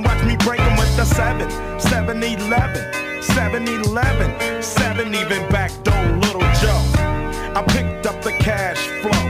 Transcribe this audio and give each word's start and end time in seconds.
and 0.00 0.06
watch 0.06 0.24
me 0.24 0.36
break 0.44 0.58
them 0.58 0.76
with 0.76 0.94
the 0.96 1.04
7, 1.04 1.48
7 1.80 2.22
11, 2.22 3.22
7 3.22 3.68
11, 3.68 4.62
7 4.62 5.14
even 5.14 5.48
back 5.48 5.70
door, 5.82 6.04
little 6.24 6.46
Joe. 6.60 6.82
I 7.54 7.64
picked 7.68 8.06
up 8.06 8.22
the 8.22 8.32
cash 8.32 8.78
flow, 9.02 9.24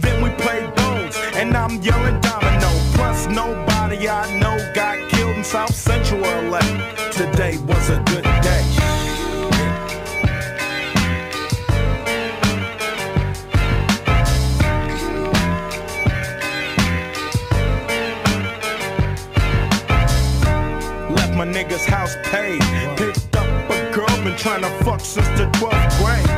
then 0.00 0.22
we 0.22 0.30
played 0.42 0.74
bones, 0.74 1.16
and 1.34 1.56
I'm 1.56 1.80
yelling 1.82 2.20
domino. 2.20 2.70
Plus, 2.94 3.26
nobody 3.28 4.08
I 4.08 4.24
know 4.38 4.56
got 4.74 4.96
killed 5.10 5.36
in 5.36 5.44
South 5.44 5.74
Central 5.74 6.20
LA. 6.20 6.60
Today, 7.12 7.58
house 21.88 22.16
paid. 22.24 22.60
Picked 22.96 23.36
up 23.36 23.46
a 23.70 23.90
girl, 23.92 24.08
been 24.24 24.36
trying 24.36 24.62
to 24.62 24.70
fuck 24.84 25.00
since 25.00 25.28
the 25.38 25.46
12th 25.58 25.90
grade. 25.98 26.28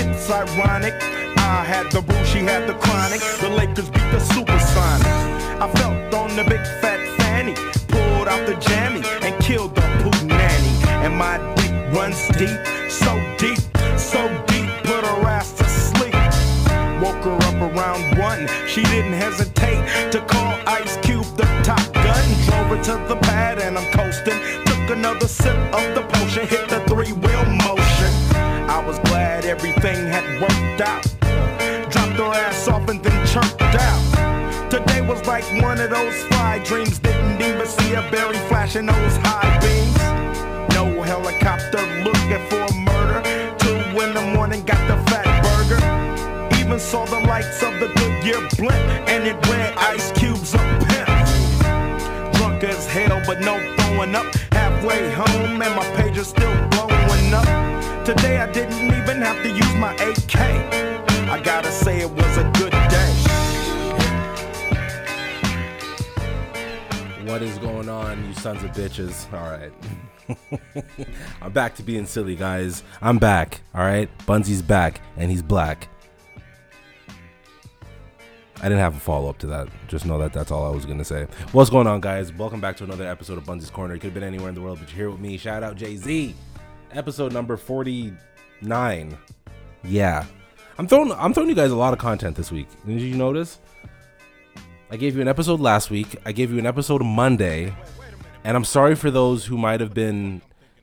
It's 0.00 0.30
ironic. 0.30 0.94
I 1.38 1.64
had 1.64 1.90
the 1.90 2.02
boo, 2.02 2.24
she 2.24 2.38
had 2.38 2.68
the 2.68 2.74
chronic. 2.74 3.20
The 3.40 3.48
Lakers 3.48 3.90
beat 3.90 4.08
the 4.10 4.22
supersonics. 4.34 5.32
I 5.60 5.68
felt 5.78 6.14
on 6.14 6.36
the 6.36 6.44
big 6.44 6.62
fat 6.80 7.00
fanny, 7.18 7.54
pulled 7.88 8.28
out 8.28 8.46
the 8.46 8.54
jammy 8.56 9.02
and 9.22 9.34
killed 9.42 9.74
the 9.74 9.82
poo 10.02 10.26
nanny. 10.26 10.72
And 11.04 11.16
my 11.16 11.38
dick 11.56 11.72
runs 11.96 12.20
deep, 12.38 12.58
so 12.90 13.12
deep, 13.38 13.58
so 13.98 14.22
deep, 14.46 14.68
put 14.84 15.04
her 15.04 15.20
ass 15.26 15.52
to 15.58 15.64
sleep. 15.64 16.14
Woke 17.02 17.24
her 17.24 17.38
up 17.50 17.60
around 17.70 18.18
one, 18.18 18.48
she 18.66 18.82
didn't 18.84 19.14
hesitate 19.14 20.12
to 20.12 20.20
call 20.20 20.58
Ice 20.66 20.96
Cube 20.98 21.26
the 21.36 21.46
top 21.62 21.92
gun. 21.92 22.24
Drove 22.46 22.68
her 22.72 22.82
to 22.84 23.08
the 23.08 23.18
pad 23.22 23.58
and 23.58 23.76
I'm 23.78 23.90
coasting. 23.92 24.71
Took 24.82 24.96
another 24.96 25.28
sip 25.28 25.56
of 25.72 25.94
the 25.94 26.02
potion, 26.02 26.44
hit 26.48 26.68
the 26.68 26.80
three 26.88 27.12
wheel 27.12 27.44
motion. 27.44 28.12
I 28.68 28.82
was 28.84 28.98
glad 29.10 29.44
everything 29.44 30.08
had 30.08 30.24
worked 30.40 30.80
out. 30.80 31.02
Dropped 31.92 32.18
her 32.18 32.34
ass 32.34 32.66
off 32.66 32.88
and 32.88 33.00
then 33.00 33.26
chirped 33.26 33.62
out. 33.62 34.70
Today 34.70 35.00
was 35.00 35.24
like 35.24 35.44
one 35.62 35.78
of 35.78 35.90
those 35.90 36.16
fly 36.24 36.58
dreams. 36.64 36.98
Didn't 36.98 37.40
even 37.40 37.64
see 37.64 37.94
a 37.94 38.02
berry 38.10 38.36
flashing 38.48 38.86
those 38.86 39.16
high 39.18 39.56
beams. 39.60 40.74
No 40.74 41.00
helicopter 41.00 41.82
looking 42.02 42.44
for 42.50 42.66
murder. 42.80 43.22
Two 43.58 44.00
in 44.02 44.14
the 44.14 44.32
morning, 44.34 44.64
got 44.64 44.82
the 44.88 44.96
fat 45.10 45.28
burger. 45.44 46.58
Even 46.58 46.80
saw 46.80 47.04
the 47.04 47.20
lights 47.20 47.62
of 47.62 47.72
the 47.78 47.86
Goodyear 47.94 48.48
blimp, 48.56 49.08
and 49.08 49.28
it 49.28 49.36
read 49.46 49.74
Ice 49.76 50.10
Cube's 50.12 50.56
up 50.56 50.82
pimp. 50.88 52.34
Drunk 52.34 52.64
as 52.64 52.84
hell, 52.88 53.22
but 53.24 53.40
no 53.40 53.60
throwing 53.76 54.16
up. 54.16 54.26
Halfway 54.82 55.12
home, 55.12 55.62
and 55.62 55.76
my 55.76 56.22
still 56.24 56.68
blowing 56.70 57.32
up. 57.32 58.04
Today 58.04 58.38
I 58.38 58.50
didn't 58.50 58.82
even 58.82 59.22
have 59.22 59.40
to 59.44 59.48
use 59.48 59.74
my 59.76 59.94
AK. 59.94 60.34
I 61.30 61.40
gotta 61.40 61.70
say 61.70 62.00
it 62.00 62.10
was 62.10 62.36
a 62.36 62.42
good 62.58 62.72
day. 62.72 63.12
What 67.30 67.42
is 67.42 67.58
going 67.58 67.88
on, 67.88 68.26
you 68.26 68.34
sons 68.34 68.64
of 68.64 68.72
bitches? 68.72 69.32
All 69.32 69.48
right. 69.48 70.84
I'm 71.40 71.52
back 71.52 71.76
to 71.76 71.84
being 71.84 72.04
silly, 72.04 72.34
guys. 72.34 72.82
I'm 73.00 73.18
back. 73.18 73.60
All 73.76 73.82
right. 73.82 74.10
Bunsy's 74.26 74.62
back, 74.62 75.00
and 75.16 75.30
he's 75.30 75.42
black. 75.42 75.91
I 78.62 78.68
didn't 78.68 78.78
have 78.78 78.96
a 78.96 79.00
follow 79.00 79.28
up 79.28 79.38
to 79.38 79.48
that. 79.48 79.68
Just 79.88 80.06
know 80.06 80.18
that 80.18 80.32
that's 80.32 80.52
all 80.52 80.64
I 80.64 80.70
was 80.70 80.86
to 80.86 81.04
say. 81.04 81.26
What's 81.50 81.68
going 81.68 81.88
on, 81.88 82.00
guys? 82.00 82.32
Welcome 82.32 82.60
back 82.60 82.76
to 82.76 82.84
another 82.84 83.04
episode 83.04 83.36
of 83.36 83.44
Bunsy's 83.44 83.70
Corner. 83.70 83.94
You 83.94 84.00
could 84.00 84.10
have 84.10 84.14
been 84.14 84.22
anywhere 84.22 84.50
in 84.50 84.54
the 84.54 84.60
world, 84.60 84.78
but 84.78 84.88
you're 84.90 84.96
here 84.98 85.10
with 85.10 85.18
me. 85.18 85.36
Shout 85.36 85.64
out 85.64 85.74
Jay 85.74 85.96
Z. 85.96 86.32
Episode 86.92 87.32
number 87.32 87.56
49. 87.56 89.18
Yeah. 89.82 90.24
I'm 90.78 90.86
throwing 90.86 91.10
I'm 91.10 91.34
throwing 91.34 91.48
you 91.48 91.56
guys 91.56 91.72
a 91.72 91.76
lot 91.76 91.92
of 91.92 91.98
content 91.98 92.36
this 92.36 92.52
week. 92.52 92.68
Did 92.86 93.00
you 93.00 93.16
notice? 93.16 93.58
I 94.92 94.96
gave 94.96 95.16
you 95.16 95.22
an 95.22 95.28
episode 95.28 95.58
last 95.58 95.90
week. 95.90 96.14
I 96.24 96.30
gave 96.30 96.52
you 96.52 96.60
an 96.60 96.66
episode 96.66 97.02
Monday. 97.02 97.74
And 98.44 98.56
I'm 98.56 98.64
sorry 98.64 98.94
for 98.94 99.10
those 99.10 99.46
who 99.46 99.58
might 99.58 99.80
have 99.80 99.92
been 99.92 100.40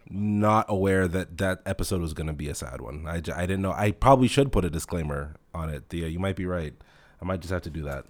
not 0.10 0.66
aware 0.68 1.08
that 1.08 1.38
that 1.38 1.62
episode 1.66 2.02
was 2.02 2.14
going 2.14 2.28
to 2.28 2.34
be 2.34 2.50
a 2.50 2.56
sad 2.56 2.82
one. 2.82 3.06
I, 3.08 3.18
I 3.18 3.46
didn't 3.46 3.62
know. 3.62 3.72
I 3.72 3.92
probably 3.92 4.28
should 4.28 4.52
put 4.52 4.66
a 4.66 4.70
disclaimer 4.70 5.36
on 5.54 5.70
it. 5.70 5.86
Thea, 5.90 6.08
you 6.08 6.20
might 6.20 6.36
be 6.36 6.46
right. 6.46 6.74
I 7.22 7.26
might 7.26 7.42
just 7.42 7.52
have 7.52 7.62
to 7.64 7.70
do 7.70 7.84
that. 7.84 8.06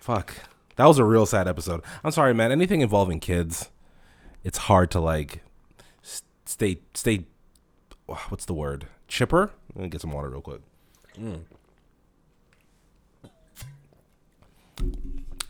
Fuck. 0.00 0.34
That 0.76 0.86
was 0.86 0.98
a 0.98 1.04
real 1.04 1.26
sad 1.26 1.48
episode. 1.48 1.82
I'm 2.04 2.12
sorry, 2.12 2.34
man. 2.34 2.52
Anything 2.52 2.80
involving 2.80 3.20
kids, 3.20 3.70
it's 4.44 4.58
hard 4.58 4.90
to 4.92 5.00
like 5.00 5.42
stay 6.44 6.78
stay 6.94 7.24
ah, 8.08 8.26
what's 8.28 8.44
the 8.44 8.54
word? 8.54 8.86
Chipper? 9.08 9.50
Let 9.74 9.82
me 9.82 9.88
get 9.88 10.00
some 10.00 10.12
water 10.12 10.30
real 10.30 10.40
quick. 10.40 10.60
Mm. 11.18 11.40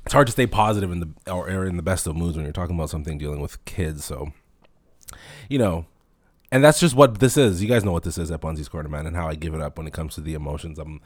it's 0.09 0.15
hard 0.15 0.27
to 0.27 0.33
stay 0.33 0.47
positive 0.47 0.91
in 0.91 1.01
the 1.01 1.09
or, 1.31 1.51
or 1.51 1.67
in 1.67 1.77
the 1.77 1.83
best 1.83 2.07
of 2.07 2.17
moods 2.17 2.35
when 2.35 2.47
you're 2.47 2.53
talking 2.55 2.75
about 2.75 2.89
something 2.89 3.19
dealing 3.19 3.41
with 3.41 3.63
kids. 3.67 4.07
So, 4.07 4.33
you 5.51 5.59
know, 5.59 5.85
and 6.51 6.65
that's 6.65 6.81
just 6.81 6.95
what 6.95 7.21
this 7.21 7.37
is. 7.37 7.63
You 7.63 7.69
guys 7.69 7.85
know 7.85 7.93
what 7.93 8.05
this 8.05 8.17
is 8.17 8.31
at 8.31 8.41
Bunsy's 8.41 8.71
Corner, 8.71 8.89
man, 8.89 9.07
and 9.07 9.15
how 9.15 9.29
I 9.29 9.35
give 9.35 9.53
it 9.53 9.61
up 9.61 9.77
when 9.77 9.87
it 9.87 9.93
comes 9.93 10.15
to 10.15 10.23
the 10.23 10.33
emotions. 10.33 10.79
I'm 10.79 11.03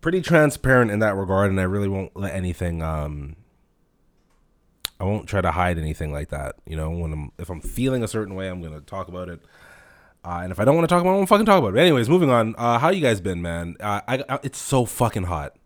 pretty 0.00 0.20
transparent 0.20 0.90
in 0.90 1.00
that 1.00 1.16
regard, 1.16 1.50
and 1.50 1.60
I 1.60 1.64
really 1.64 1.88
won't 1.88 2.16
let 2.16 2.34
anything. 2.34 2.82
Um, 2.82 3.36
I 5.00 5.04
won't 5.04 5.28
try 5.28 5.40
to 5.40 5.50
hide 5.50 5.78
anything 5.78 6.12
like 6.12 6.30
that. 6.30 6.56
You 6.66 6.76
know, 6.76 6.90
when 6.90 7.12
I'm 7.12 7.32
if 7.38 7.50
I'm 7.50 7.60
feeling 7.60 8.02
a 8.02 8.08
certain 8.08 8.34
way, 8.34 8.48
I'm 8.48 8.62
gonna 8.62 8.80
talk 8.80 9.08
about 9.08 9.28
it. 9.28 9.40
Uh, 10.24 10.40
and 10.42 10.52
if 10.52 10.58
I 10.58 10.64
don't 10.64 10.74
want 10.74 10.88
to 10.88 10.92
talk 10.94 11.02
about 11.02 11.10
it, 11.10 11.14
I 11.14 11.16
won't 11.16 11.28
fucking 11.28 11.46
talk 11.46 11.58
about 11.58 11.68
it. 11.68 11.74
But 11.74 11.80
anyways, 11.80 12.08
moving 12.08 12.30
on. 12.30 12.54
Uh, 12.56 12.78
how 12.78 12.88
you 12.88 13.02
guys 13.02 13.20
been, 13.20 13.42
man? 13.42 13.76
Uh, 13.78 14.00
I, 14.08 14.24
I 14.28 14.38
it's 14.42 14.58
so 14.58 14.86
fucking 14.86 15.24
hot. 15.24 15.56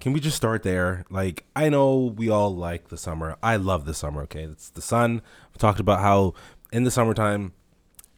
Can 0.00 0.12
we 0.12 0.20
just 0.20 0.36
start 0.36 0.64
there? 0.64 1.04
Like, 1.08 1.44
I 1.54 1.68
know 1.68 2.12
we 2.16 2.28
all 2.28 2.54
like 2.54 2.88
the 2.88 2.98
summer. 2.98 3.36
I 3.42 3.56
love 3.56 3.84
the 3.84 3.94
summer. 3.94 4.22
Okay, 4.22 4.42
it's 4.42 4.70
the 4.70 4.82
sun. 4.82 5.22
We 5.52 5.58
talked 5.58 5.80
about 5.80 6.00
how 6.00 6.34
in 6.72 6.82
the 6.82 6.90
summertime, 6.90 7.52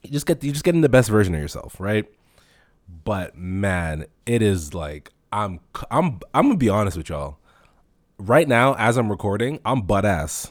you 0.02 0.10
just 0.10 0.26
get 0.26 0.42
you 0.42 0.52
just 0.52 0.64
getting 0.64 0.80
the 0.80 0.88
best 0.88 1.10
version 1.10 1.34
of 1.34 1.40
yourself, 1.40 1.78
right? 1.78 2.06
But 3.04 3.36
man, 3.36 4.06
it 4.24 4.40
is 4.40 4.72
like 4.72 5.10
I'm 5.36 5.60
I'm 5.90 6.20
I'm 6.32 6.46
gonna 6.46 6.56
be 6.56 6.70
honest 6.70 6.96
with 6.96 7.10
y'all. 7.10 7.36
Right 8.18 8.48
now, 8.48 8.74
as 8.76 8.96
I'm 8.96 9.10
recording, 9.10 9.60
I'm 9.66 9.82
butt 9.82 10.06
ass. 10.06 10.50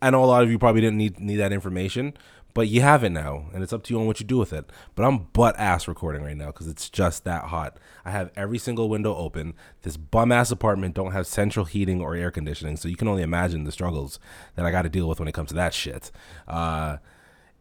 I 0.00 0.08
know 0.08 0.24
a 0.24 0.26
lot 0.26 0.42
of 0.42 0.50
you 0.50 0.58
probably 0.58 0.80
didn't 0.80 0.96
need 0.96 1.20
need 1.20 1.36
that 1.36 1.52
information, 1.52 2.14
but 2.54 2.68
you 2.68 2.80
have 2.80 3.04
it 3.04 3.10
now, 3.10 3.50
and 3.52 3.62
it's 3.62 3.74
up 3.74 3.82
to 3.82 3.92
you 3.92 4.00
on 4.00 4.06
what 4.06 4.18
you 4.18 4.24
do 4.24 4.38
with 4.38 4.54
it. 4.54 4.64
But 4.94 5.02
I'm 5.02 5.24
butt 5.34 5.58
ass 5.58 5.86
recording 5.86 6.22
right 6.22 6.38
now 6.38 6.46
because 6.46 6.68
it's 6.68 6.88
just 6.88 7.24
that 7.24 7.44
hot. 7.44 7.76
I 8.02 8.12
have 8.12 8.30
every 8.34 8.56
single 8.56 8.88
window 8.88 9.14
open. 9.14 9.52
This 9.82 9.98
bum 9.98 10.32
ass 10.32 10.50
apartment 10.50 10.94
don't 10.94 11.12
have 11.12 11.26
central 11.26 11.66
heating 11.66 12.00
or 12.00 12.14
air 12.16 12.30
conditioning, 12.30 12.78
so 12.78 12.88
you 12.88 12.96
can 12.96 13.08
only 13.08 13.22
imagine 13.22 13.64
the 13.64 13.72
struggles 13.72 14.18
that 14.54 14.64
I 14.64 14.70
got 14.70 14.82
to 14.82 14.88
deal 14.88 15.06
with 15.06 15.18
when 15.18 15.28
it 15.28 15.32
comes 15.32 15.50
to 15.50 15.54
that 15.56 15.74
shit. 15.74 16.10
Uh, 16.48 16.96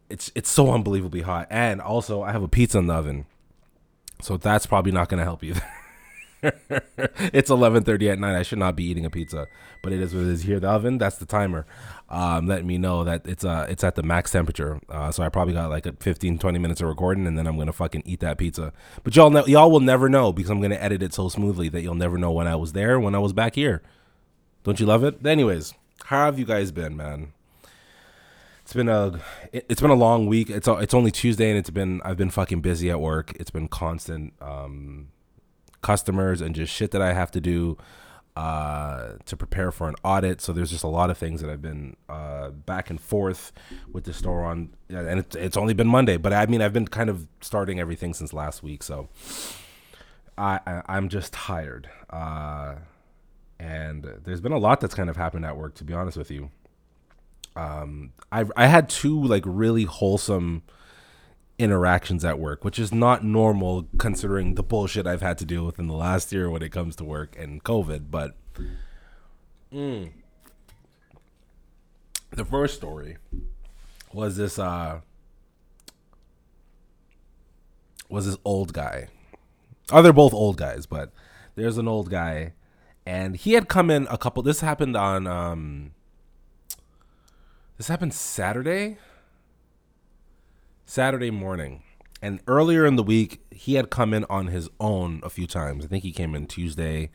it's 0.10 0.32
it's 0.34 0.50
so 0.50 0.72
unbelievably 0.72 1.24
hot, 1.24 1.48
and 1.50 1.82
also 1.82 2.22
I 2.22 2.32
have 2.32 2.42
a 2.42 2.48
pizza 2.48 2.78
in 2.78 2.88
the 2.88 2.94
oven, 2.94 3.26
so 4.22 4.38
that's 4.38 4.66
probably 4.66 4.92
not 4.92 5.10
gonna 5.10 5.24
help 5.24 5.44
either. 5.44 5.64
it's 6.42 7.52
11:30 7.52 8.12
at 8.12 8.20
night. 8.20 8.36
I 8.36 8.44
should 8.44 8.58
not 8.58 8.76
be 8.76 8.84
eating 8.86 9.06
a 9.06 9.10
pizza, 9.10 9.48
but 9.84 9.94
it 9.94 10.00
is 10.00 10.14
what 10.14 10.24
it 10.24 10.30
is. 10.30 10.42
Here, 10.42 10.60
the 10.60 10.70
oven. 10.70 10.98
That's 10.98 11.18
the 11.18 11.26
timer, 11.26 11.68
um, 12.10 12.48
letting 12.48 12.66
me 12.66 12.78
know 12.78 13.04
that 13.04 13.28
it's 13.28 13.46
uh 13.46 13.68
it's 13.70 13.84
at 13.84 13.96
the 13.96 14.04
max 14.04 14.32
temperature. 14.32 14.80
Uh, 14.90 15.12
so 15.12 15.22
I 15.22 15.30
probably 15.30 15.54
got 15.54 15.70
like 15.70 15.86
a 15.86 15.94
15, 15.94 16.40
20 16.40 16.60
minutes 16.60 16.82
of 16.82 16.88
recording, 16.88 17.28
and 17.28 17.38
then 17.38 17.46
I'm 17.46 17.58
gonna 17.58 17.74
fucking 17.74 18.04
eat 18.06 18.22
that 18.22 18.38
pizza. 18.38 18.74
But 19.04 19.16
y'all 19.16 19.30
know, 19.30 19.46
y'all 19.46 19.70
will 19.70 19.80
never 19.82 20.10
know 20.10 20.32
because 20.34 20.50
I'm 20.50 20.62
gonna 20.62 20.76
edit 20.76 21.04
it 21.04 21.14
so 21.14 21.30
smoothly 21.30 21.70
that 21.70 21.82
you'll 21.82 21.96
never 21.96 22.18
know 22.18 22.32
when 22.32 22.48
I 22.48 22.56
was 22.56 22.74
there, 22.74 23.00
when 23.00 23.14
I 23.14 23.20
was 23.20 23.34
back 23.34 23.56
here. 23.56 23.84
Don't 24.64 24.80
you 24.80 24.86
love 24.86 25.04
it? 25.04 25.26
Anyways, 25.26 25.74
how 26.06 26.26
have 26.26 26.40
you 26.40 26.46
guys 26.46 26.72
been, 26.72 26.98
man? 26.98 27.34
It's 28.72 28.76
been 28.78 28.88
a 28.88 29.20
it, 29.52 29.66
it's 29.68 29.82
been 29.82 29.90
a 29.90 29.96
long 29.96 30.28
week. 30.28 30.50
It's 30.50 30.66
it's 30.66 30.94
only 30.94 31.12
Tuesday 31.12 31.50
and 31.50 31.60
it's 31.60 31.70
been 31.70 32.02
I've 32.06 32.16
been 32.16 32.30
fucking 32.30 32.62
busy 32.62 32.90
at 32.90 33.02
work. 33.02 33.34
It's 33.38 33.52
been 33.52 33.68
constant 33.68 34.32
um, 34.40 35.10
customers 35.82 36.40
and 36.40 36.56
just 36.56 36.74
shit 36.74 36.92
that 36.92 37.02
I 37.02 37.12
have 37.12 37.32
to 37.32 37.42
do 37.42 37.78
uh, 38.38 39.16
to 39.26 39.36
prepare 39.36 39.74
for 39.74 39.90
an 39.90 39.96
audit. 40.06 40.40
So 40.40 40.54
there's 40.54 40.72
just 40.72 40.86
a 40.86 40.88
lot 40.88 41.10
of 41.10 41.18
things 41.18 41.42
that 41.42 41.50
I've 41.50 41.62
been 41.62 41.98
uh, 42.08 42.52
back 42.52 42.90
and 42.90 43.02
forth 43.02 43.52
with 43.92 44.06
the 44.06 44.14
store 44.14 44.46
on, 44.46 44.70
and 44.88 45.20
it's 45.20 45.36
it's 45.36 45.58
only 45.58 45.74
been 45.74 45.90
Monday. 45.90 46.16
But 46.16 46.32
I 46.32 46.46
mean 46.46 46.62
I've 46.62 46.72
been 46.72 46.88
kind 46.88 47.10
of 47.10 47.28
starting 47.42 47.78
everything 47.78 48.14
since 48.14 48.32
last 48.32 48.64
week. 48.64 48.84
So 48.84 49.10
I, 50.38 50.62
I 50.66 50.82
I'm 50.86 51.10
just 51.10 51.34
tired. 51.34 51.90
Uh, 52.10 52.76
and 53.60 54.08
there's 54.24 54.40
been 54.40 54.54
a 54.54 54.58
lot 54.58 54.80
that's 54.80 54.96
kind 54.96 55.10
of 55.10 55.18
happened 55.18 55.44
at 55.44 55.58
work. 55.58 55.76
To 55.76 55.84
be 55.84 55.94
honest 55.94 56.16
with 56.16 56.32
you 56.32 56.52
um 57.56 58.14
I 58.32 58.46
I 58.56 58.68
had 58.68 58.90
two 58.90 59.22
like 59.22 59.44
really 59.46 59.84
wholesome 59.84 60.64
interactions 61.62 62.26
at 62.26 62.40
work, 62.40 62.66
which 62.66 62.80
is 62.80 62.92
not 62.92 63.24
normal 63.24 63.88
considering 64.00 64.56
the 64.56 64.64
bullshit 64.64 65.06
I've 65.06 65.22
had 65.22 65.38
to 65.40 65.46
deal 65.46 65.66
with 65.66 65.78
in 65.78 65.88
the 65.88 65.94
last 65.94 66.32
year 66.32 66.50
when 66.50 66.64
it 66.64 66.72
comes 66.72 66.96
to 66.98 67.04
work 67.04 67.36
and 67.38 67.64
COVID. 67.64 68.10
But 68.10 68.36
mm. 69.72 70.12
the 72.32 72.46
first 72.46 72.76
story 72.76 73.18
was 74.12 74.38
this 74.38 74.58
uh 74.58 75.02
was 78.10 78.26
this 78.26 78.38
old 78.44 78.74
guy. 78.74 79.08
Oh, 79.92 80.02
they're 80.02 80.14
both 80.14 80.34
old 80.34 80.58
guys, 80.58 80.86
but 80.86 81.12
there's 81.56 81.78
an 81.78 81.88
old 81.88 82.10
guy, 82.10 82.54
and 83.06 83.36
he 83.36 83.54
had 83.54 83.68
come 83.68 83.90
in 83.90 84.08
a 84.10 84.18
couple. 84.18 84.42
This 84.42 84.62
happened 84.62 84.98
on 84.98 85.28
um 85.28 85.92
this 87.82 87.88
happened 87.88 88.14
Saturday. 88.14 88.98
Saturday 90.86 91.32
morning. 91.32 91.82
And 92.22 92.40
earlier 92.46 92.86
in 92.86 92.96
the 92.96 93.02
week, 93.02 93.42
he 93.50 93.74
had 93.74 93.90
come 93.90 94.14
in 94.14 94.24
on 94.26 94.48
his 94.48 94.70
own 94.80 95.20
a 95.24 95.32
few 95.32 95.48
times. 95.48 95.84
I 95.84 95.88
think 95.88 96.04
he 96.04 96.12
came 96.12 96.36
in 96.36 96.46
Tuesday. 96.46 97.10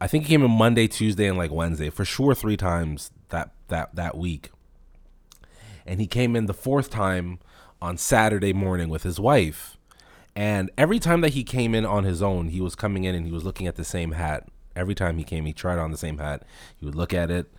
I 0.00 0.06
think 0.06 0.26
he 0.26 0.28
came 0.28 0.44
in 0.44 0.52
Monday, 0.52 0.86
Tuesday, 0.86 1.26
and 1.26 1.36
like 1.36 1.50
Wednesday. 1.50 1.90
For 1.90 2.04
sure 2.04 2.36
three 2.36 2.56
times 2.56 3.10
that 3.30 3.50
that 3.66 3.96
that 3.96 4.16
week. 4.16 4.52
And 5.84 6.00
he 6.00 6.06
came 6.06 6.36
in 6.36 6.46
the 6.46 6.54
fourth 6.54 6.88
time 6.88 7.40
on 7.82 7.96
Saturday 7.96 8.52
morning 8.52 8.88
with 8.88 9.02
his 9.02 9.18
wife. 9.18 9.76
And 10.36 10.70
every 10.78 11.00
time 11.00 11.20
that 11.22 11.32
he 11.32 11.42
came 11.42 11.74
in 11.74 11.84
on 11.84 12.04
his 12.04 12.22
own, 12.22 12.50
he 12.50 12.60
was 12.60 12.76
coming 12.76 13.02
in 13.02 13.16
and 13.16 13.26
he 13.26 13.32
was 13.32 13.42
looking 13.42 13.66
at 13.66 13.74
the 13.74 13.82
same 13.82 14.12
hat. 14.12 14.46
Every 14.76 14.94
time 14.94 15.18
he 15.18 15.24
came, 15.24 15.46
he 15.46 15.52
tried 15.52 15.80
on 15.80 15.90
the 15.90 15.98
same 15.98 16.18
hat. 16.18 16.44
He 16.76 16.86
would 16.86 16.94
look 16.94 17.12
at 17.12 17.28
it, 17.28 17.52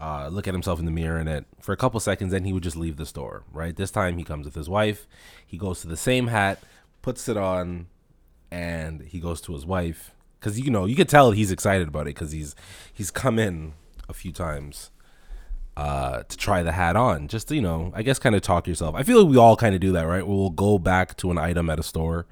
uh, 0.00 0.28
look 0.28 0.48
at 0.48 0.54
himself 0.54 0.78
in 0.78 0.86
the 0.86 0.90
mirror 0.90 1.18
in 1.18 1.28
it 1.28 1.44
for 1.60 1.72
a 1.72 1.76
couple 1.76 2.00
seconds, 2.00 2.32
then 2.32 2.44
he 2.44 2.52
would 2.52 2.62
just 2.62 2.76
leave 2.76 2.96
the 2.96 3.06
store. 3.06 3.44
Right. 3.52 3.76
This 3.76 3.90
time 3.90 4.16
he 4.16 4.24
comes 4.24 4.46
with 4.46 4.54
his 4.54 4.68
wife. 4.68 5.06
He 5.46 5.58
goes 5.58 5.80
to 5.82 5.88
the 5.88 5.96
same 5.96 6.28
hat, 6.28 6.62
puts 7.02 7.28
it 7.28 7.36
on, 7.36 7.86
and 8.50 9.02
he 9.02 9.20
goes 9.20 9.40
to 9.42 9.52
his 9.52 9.66
wife 9.66 10.12
because 10.38 10.58
you 10.58 10.70
know 10.70 10.86
you 10.86 10.96
could 10.96 11.08
tell 11.08 11.32
he's 11.32 11.52
excited 11.52 11.86
about 11.86 12.02
it 12.02 12.14
because 12.14 12.32
he's 12.32 12.56
he's 12.92 13.10
come 13.10 13.38
in 13.38 13.74
a 14.08 14.14
few 14.14 14.32
times 14.32 14.90
uh, 15.76 16.22
to 16.24 16.36
try 16.36 16.62
the 16.62 16.72
hat 16.72 16.96
on, 16.96 17.28
just 17.28 17.48
to, 17.48 17.54
you 17.54 17.62
know, 17.62 17.92
I 17.94 18.02
guess 18.02 18.18
kind 18.18 18.34
of 18.34 18.42
talk 18.42 18.66
yourself. 18.66 18.94
I 18.94 19.02
feel 19.02 19.22
like 19.22 19.30
we 19.30 19.38
all 19.38 19.56
kind 19.56 19.74
of 19.74 19.80
do 19.80 19.92
that, 19.92 20.02
right? 20.02 20.26
We'll 20.26 20.50
go 20.50 20.78
back 20.78 21.16
to 21.18 21.30
an 21.30 21.38
item 21.38 21.70
at 21.70 21.78
a 21.78 21.82
store 21.82 22.26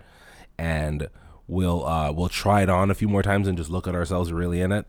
and 0.59 1.09
we'll 1.47 1.87
uh, 1.87 2.13
we'll 2.13 2.29
try 2.29 2.63
it 2.63 2.69
on 2.69 2.91
a 2.91 2.95
few 2.95 3.09
more 3.09 3.23
times 3.23 3.49
and 3.49 3.57
just 3.57 3.71
look 3.71 3.87
at 3.87 3.95
ourselves 3.95 4.33
really 4.33 4.61
in 4.61 4.73
it 4.73 4.87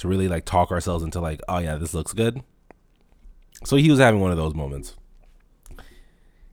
to 0.00 0.08
really 0.08 0.28
like 0.28 0.46
talk 0.46 0.70
ourselves 0.70 1.04
into 1.04 1.20
like, 1.20 1.40
oh 1.46 1.58
yeah, 1.58 1.76
this 1.76 1.92
looks 1.92 2.14
good. 2.14 2.42
So 3.64 3.76
he 3.76 3.90
was 3.90 4.00
having 4.00 4.20
one 4.20 4.30
of 4.30 4.38
those 4.38 4.54
moments. 4.54 4.96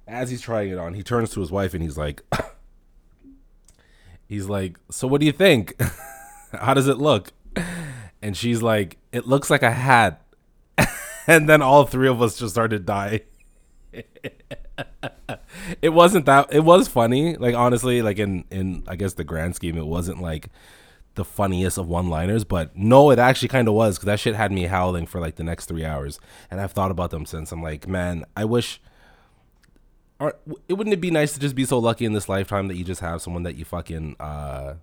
As 0.06 0.30
he's 0.30 0.42
trying 0.42 0.70
it 0.70 0.78
on, 0.78 0.94
he 0.94 1.02
turns 1.02 1.32
to 1.32 1.40
his 1.40 1.50
wife 1.50 1.74
and 1.74 1.82
he's 1.82 1.98
like, 1.98 2.22
he's 4.28 4.48
like, 4.48 4.78
so 4.92 5.08
what 5.08 5.22
do 5.22 5.26
you 5.26 5.32
think? 5.32 5.82
How 6.52 6.74
does 6.74 6.90
it 6.90 6.98
look? 6.98 7.32
And 8.22 8.36
she's 8.36 8.62
like, 8.62 8.98
it 9.14 9.28
looks 9.28 9.50
like 9.50 9.64
a 9.64 9.72
hat. 9.72 10.22
and 11.28 11.48
then 11.48 11.62
all 11.62 11.86
three 11.86 12.10
of 12.10 12.22
us 12.22 12.38
just 12.38 12.54
started 12.54 12.86
dying. 12.86 13.22
it 15.82 15.90
wasn't 15.90 16.26
that 16.26 16.54
it 16.54 16.60
was 16.60 16.88
funny 16.88 17.36
like 17.38 17.56
honestly 17.56 18.04
like 18.04 18.20
in 18.20 18.44
in 18.52 18.84
i 18.88 18.96
guess 18.96 19.14
the 19.14 19.24
grand 19.24 19.56
scheme 19.56 19.76
it 19.76 19.88
wasn't 19.88 20.22
like 20.22 20.50
the 21.18 21.26
funniest 21.26 21.78
of 21.78 21.88
one 21.88 22.10
liners 22.10 22.44
but 22.44 22.76
no 22.76 23.12
it 23.12 23.20
actually 23.20 23.48
kind 23.48 23.68
of 23.68 23.74
was 23.74 23.98
because 23.98 24.06
that 24.06 24.20
shit 24.20 24.36
had 24.36 24.52
me 24.52 24.64
howling 24.64 25.06
for 25.06 25.20
like 25.20 25.36
the 25.36 25.44
next 25.44 25.66
three 25.66 25.84
hours 25.84 26.20
and 26.50 26.62
i've 26.62 26.72
thought 26.72 26.92
about 26.92 27.12
them 27.12 27.26
since. 27.26 27.52
I'm 27.52 27.62
like 27.62 27.88
man 27.88 28.24
i 28.36 28.46
wish 28.46 28.80
are, 30.20 30.36
it 30.68 30.74
wouldn't 30.74 30.94
it 30.94 31.02
be 31.02 31.12
nice 31.12 31.34
to 31.34 31.40
just 31.40 31.54
be 31.54 31.66
so 31.66 31.78
lucky 31.78 32.06
in 32.06 32.14
this 32.14 32.28
lifetime 32.28 32.68
that 32.70 32.76
you 32.76 32.84
just 32.84 33.02
have 33.02 33.22
someone 33.22 33.44
that 33.44 33.56
you 33.56 33.66
fucking 33.66 34.16
uh 34.20 34.76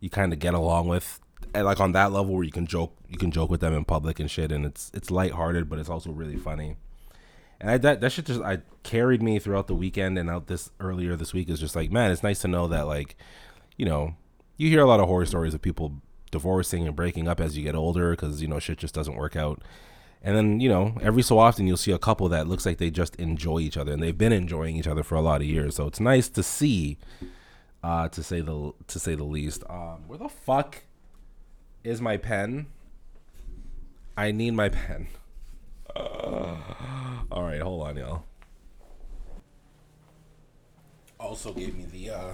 you 0.00 0.10
kind 0.10 0.32
of 0.32 0.38
get 0.38 0.54
along 0.54 0.88
with 0.88 1.20
and 1.54 1.64
like 1.64 1.80
on 1.80 1.92
that 1.92 2.12
level 2.12 2.34
where 2.34 2.44
you 2.44 2.52
can 2.52 2.66
joke 2.66 2.94
you 3.08 3.18
can 3.18 3.30
joke 3.30 3.50
with 3.50 3.60
them 3.60 3.74
in 3.74 3.84
public 3.84 4.20
and 4.20 4.30
shit 4.30 4.52
and 4.52 4.64
it's 4.64 4.90
it's 4.94 5.10
lighthearted 5.10 5.68
but 5.68 5.78
it's 5.78 5.88
also 5.88 6.10
really 6.10 6.36
funny. 6.36 6.76
And 7.60 7.70
I, 7.70 7.78
that 7.78 8.00
that 8.00 8.12
shit 8.12 8.26
just 8.26 8.40
I 8.40 8.58
carried 8.82 9.22
me 9.22 9.38
throughout 9.38 9.66
the 9.66 9.74
weekend 9.74 10.18
and 10.18 10.30
out 10.30 10.46
this 10.46 10.70
earlier 10.80 11.16
this 11.16 11.34
week 11.34 11.48
is 11.48 11.60
just 11.60 11.76
like 11.76 11.90
man 11.90 12.10
it's 12.10 12.22
nice 12.22 12.40
to 12.40 12.48
know 12.48 12.68
that 12.68 12.86
like 12.86 13.16
you 13.76 13.84
know 13.84 14.14
you 14.60 14.68
hear 14.68 14.82
a 14.82 14.86
lot 14.86 15.00
of 15.00 15.08
horror 15.08 15.24
stories 15.24 15.54
of 15.54 15.62
people 15.62 16.02
divorcing 16.30 16.86
and 16.86 16.94
breaking 16.94 17.26
up 17.26 17.40
as 17.40 17.56
you 17.56 17.64
get 17.64 17.74
older 17.74 18.10
because 18.10 18.42
you 18.42 18.46
know 18.46 18.58
shit 18.58 18.76
just 18.76 18.94
doesn't 18.94 19.16
work 19.16 19.34
out. 19.34 19.62
And 20.22 20.36
then 20.36 20.60
you 20.60 20.68
know 20.68 20.98
every 21.00 21.22
so 21.22 21.38
often 21.38 21.66
you'll 21.66 21.78
see 21.78 21.92
a 21.92 21.98
couple 21.98 22.28
that 22.28 22.46
looks 22.46 22.66
like 22.66 22.76
they 22.76 22.90
just 22.90 23.16
enjoy 23.16 23.60
each 23.60 23.78
other 23.78 23.90
and 23.90 24.02
they've 24.02 24.16
been 24.16 24.34
enjoying 24.34 24.76
each 24.76 24.86
other 24.86 25.02
for 25.02 25.14
a 25.14 25.22
lot 25.22 25.40
of 25.40 25.46
years. 25.46 25.76
So 25.76 25.86
it's 25.86 25.98
nice 25.98 26.28
to 26.28 26.42
see 26.42 26.98
uh 27.82 28.08
to 28.10 28.22
say 28.22 28.42
the 28.42 28.72
to 28.86 28.98
say 28.98 29.14
the 29.14 29.24
least. 29.24 29.64
Um 29.70 30.06
where 30.06 30.18
the 30.18 30.28
fuck 30.28 30.82
is 31.82 32.02
my 32.02 32.18
pen? 32.18 32.66
I 34.14 34.30
need 34.30 34.50
my 34.50 34.68
pen. 34.68 35.06
Uh, 35.96 36.56
all 37.32 37.44
right 37.44 37.62
hold 37.62 37.86
on 37.86 37.96
y'all. 37.96 38.24
Also 41.18 41.54
gave 41.54 41.74
me 41.74 41.86
the 41.90 42.10
uh 42.10 42.32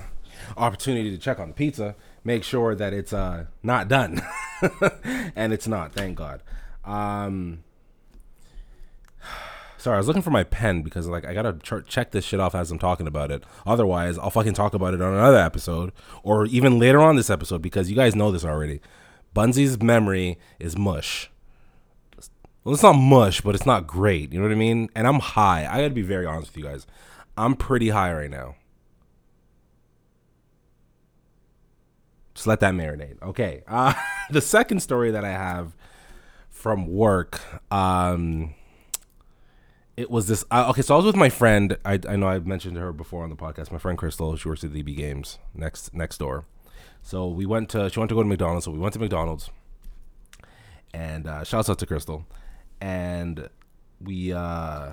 opportunity 0.57 1.11
to 1.11 1.19
check 1.19 1.39
on 1.39 1.49
the 1.49 1.55
pizza 1.55 1.95
make 2.27 2.43
sure 2.43 2.75
that 2.75 2.93
it's 2.93 3.13
uh 3.13 3.47
not 3.63 3.89
done. 3.89 4.21
And 5.37 5.53
it's 5.53 5.69
not 5.69 5.93
thank 5.93 6.17
god. 6.17 6.43
Um 6.85 7.63
sorry 9.77 9.95
i 9.97 9.99
was 9.99 10.09
looking 10.09 10.23
for 10.23 10.31
my 10.31 10.43
pen 10.43 10.83
because 10.83 11.07
like 11.07 11.25
i 11.25 11.33
gotta 11.35 11.53
ch- 11.63 11.87
check 11.87 12.11
this 12.11 12.25
shit 12.25 12.41
off 12.41 12.55
as 12.57 12.71
i'm 12.71 12.79
talking 12.79 13.07
about 13.07 13.31
it. 13.31 13.45
Otherwise 13.65 14.19
i'll 14.19 14.31
fucking 14.31 14.55
talk 14.55 14.75
about 14.75 14.95
it 14.95 15.01
on 15.03 15.15
another 15.15 15.39
episode 15.39 15.93
or 16.23 16.47
even 16.47 16.79
later 16.79 17.01
on 17.01 17.17
this 17.17 17.31
episode 17.31 17.63
because 17.63 17.89
you 17.89 17.97
guys 17.97 18.17
know 18.17 18.33
this 18.33 18.45
already. 18.45 18.81
Bunsy's 19.35 19.81
memory 19.81 20.39
is 20.59 20.77
mush. 20.77 21.31
Well 22.65 22.75
it's 22.75 22.83
not 22.83 22.95
mush 22.95 23.43
but 23.43 23.55
it's 23.55 23.67
not 23.67 23.87
great. 23.87 24.33
You 24.33 24.41
know 24.41 24.47
what 24.47 24.53
i 24.53 24.59
mean? 24.59 24.89
And 24.97 25.07
i'm 25.07 25.21
high. 25.21 25.67
I 25.71 25.83
gotta 25.83 25.91
be 25.95 26.03
very 26.03 26.27
honest 26.27 26.53
with 26.53 26.65
you 26.65 26.71
guys. 26.71 26.87
I'm 27.37 27.55
pretty 27.55 27.91
high 27.91 28.13
right 28.13 28.31
now 28.31 28.57
just 32.37 32.47
let 32.47 32.61
that 32.61 32.75
marinate. 32.75 33.21
Okay. 33.23 33.63
Uh, 33.67 33.95
the 34.31 34.43
second 34.43 34.81
story 34.81 35.11
that 35.11 35.25
I 35.25 35.31
have 35.31 35.75
from 36.51 36.87
work, 36.87 37.41
um, 37.73 38.55
it 39.97 40.11
was 40.11 40.29
this. 40.29 40.45
Uh, 40.51 40.67
okay, 40.69 40.83
so 40.83 40.95
I 40.95 40.97
was 40.99 41.07
with 41.07 41.17
my 41.17 41.31
friend. 41.31 41.79
I, 41.83 41.99
I 42.07 42.17
know 42.17 42.29
I 42.29 42.39
mentioned 42.39 42.77
her 42.77 42.93
before 42.93 43.25
on 43.25 43.31
the 43.31 43.37
podcast. 43.37 43.73
My 43.73 43.79
friend 43.79 43.97
Crystal. 43.97 44.37
She 44.37 44.49
works 44.49 44.63
at 44.63 44.77
EB 44.77 44.95
Games 44.95 45.39
next 45.55 45.95
next 45.95 46.19
door. 46.19 46.45
So 47.03 47.27
we 47.27 47.47
went 47.47 47.71
to. 47.71 47.89
She 47.89 47.99
wanted 47.99 48.11
to 48.11 48.15
go 48.17 48.23
to 48.23 48.29
McDonald's. 48.29 48.67
So 48.67 48.71
we 48.71 48.79
went 48.79 48.93
to 48.93 49.01
McDonald's. 49.01 49.51
And 50.93 51.27
uh, 51.27 51.43
shouts 51.43 51.71
out 51.71 51.79
to 51.79 51.87
Crystal. 51.87 52.27
And 52.83 53.49
we 53.99 54.35
uh, 54.35 54.93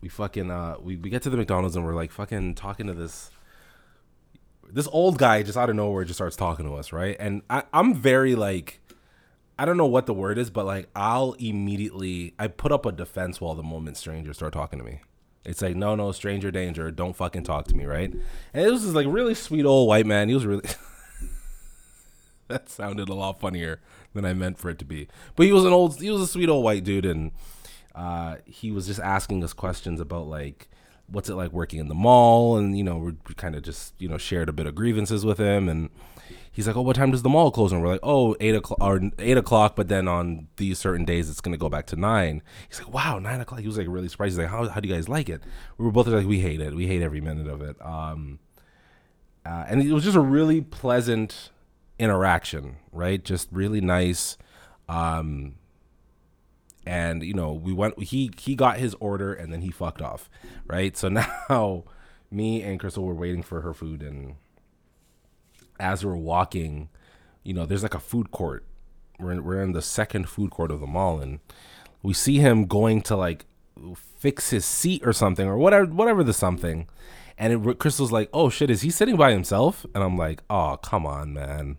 we 0.00 0.08
fucking 0.08 0.50
uh, 0.50 0.78
we 0.82 0.96
we 0.96 1.10
get 1.10 1.22
to 1.22 1.30
the 1.30 1.36
McDonald's 1.36 1.76
and 1.76 1.84
we're 1.84 1.94
like 1.94 2.10
fucking 2.10 2.56
talking 2.56 2.88
to 2.88 2.94
this 2.94 3.30
this 4.72 4.88
old 4.90 5.18
guy 5.18 5.42
just 5.42 5.58
out 5.58 5.68
of 5.68 5.76
nowhere 5.76 6.04
just 6.04 6.16
starts 6.16 6.34
talking 6.34 6.66
to 6.66 6.74
us, 6.74 6.92
right? 6.92 7.16
And 7.20 7.42
I, 7.50 7.64
I'm 7.72 7.94
very 7.94 8.34
like, 8.34 8.80
I 9.58 9.66
don't 9.66 9.76
know 9.76 9.86
what 9.86 10.06
the 10.06 10.14
word 10.14 10.38
is, 10.38 10.50
but 10.50 10.64
like 10.64 10.88
I'll 10.96 11.34
immediately 11.34 12.34
I 12.38 12.48
put 12.48 12.72
up 12.72 12.86
a 12.86 12.92
defense 12.92 13.40
wall 13.40 13.54
the 13.54 13.62
moment 13.62 13.98
strangers 13.98 14.36
start 14.36 14.52
talking 14.52 14.78
to 14.78 14.84
me. 14.84 15.00
It's 15.44 15.60
like 15.60 15.76
no, 15.76 15.94
no, 15.94 16.12
stranger 16.12 16.50
danger, 16.50 16.90
don't 16.90 17.14
fucking 17.14 17.42
talk 17.42 17.66
to 17.66 17.76
me, 17.76 17.84
right? 17.84 18.12
And 18.54 18.66
it 18.66 18.70
was 18.70 18.84
this 18.84 18.94
like 18.94 19.06
really 19.08 19.34
sweet 19.34 19.66
old 19.66 19.88
white 19.88 20.06
man. 20.06 20.28
He 20.28 20.34
was 20.34 20.46
really 20.46 20.64
that 22.48 22.68
sounded 22.68 23.08
a 23.08 23.14
lot 23.14 23.40
funnier 23.40 23.80
than 24.14 24.24
I 24.24 24.32
meant 24.32 24.58
for 24.58 24.70
it 24.70 24.78
to 24.78 24.84
be. 24.84 25.08
But 25.36 25.46
he 25.46 25.52
was 25.52 25.64
an 25.64 25.72
old, 25.72 26.00
he 26.00 26.10
was 26.10 26.22
a 26.22 26.26
sweet 26.26 26.48
old 26.48 26.64
white 26.64 26.84
dude, 26.84 27.06
and 27.06 27.32
uh, 27.94 28.36
he 28.44 28.70
was 28.70 28.86
just 28.86 29.00
asking 29.00 29.44
us 29.44 29.52
questions 29.52 30.00
about 30.00 30.28
like 30.28 30.68
what's 31.06 31.28
it 31.28 31.34
like 31.34 31.52
working 31.52 31.78
in 31.78 31.88
the 31.88 31.94
mall? 31.94 32.56
And 32.56 32.76
you 32.76 32.84
know 32.84 32.98
we 32.98 33.34
kind 33.34 33.54
of 33.54 33.62
just 33.62 33.94
you 33.98 34.08
know 34.08 34.18
shared 34.18 34.48
a 34.48 34.52
bit 34.52 34.66
of 34.66 34.74
grievances 34.74 35.24
with 35.24 35.38
him. 35.38 35.68
And 35.68 35.90
he's 36.50 36.66
like 36.66 36.76
oh 36.76 36.82
what 36.82 36.96
time 36.96 37.10
does 37.10 37.22
the 37.22 37.28
mall 37.28 37.50
close? 37.50 37.72
And 37.72 37.82
we're 37.82 37.88
like 37.88 38.00
oh 38.02 38.36
eight 38.40 38.54
o'clock 38.54 38.78
or 38.80 39.00
eight 39.18 39.36
o'clock 39.36 39.76
but 39.76 39.88
then 39.88 40.08
on 40.08 40.48
these 40.56 40.78
certain 40.78 41.04
days 41.04 41.28
it's 41.28 41.40
to 41.40 41.56
go 41.56 41.68
back 41.68 41.86
to 41.86 41.96
nine. 41.96 42.42
He's 42.68 42.78
like 42.80 42.92
wow 42.92 43.18
nine 43.18 43.40
o'clock. 43.40 43.60
He 43.60 43.66
was 43.66 43.78
like 43.78 43.86
really 43.88 44.08
surprised. 44.08 44.32
He's 44.32 44.38
like 44.38 44.48
how, 44.48 44.68
how 44.68 44.80
do 44.80 44.88
you 44.88 44.94
guys 44.94 45.08
like 45.08 45.28
it? 45.28 45.42
We 45.78 45.84
were 45.84 45.92
both 45.92 46.06
like 46.06 46.26
we 46.26 46.40
hate 46.40 46.60
it. 46.60 46.74
We 46.74 46.86
hate 46.86 47.02
every 47.02 47.20
minute 47.20 47.48
of 47.48 47.62
it. 47.62 47.76
Um 47.84 48.38
uh, 49.44 49.64
and 49.66 49.82
it 49.82 49.92
was 49.92 50.04
just 50.04 50.16
a 50.16 50.20
really 50.20 50.60
pleasant 50.60 51.50
interaction 51.98 52.76
right? 52.92 53.24
Just 53.24 53.48
really 53.50 53.80
nice. 53.80 54.36
Um 54.88 55.56
and 56.86 57.22
you 57.22 57.34
know 57.34 57.52
we 57.52 57.72
went 57.72 58.00
he 58.02 58.30
he 58.38 58.54
got 58.54 58.78
his 58.78 58.94
order 59.00 59.32
and 59.32 59.52
then 59.52 59.62
he 59.62 59.70
fucked 59.70 60.02
off 60.02 60.28
right? 60.66 60.96
So 60.96 61.08
now 61.48 61.84
me 62.30 62.62
and 62.62 62.80
crystal 62.80 63.04
were 63.04 63.14
waiting 63.14 63.42
for 63.42 63.60
her 63.60 63.74
food 63.74 64.02
and 64.02 64.34
as 65.78 66.04
we're 66.04 66.16
walking 66.16 66.88
you 67.42 67.54
know 67.54 67.66
there's 67.66 67.82
like 67.82 67.94
a 67.94 68.00
food 68.00 68.30
court. 68.30 68.64
We're 69.18 69.32
in, 69.32 69.44
we're 69.44 69.62
in 69.62 69.72
the 69.72 69.82
second 69.82 70.28
food 70.28 70.50
court 70.50 70.70
of 70.70 70.80
the 70.80 70.86
mall 70.86 71.20
and 71.20 71.40
we 72.02 72.12
see 72.12 72.38
him 72.38 72.66
going 72.66 73.02
to 73.02 73.16
like 73.16 73.46
fix 73.94 74.50
his 74.50 74.64
seat 74.64 75.02
or 75.04 75.12
something 75.12 75.46
or 75.46 75.56
whatever 75.56 75.86
whatever 75.86 76.24
the 76.24 76.32
something. 76.32 76.88
And 77.38 77.66
it, 77.66 77.78
crystal's 77.78 78.12
like 78.12 78.28
oh 78.32 78.48
shit 78.48 78.70
is 78.70 78.82
he 78.82 78.90
sitting 78.90 79.16
by 79.16 79.32
himself? 79.32 79.86
And 79.94 80.02
i'm 80.02 80.16
like 80.16 80.42
oh 80.50 80.78
come 80.82 81.06
on 81.06 81.32
man. 81.32 81.78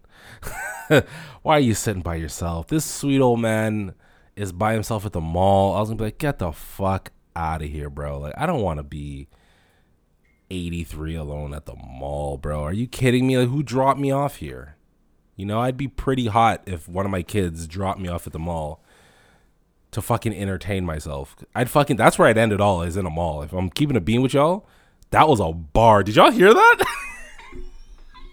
Why 1.42 1.58
are 1.58 1.60
you 1.60 1.74
sitting 1.74 2.02
by 2.02 2.16
yourself? 2.16 2.68
This 2.68 2.86
sweet 2.86 3.20
old 3.20 3.42
man 3.42 3.94
is 4.36 4.52
by 4.52 4.74
himself 4.74 5.06
at 5.06 5.14
the 5.14 5.22
mall, 5.22 5.76
I 5.76 5.80
was 5.80 5.90
gonna 5.90 5.98
be 5.98 6.06
like, 6.06 6.18
get 6.18 6.40
the 6.40 6.52
fuck 6.52 7.12
out 7.36 7.62
of 7.62 7.70
here, 7.70 7.90
bro. 7.90 8.20
Like, 8.20 8.34
I 8.38 8.46
don't 8.46 8.62
want 8.62 8.80
to 8.80 8.84
be 8.84 9.28
83 10.50 11.16
alone 11.16 11.54
at 11.54 11.66
the 11.66 11.76
mall, 11.76 12.38
bro. 12.38 12.62
Are 12.62 12.74
you 12.74 12.88
kidding 12.88 13.28
me? 13.28 13.38
Like, 13.38 13.50
who 13.50 13.64
dropped 13.64 14.00
me 14.00 14.12
off 14.12 14.38
here? 14.38 14.76
You 15.36 15.46
know, 15.46 15.60
I'd 15.60 15.78
be 15.78 15.88
pretty 15.88 16.28
hot 16.28 16.62
if 16.66 16.88
one 16.88 17.06
of 17.06 17.12
my 17.12 17.24
kids 17.24 17.68
dropped 17.68 18.00
me 18.00 18.08
off 18.08 18.28
at 18.28 18.34
the 18.34 18.40
mall 18.40 18.84
to 19.92 20.02
fucking 20.02 20.36
entertain 20.36 20.86
myself. 20.86 21.36
I'd 21.56 21.70
fucking, 21.70 21.98
that's 21.98 22.20
where 22.20 22.28
I'd 22.28 22.38
end 22.38 22.54
it 22.54 22.62
all, 22.62 22.82
is 22.84 22.98
in 22.98 23.06
a 23.06 23.10
mall. 23.10 23.42
If 23.42 23.54
I'm 23.54 23.70
keeping 23.70 23.96
a 23.96 24.02
beam 24.02 24.22
with 24.22 24.34
y'all, 24.34 24.68
that 25.10 25.28
was 25.28 25.40
a 25.40 25.52
bar. 25.52 26.04
Did 26.04 26.16
y'all 26.16 26.32
hear 26.32 26.54
that? 26.54 26.86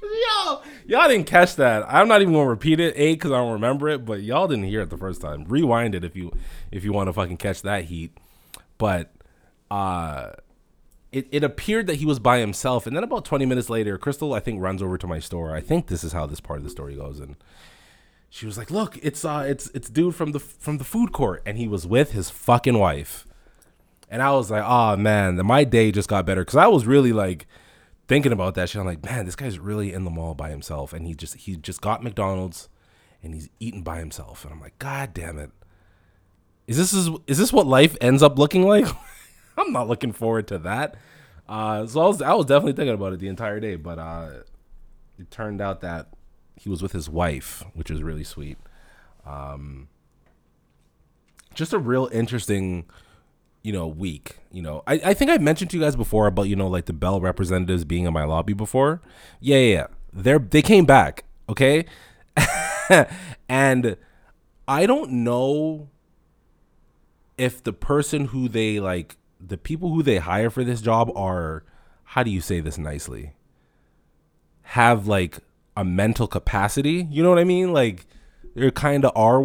y'all, 0.02 0.62
y'all 0.86 1.08
didn't 1.08 1.26
catch 1.26 1.56
that. 1.56 1.84
I'm 1.88 2.08
not 2.08 2.22
even 2.22 2.34
gonna 2.34 2.48
repeat 2.48 2.80
it. 2.80 2.94
A, 2.96 3.14
because 3.14 3.32
I 3.32 3.36
don't 3.36 3.52
remember 3.52 3.88
it, 3.88 4.04
but 4.04 4.22
y'all 4.22 4.48
didn't 4.48 4.64
hear 4.64 4.82
it 4.82 4.90
the 4.90 4.96
first 4.96 5.20
time. 5.20 5.44
Rewind 5.44 5.94
it 5.94 6.04
if 6.04 6.16
you 6.16 6.32
if 6.70 6.84
you 6.84 6.92
want 6.92 7.08
to 7.08 7.12
fucking 7.12 7.36
catch 7.36 7.62
that 7.62 7.84
heat. 7.84 8.16
But 8.78 9.12
uh 9.70 10.30
it, 11.12 11.26
it 11.32 11.42
appeared 11.42 11.86
that 11.88 11.96
he 11.96 12.06
was 12.06 12.20
by 12.20 12.38
himself, 12.38 12.86
and 12.86 12.96
then 12.96 13.02
about 13.02 13.24
twenty 13.24 13.44
minutes 13.44 13.68
later, 13.68 13.98
Crystal 13.98 14.32
I 14.32 14.40
think 14.40 14.60
runs 14.60 14.82
over 14.82 14.96
to 14.96 15.06
my 15.06 15.18
store. 15.18 15.54
I 15.54 15.60
think 15.60 15.88
this 15.88 16.04
is 16.04 16.12
how 16.12 16.26
this 16.26 16.40
part 16.40 16.58
of 16.58 16.64
the 16.64 16.70
story 16.70 16.94
goes, 16.94 17.18
and 17.18 17.36
she 18.28 18.46
was 18.46 18.56
like, 18.56 18.70
"Look, 18.70 18.96
it's 19.02 19.24
uh, 19.24 19.44
it's 19.46 19.68
it's 19.74 19.90
dude 19.90 20.14
from 20.14 20.32
the 20.32 20.38
from 20.38 20.78
the 20.78 20.84
food 20.84 21.12
court, 21.12 21.42
and 21.44 21.58
he 21.58 21.66
was 21.66 21.86
with 21.86 22.12
his 22.12 22.30
fucking 22.30 22.78
wife." 22.78 23.26
And 24.08 24.22
I 24.22 24.30
was 24.32 24.50
like, 24.52 24.62
"Oh 24.64 24.96
man, 24.96 25.44
my 25.44 25.64
day 25.64 25.90
just 25.90 26.08
got 26.08 26.26
better 26.26 26.42
because 26.42 26.56
I 26.56 26.68
was 26.68 26.86
really 26.86 27.12
like 27.12 27.46
thinking 28.10 28.32
about 28.32 28.56
that 28.56 28.68
shit. 28.68 28.80
I'm 28.80 28.86
like, 28.86 29.04
man, 29.04 29.24
this 29.24 29.36
guy's 29.36 29.60
really 29.60 29.92
in 29.92 30.04
the 30.04 30.10
mall 30.10 30.34
by 30.34 30.50
himself, 30.50 30.92
and 30.92 31.06
he 31.06 31.14
just 31.14 31.36
he 31.36 31.56
just 31.56 31.80
got 31.80 32.02
McDonald's, 32.02 32.68
and 33.22 33.34
he's 33.34 33.48
eating 33.60 33.84
by 33.84 34.00
himself, 34.00 34.44
and 34.44 34.52
I'm 34.52 34.60
like, 34.60 34.76
God 34.80 35.14
damn 35.14 35.38
it, 35.38 35.52
is 36.66 36.76
this 36.76 36.92
is 36.92 37.08
is 37.28 37.38
this 37.38 37.52
what 37.52 37.68
life 37.68 37.96
ends 38.00 38.20
up 38.20 38.36
looking 38.36 38.66
like? 38.66 38.86
I'm 39.56 39.72
not 39.72 39.86
looking 39.86 40.12
forward 40.12 40.48
to 40.48 40.58
that. 40.58 40.96
Uh, 41.48 41.86
so 41.86 42.00
I 42.00 42.06
was 42.08 42.20
I 42.20 42.34
was 42.34 42.46
definitely 42.46 42.72
thinking 42.72 42.94
about 42.94 43.12
it 43.12 43.20
the 43.20 43.28
entire 43.28 43.60
day, 43.60 43.76
but 43.76 44.00
uh, 44.00 44.30
it 45.16 45.30
turned 45.30 45.60
out 45.60 45.80
that 45.82 46.08
he 46.56 46.68
was 46.68 46.82
with 46.82 46.90
his 46.90 47.08
wife, 47.08 47.62
which 47.74 47.92
is 47.92 48.02
really 48.02 48.24
sweet. 48.24 48.58
Um, 49.24 49.88
just 51.54 51.72
a 51.72 51.78
real 51.78 52.08
interesting, 52.10 52.86
you 53.62 53.72
know, 53.72 53.86
week. 53.86 54.38
You 54.52 54.62
know, 54.62 54.82
I, 54.86 55.00
I 55.04 55.14
think 55.14 55.30
I 55.30 55.38
mentioned 55.38 55.70
to 55.70 55.76
you 55.76 55.82
guys 55.82 55.96
before 55.96 56.26
about 56.26 56.44
you 56.44 56.56
know 56.56 56.68
like 56.68 56.86
the 56.86 56.92
Bell 56.92 57.20
representatives 57.20 57.84
being 57.84 58.04
in 58.04 58.12
my 58.12 58.24
lobby 58.24 58.52
before. 58.52 59.00
Yeah, 59.40 59.58
yeah, 59.58 59.74
yeah. 59.74 59.86
They're 60.12 60.38
they 60.38 60.62
came 60.62 60.86
back, 60.86 61.24
okay, 61.48 61.84
and 63.48 63.96
I 64.66 64.86
don't 64.86 65.10
know 65.24 65.88
if 67.40 67.62
the 67.62 67.72
person 67.72 68.26
who 68.26 68.48
they 68.48 68.78
like 68.80 69.16
the 69.40 69.56
people 69.56 69.94
who 69.94 70.02
they 70.02 70.18
hire 70.18 70.50
for 70.50 70.62
this 70.62 70.82
job 70.82 71.10
are 71.16 71.64
how 72.04 72.22
do 72.22 72.30
you 72.30 72.40
say 72.40 72.60
this 72.60 72.76
nicely 72.76 73.32
have 74.62 75.06
like 75.06 75.38
a 75.74 75.82
mental 75.82 76.26
capacity 76.26 77.08
you 77.10 77.22
know 77.22 77.30
what 77.30 77.38
i 77.38 77.44
mean 77.44 77.72
like 77.72 78.04
they're 78.54 78.70
kind 78.70 79.06
of 79.06 79.12
r 79.16 79.40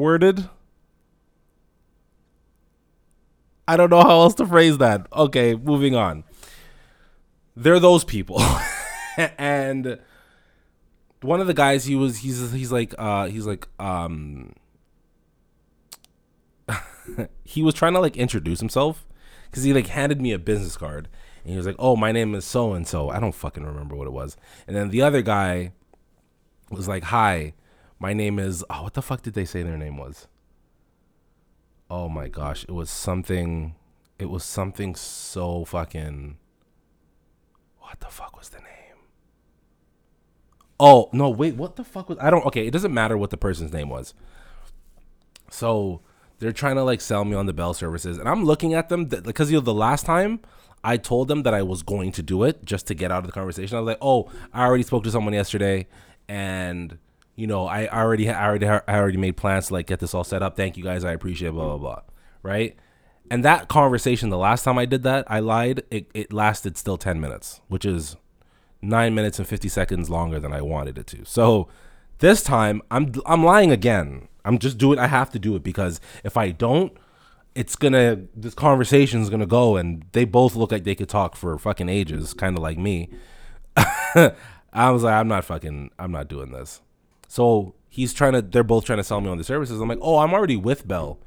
i 3.67 3.77
don't 3.77 3.89
know 3.89 4.01
how 4.01 4.22
else 4.22 4.36
to 4.36 4.45
phrase 4.45 4.77
that 4.77 5.07
okay 5.13 5.55
moving 5.55 5.95
on 5.95 6.24
they're 7.55 7.79
those 7.79 8.03
people 8.03 8.41
and 9.38 10.00
one 11.22 11.41
of 11.41 11.48
the 11.48 11.53
guys 11.53 11.86
he 11.86 11.95
was 11.95 12.17
he's 12.17 12.51
he's 12.51 12.72
like 12.72 12.93
uh 12.98 13.27
he's 13.27 13.45
like 13.45 13.67
um 13.79 14.54
he 17.43 17.62
was 17.63 17.73
trying 17.73 17.93
to 17.93 17.99
like 17.99 18.17
introduce 18.17 18.60
himself 18.60 19.06
because 19.49 19.63
he 19.63 19.73
like 19.73 19.88
handed 19.88 20.21
me 20.21 20.32
a 20.32 20.39
business 20.39 20.78
card 20.78 21.08
and 21.45 21.51
he 21.51 21.58
was 21.58 21.65
like, 21.67 21.75
"Oh, 21.78 21.95
my 21.95 22.12
name 22.12 22.34
is 22.34 22.43
so 22.43 22.73
and 22.73 22.88
so." 22.88 23.10
I 23.10 23.19
don't 23.19 23.36
fucking 23.36 23.63
remember 23.63 23.95
what 23.95 24.08
it 24.08 24.13
was. 24.13 24.36
And 24.67 24.75
then 24.75 24.89
the 24.89 25.04
other 25.04 25.21
guy 25.21 25.73
was 26.71 26.88
like, 26.88 27.04
"Hi, 27.06 27.54
my 27.99 28.13
name 28.13 28.39
is 28.39 28.65
oh, 28.69 28.84
what 28.84 28.95
the 28.95 29.01
fuck 29.04 29.21
did 29.21 29.36
they 29.36 29.45
say 29.45 29.62
their 29.62 29.78
name 29.78 29.97
was?" 29.97 30.28
Oh 31.89 32.10
my 32.10 32.28
gosh, 32.28 32.63
it 32.63 32.71
was 32.71 32.89
something. 32.89 33.76
It 34.17 34.30
was 34.30 34.43
something 34.43 34.95
so 34.95 35.65
fucking. 35.65 36.38
What 37.80 38.00
the 38.00 38.08
fuck 38.08 38.38
was 38.38 38.50
the 38.50 38.60
name? 38.60 38.98
Oh 40.80 41.10
no, 41.13 41.30
wait, 41.30 41.56
what 41.56 41.76
the 41.76 41.84
fuck 41.84 42.10
was? 42.10 42.17
I 42.19 42.30
don't. 42.30 42.45
Okay, 42.45 42.67
it 42.67 42.71
doesn't 42.71 42.93
matter 42.93 43.17
what 43.17 43.30
the 43.30 43.38
person's 43.38 43.71
name 43.71 43.89
was. 43.89 44.13
So 45.50 46.02
they're 46.39 46.52
trying 46.52 46.76
to 46.76 46.84
like 46.84 47.02
sell 47.02 47.26
me 47.26 47.36
on 47.36 47.45
the 47.45 47.54
bell 47.54 47.74
services 47.74 48.17
and 48.17 48.28
i'm 48.28 48.43
looking 48.43 48.74
at 48.74 48.89
them 48.89 49.10
th- 49.10 49.24
because 49.24 49.52
you 49.52 49.58
know 49.58 49.62
the 49.62 49.74
last 49.74 50.06
time 50.06 50.39
i 50.84 50.98
told 50.98 51.28
them 51.28 51.43
that 51.43 51.54
i 51.54 51.62
was 51.62 51.82
going 51.84 52.12
to 52.12 52.21
do 52.21 52.43
it 52.43 52.63
just 52.65 52.88
to 52.88 52.93
get 52.93 53.12
out 53.12 53.19
of 53.19 53.26
the 53.26 53.32
conversation 53.32 53.78
i 53.78 53.80
was 53.80 53.88
like 53.88 53.98
oh 54.02 54.30
i 54.54 54.63
already 54.63 54.84
spoke 54.84 55.04
to 55.04 55.12
someone 55.12 55.34
yesterday 55.34 55.88
and 56.28 56.98
you 57.36 57.48
know 57.48 57.67
i 57.67 57.88
already 57.88 58.30
i 58.30 58.48
already 58.48 58.67
i 58.67 58.82
already 58.88 59.17
made 59.17 59.38
plans 59.38 59.67
to 59.67 59.74
like 59.74 59.88
get 59.88 60.00
this 60.00 60.13
all 60.13 60.24
set 60.24 60.41
up 60.41 60.56
thank 60.56 60.78
you 60.78 60.84
guys 60.84 61.04
i 61.04 61.12
appreciate 61.12 61.50
it, 61.50 61.54
blah 61.54 61.65
blah 61.65 61.78
blah 61.78 62.02
right 62.43 62.76
and 63.30 63.43
that 63.43 63.67
conversation 63.67 64.30
the 64.30 64.38
last 64.38 64.63
time 64.63 64.78
i 64.78 64.86
did 64.86 65.04
that 65.04 65.26
i 65.28 65.39
lied 65.39 65.84
it, 65.91 66.10
it 66.13 66.32
lasted 66.32 66.78
still 66.78 66.98
10 66.98 67.19
minutes 67.19 67.62
which 67.67 67.86
is 67.86 68.15
9 68.82 69.15
minutes 69.15 69.39
and 69.39 69.48
50 69.48 69.67
seconds 69.67 70.10
longer 70.10 70.39
than 70.39 70.54
i 70.54 70.62
wanted 70.62 70.98
it 70.98 71.08
to 71.08 71.26
so 71.26 71.67
this 72.19 72.43
time 72.43 72.82
i'm 72.91 73.13
i'm 73.26 73.43
lying 73.43 73.71
again 73.71 74.28
I'm 74.45 74.60
just 74.60 74.78
doing. 74.78 75.00
I 75.00 75.08
have 75.08 75.32
to 75.32 75.39
do 75.39 75.56
it 75.56 75.63
because 75.63 76.00
if 76.24 76.38
I 76.38 76.52
don't, 76.52 76.95
it's 77.56 77.76
gonna. 77.76 78.21
This 78.36 78.54
conversation 78.54 79.21
is 79.21 79.30
gonna 79.30 79.48
go, 79.48 79.76
and 79.76 80.06
they 80.12 80.24
both 80.24 80.56
look 80.56 80.71
like 80.71 80.84
they 80.84 80.95
could 80.95 81.10
talk 81.10 81.36
for 81.36 81.58
fucking 81.58 81.89
ages, 81.89 82.34
kind 82.34 82.56
of 82.56 82.62
like 82.62 82.78
me. 82.78 83.10
I 83.76 84.91
was 84.91 85.04
like, 85.04 85.15
I'm 85.15 85.28
not 85.28 85.43
fucking. 85.45 85.89
I'm 85.98 86.12
not 86.12 86.30
doing 86.30 86.52
this. 86.52 86.82
So 87.28 87.76
he's 87.90 88.14
trying 88.14 88.34
to. 88.34 88.42
They're 88.42 88.64
both 88.64 88.86
trying 88.86 88.98
to 88.98 89.04
sell 89.04 89.22
me 89.22 89.30
on 89.30 89.38
the 89.38 89.44
services. 89.44 89.80
I'm 89.80 89.88
like, 89.88 90.00
oh, 90.02 90.18
I'm 90.18 90.34
already 90.34 90.58
with 90.58 90.88
Bell, 90.88 91.20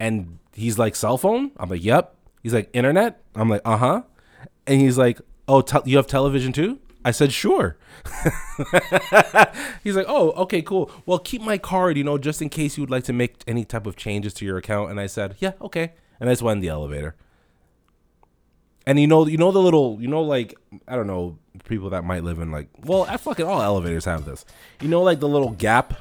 and 0.00 0.38
he's 0.52 0.78
like, 0.78 0.96
cell 0.96 1.18
phone. 1.18 1.52
I'm 1.56 1.68
like, 1.68 1.84
yep. 1.84 2.14
He's 2.42 2.54
like, 2.54 2.70
internet. 2.72 3.20
I'm 3.34 3.48
like, 3.48 3.62
uh 3.64 3.76
huh. 3.76 4.02
And 4.66 4.80
he's 4.80 4.98
like, 4.98 5.20
oh, 5.48 5.60
te- 5.60 5.78
you 5.84 5.96
have 5.96 6.06
television 6.06 6.52
too. 6.52 6.78
I 7.04 7.12
said, 7.12 7.32
sure. 7.32 7.76
He's 9.84 9.94
like, 9.94 10.06
oh, 10.08 10.32
okay, 10.32 10.60
cool. 10.60 10.90
Well, 11.06 11.20
keep 11.20 11.40
my 11.40 11.56
card, 11.56 11.96
you 11.96 12.02
know, 12.02 12.18
just 12.18 12.42
in 12.42 12.48
case 12.48 12.76
you 12.76 12.82
would 12.82 12.90
like 12.90 13.04
to 13.04 13.12
make 13.12 13.44
any 13.46 13.64
type 13.64 13.86
of 13.86 13.94
changes 13.94 14.34
to 14.34 14.44
your 14.44 14.56
account. 14.58 14.90
And 14.90 14.98
I 14.98 15.06
said, 15.06 15.36
yeah, 15.38 15.52
okay. 15.60 15.92
And 16.18 16.28
I 16.28 16.32
just 16.32 16.42
went 16.42 16.58
in 16.58 16.62
the 16.62 16.68
elevator. 16.68 17.14
And 18.88 18.98
you 18.98 19.06
know, 19.06 19.24
you 19.24 19.36
know 19.36 19.52
the 19.52 19.60
little, 19.60 19.98
you 20.00 20.08
know, 20.08 20.22
like 20.22 20.56
I 20.88 20.96
don't 20.96 21.06
know, 21.06 21.38
people 21.64 21.90
that 21.90 22.04
might 22.04 22.24
live 22.24 22.38
in 22.38 22.50
like, 22.50 22.68
well, 22.84 23.04
I 23.08 23.16
fucking 23.16 23.46
all 23.46 23.62
elevators 23.62 24.04
have 24.04 24.24
this. 24.24 24.44
You 24.80 24.88
know, 24.88 25.02
like 25.02 25.20
the 25.20 25.28
little 25.28 25.50
gap 25.50 25.94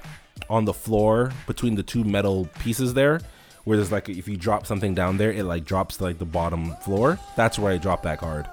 on 0.49 0.65
the 0.65 0.73
floor 0.73 1.31
between 1.47 1.75
the 1.75 1.83
two 1.83 2.03
metal 2.03 2.49
pieces 2.59 2.93
there, 2.93 3.21
where 3.63 3.77
there's 3.77 3.91
like 3.91 4.09
if 4.09 4.27
you 4.27 4.37
drop 4.37 4.65
something 4.65 4.93
down 4.93 5.17
there, 5.17 5.31
it 5.31 5.43
like 5.43 5.65
drops 5.65 5.97
to 5.97 6.03
like 6.03 6.19
the 6.19 6.25
bottom 6.25 6.75
floor. 6.77 7.19
That's 7.35 7.57
where 7.57 7.71
I 7.71 7.77
dropped 7.77 8.03
that 8.03 8.19
card. 8.19 8.47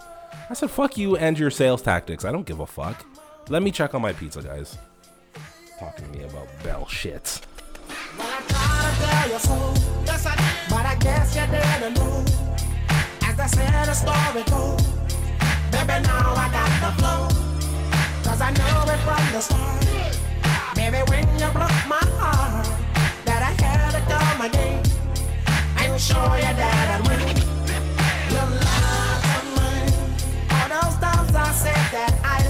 I 0.50 0.54
said, 0.54 0.70
fuck 0.70 0.98
you 0.98 1.16
and 1.16 1.38
your 1.38 1.50
sales 1.50 1.82
tactics. 1.82 2.24
I 2.24 2.32
don't 2.32 2.46
give 2.46 2.60
a 2.60 2.66
fuck. 2.66 3.06
Let 3.48 3.62
me 3.62 3.70
check 3.70 3.94
on 3.94 4.02
my 4.02 4.12
pizza, 4.12 4.42
guys. 4.42 4.78
Talking 5.78 6.12
to 6.12 6.18
me 6.18 6.24
about 6.24 6.46
bell 6.62 6.86
shit. 6.86 7.40
But 8.16 8.26
I 8.26 8.40
try 8.48 8.90
to 8.90 9.04
tell 9.04 9.30
you 9.30 9.38
so. 9.38 9.74
Yes, 10.04 10.26
I 10.26 10.36
did. 10.36 10.70
But 10.70 10.86
I 10.86 10.94
guess 10.96 11.34
you 11.34 11.46
didn't 11.46 11.94
know. 11.94 12.24
As 13.22 13.40
I 13.40 13.46
said, 13.46 13.86
the 13.86 13.94
story 13.94 14.44
goes. 14.44 14.91
Baby, 15.82 16.06
now 16.06 16.34
I 16.36 16.48
got 16.52 16.70
the 16.78 16.90
flow. 17.02 17.26
Cause 18.22 18.40
I 18.40 18.52
know 18.52 18.92
it 18.92 19.00
from 19.02 19.24
the 19.32 19.40
start. 19.40 19.82
Baby, 20.76 20.98
when 21.10 21.26
you 21.40 21.50
broke 21.50 21.82
my 21.90 21.98
heart, 22.22 22.68
that 23.24 23.42
I 23.42 23.50
had 23.60 23.90
to 23.90 24.02
come 24.06 24.46
again. 24.46 24.80
And 25.78 26.00
show 26.00 26.22
you 26.36 26.54
that 26.54 26.86
I 26.94 26.98
win. 27.02 27.34
You 28.30 28.44
lied 28.62 29.22
to 29.26 29.40
me. 29.58 29.70
All 30.54 30.68
those 30.70 30.96
times 31.02 31.34
I 31.34 31.50
said 31.50 31.84
that 31.90 32.14
I 32.22 32.41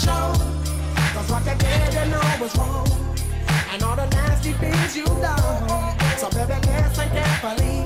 show. 0.00 0.32
Cause 1.14 1.28
what 1.30 1.44
you 1.44 1.56
did, 1.64 1.92
you 1.94 2.04
know 2.12 2.24
was 2.40 2.56
wrong. 2.56 2.88
And 3.72 3.82
all 3.82 3.96
the 3.96 4.06
nasty 4.16 4.52
things 4.52 4.96
you've 4.96 5.20
done. 5.20 5.68
So 6.16 6.28
baby, 6.30 6.56
listen 6.66 7.08
carefully 7.16 7.76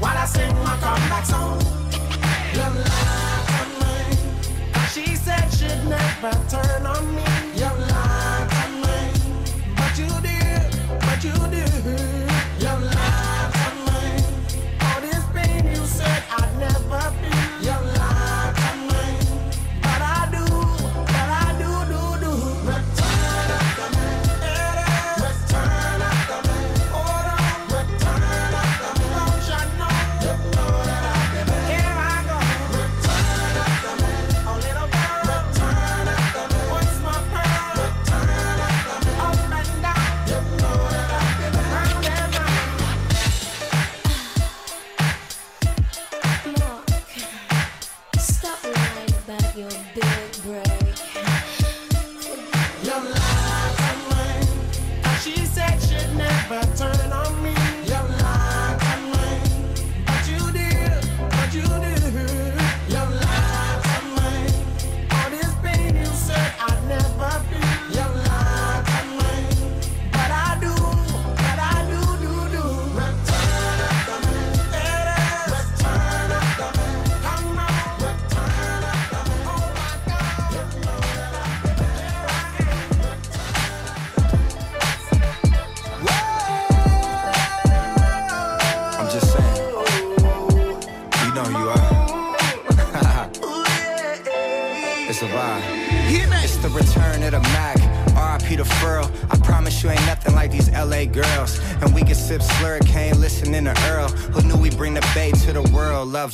while 0.00 0.16
I 0.16 0.24
sing 0.24 0.54
my 0.64 0.76
comeback 0.84 1.24
song. 1.26 1.60
You 2.56 2.68
lied 2.86 3.46
to 3.52 3.64
me. 3.80 3.96
She 4.92 5.16
said 5.16 5.46
she'd 5.58 5.82
never 5.88 6.32
turn 6.48 6.69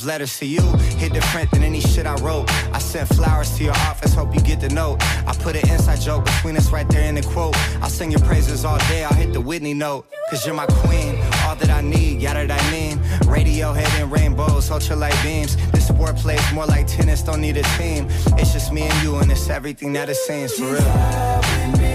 letters 0.07 0.39
to 0.39 0.45
you 0.45 0.61
hit 0.97 1.11
different 1.11 1.51
than 1.51 1.63
any 1.63 1.81
shit 1.81 2.05
I 2.05 2.15
wrote. 2.15 2.49
I 2.73 2.79
sent 2.79 3.09
flowers 3.09 3.55
to 3.57 3.63
your 3.65 3.73
office, 3.91 4.13
hope 4.13 4.33
you 4.33 4.39
get 4.39 4.61
the 4.61 4.69
note. 4.69 4.97
I 5.27 5.35
put 5.37 5.55
an 5.57 5.69
inside 5.69 5.99
joke 5.99 6.23
between 6.23 6.55
us 6.55 6.71
right 6.71 6.87
there 6.89 7.03
in 7.09 7.15
the 7.15 7.21
quote. 7.21 7.55
I'll 7.81 7.89
sing 7.89 8.11
your 8.11 8.21
praises 8.21 8.63
all 8.63 8.77
day, 8.87 9.03
I'll 9.03 9.13
hit 9.13 9.33
the 9.33 9.41
Whitney 9.41 9.73
note. 9.73 10.07
Cause 10.29 10.45
you're 10.45 10.55
my 10.55 10.65
queen, 10.65 11.15
all 11.43 11.55
that 11.57 11.69
I 11.69 11.81
need, 11.81 12.21
yada 12.21 12.47
that 12.47 12.63
I 12.63 12.71
mean. 12.71 12.97
Radiohead 13.27 14.01
and 14.01 14.11
rainbows, 14.11 14.69
ultralight 14.69 15.21
beams. 15.23 15.57
This 15.71 15.87
sport 15.87 16.15
plays 16.15 16.41
more 16.53 16.65
like 16.65 16.87
tennis, 16.87 17.21
don't 17.21 17.41
need 17.41 17.57
a 17.57 17.63
team. 17.77 18.07
It's 18.39 18.53
just 18.53 18.71
me 18.71 18.83
and 18.83 19.03
you, 19.03 19.17
and 19.17 19.29
it's 19.29 19.49
everything 19.49 19.91
that 19.93 20.09
it 20.09 20.15
seems 20.15 20.53
for 20.53 20.71
real. 20.71 21.86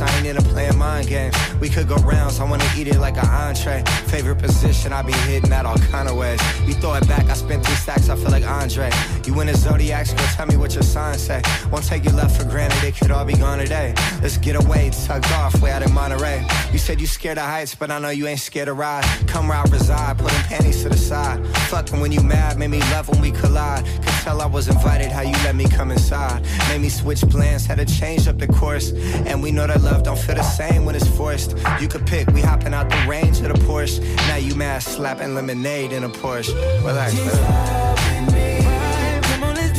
I 0.00 0.16
ain't 0.16 0.26
into 0.26 0.42
playing 0.42 0.78
mind 0.78 1.08
games. 1.08 1.34
We 1.60 1.68
could 1.68 1.88
go 1.88 1.96
rounds, 1.96 2.40
I 2.40 2.48
wanna 2.48 2.68
eat 2.76 2.88
it 2.88 2.98
like 2.98 3.16
an 3.16 3.28
entree. 3.28 3.82
Favorite 4.06 4.38
position, 4.38 4.92
I 4.92 5.02
be 5.02 5.12
hitting 5.12 5.50
that 5.50 5.66
all 5.66 5.78
kind 5.90 6.08
of 6.08 6.16
ways. 6.16 6.40
You 6.66 6.74
throw 6.74 6.94
it 6.94 7.06
back, 7.08 7.24
I 7.26 7.34
spin 7.34 7.62
three 7.62 7.74
stacks, 7.74 8.08
I 8.08 8.16
feel 8.16 8.30
like 8.30 8.46
Andre. 8.46 8.90
You 9.28 9.38
in 9.40 9.46
the 9.46 9.54
zodiacs, 9.54 10.14
girl, 10.14 10.26
tell 10.28 10.46
me 10.46 10.56
what 10.56 10.72
your 10.72 10.82
sign 10.82 11.18
say. 11.18 11.42
Won't 11.70 11.84
take 11.84 12.02
you 12.02 12.12
left 12.12 12.40
for 12.40 12.48
granted, 12.48 12.82
it 12.82 12.96
could 12.96 13.10
all 13.10 13.26
be 13.26 13.34
gone 13.34 13.58
today. 13.58 13.92
Let's 14.22 14.38
get 14.38 14.56
away, 14.56 14.90
tugged 15.04 15.30
off, 15.32 15.60
way 15.60 15.70
out 15.70 15.82
in 15.82 15.92
Monterey. 15.92 16.46
You 16.72 16.78
said 16.78 16.98
you 16.98 17.06
scared 17.06 17.36
of 17.36 17.44
heights, 17.44 17.74
but 17.74 17.90
I 17.90 17.98
know 17.98 18.08
you 18.08 18.26
ain't 18.26 18.40
scared 18.40 18.68
to 18.68 18.72
ride. 18.72 19.04
Come 19.26 19.50
ride, 19.50 19.70
reside, 19.70 20.16
putting 20.16 20.38
panties 20.44 20.82
to 20.82 20.88
the 20.88 20.96
side. 20.96 21.46
Fucking 21.68 22.00
when 22.00 22.10
you 22.10 22.22
mad, 22.22 22.58
made 22.58 22.70
me 22.70 22.80
love 22.90 23.10
when 23.10 23.20
we 23.20 23.30
collide. 23.30 23.84
Could 23.84 24.14
tell 24.24 24.40
I 24.40 24.46
was 24.46 24.66
invited, 24.66 25.12
how 25.12 25.20
you 25.20 25.36
let 25.44 25.54
me 25.54 25.68
come 25.68 25.90
inside. 25.90 26.42
Made 26.70 26.80
me 26.80 26.88
switch 26.88 27.20
plans, 27.20 27.66
had 27.66 27.76
to 27.76 27.84
change 27.84 28.28
up 28.28 28.38
the 28.38 28.46
course. 28.46 28.92
And 29.26 29.42
we 29.42 29.52
know 29.52 29.66
that 29.66 29.82
love 29.82 30.04
don't 30.04 30.18
feel 30.18 30.36
the 30.36 30.42
same 30.42 30.86
when 30.86 30.94
it's 30.94 31.06
forced. 31.06 31.54
You 31.82 31.88
could 31.88 32.06
pick, 32.06 32.28
we 32.28 32.40
hopping 32.40 32.72
out 32.72 32.88
the 32.88 33.04
range 33.06 33.40
of 33.40 33.48
the 33.48 33.60
Porsche. 33.66 34.00
Now 34.26 34.36
you 34.36 34.54
mad, 34.54 34.82
slapping 34.82 35.34
lemonade 35.34 35.92
in 35.92 36.04
a 36.04 36.08
Porsche. 36.08 36.54
Relax. 36.82 38.37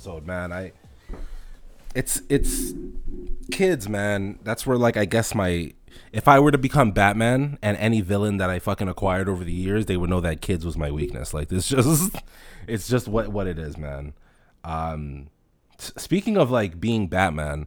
episode, 0.00 0.26
man. 0.26 0.50
I 0.50 0.72
it's 1.94 2.22
it's 2.30 2.72
kids, 3.50 3.88
man. 3.88 4.38
That's 4.42 4.66
where 4.66 4.78
like 4.78 4.96
I 4.96 5.04
guess 5.04 5.34
my 5.34 5.74
if 6.12 6.26
I 6.26 6.38
were 6.38 6.50
to 6.50 6.58
become 6.58 6.92
Batman 6.92 7.58
and 7.60 7.76
any 7.76 8.00
villain 8.00 8.38
that 8.38 8.48
I 8.48 8.60
fucking 8.60 8.88
acquired 8.88 9.28
over 9.28 9.44
the 9.44 9.52
years, 9.52 9.86
they 9.86 9.98
would 9.98 10.08
know 10.08 10.20
that 10.20 10.40
kids 10.40 10.64
was 10.64 10.78
my 10.78 10.90
weakness. 10.90 11.34
Like 11.34 11.48
this 11.48 11.68
just 11.76 12.16
it's 12.66 12.88
just 12.88 13.08
what 13.08 13.28
what 13.28 13.46
it 13.46 13.58
is, 13.58 13.76
man. 13.76 14.14
Um 14.64 15.28
speaking 15.78 16.38
of 16.38 16.50
like 16.50 16.80
being 16.80 17.06
Batman, 17.06 17.66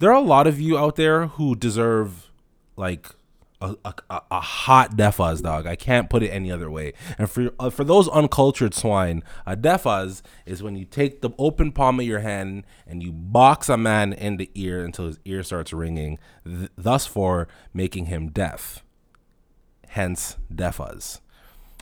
there 0.00 0.10
are 0.10 0.16
a 0.16 0.20
lot 0.20 0.48
of 0.48 0.60
you 0.60 0.76
out 0.76 0.96
there 0.96 1.26
who 1.26 1.54
deserve 1.54 2.30
like 2.76 3.08
a, 3.60 3.74
a, 3.84 4.22
a- 4.30 4.40
hot 4.40 4.96
defaz 4.96 5.42
dog. 5.42 5.66
I 5.66 5.76
can't 5.76 6.08
put 6.08 6.22
it 6.22 6.28
any 6.28 6.50
other 6.50 6.70
way. 6.70 6.92
And 7.18 7.30
for 7.30 7.50
uh, 7.58 7.70
for 7.70 7.84
those 7.84 8.08
uncultured 8.08 8.74
swine, 8.74 9.22
a 9.46 9.56
defaz 9.56 10.22
is 10.46 10.62
when 10.62 10.76
you 10.76 10.84
take 10.84 11.20
the 11.20 11.30
open 11.38 11.72
palm 11.72 11.98
of 12.00 12.06
your 12.06 12.20
hand 12.20 12.64
and 12.86 13.02
you 13.02 13.12
box 13.12 13.68
a 13.68 13.76
man 13.76 14.12
in 14.12 14.36
the 14.36 14.50
ear 14.54 14.84
until 14.84 15.06
his 15.06 15.18
ear 15.24 15.42
starts 15.42 15.72
ringing, 15.72 16.18
th- 16.44 16.70
thus 16.76 17.06
for 17.06 17.48
making 17.74 18.06
him 18.06 18.28
deaf. 18.28 18.84
Hence 19.88 20.36
defaz. 20.52 21.20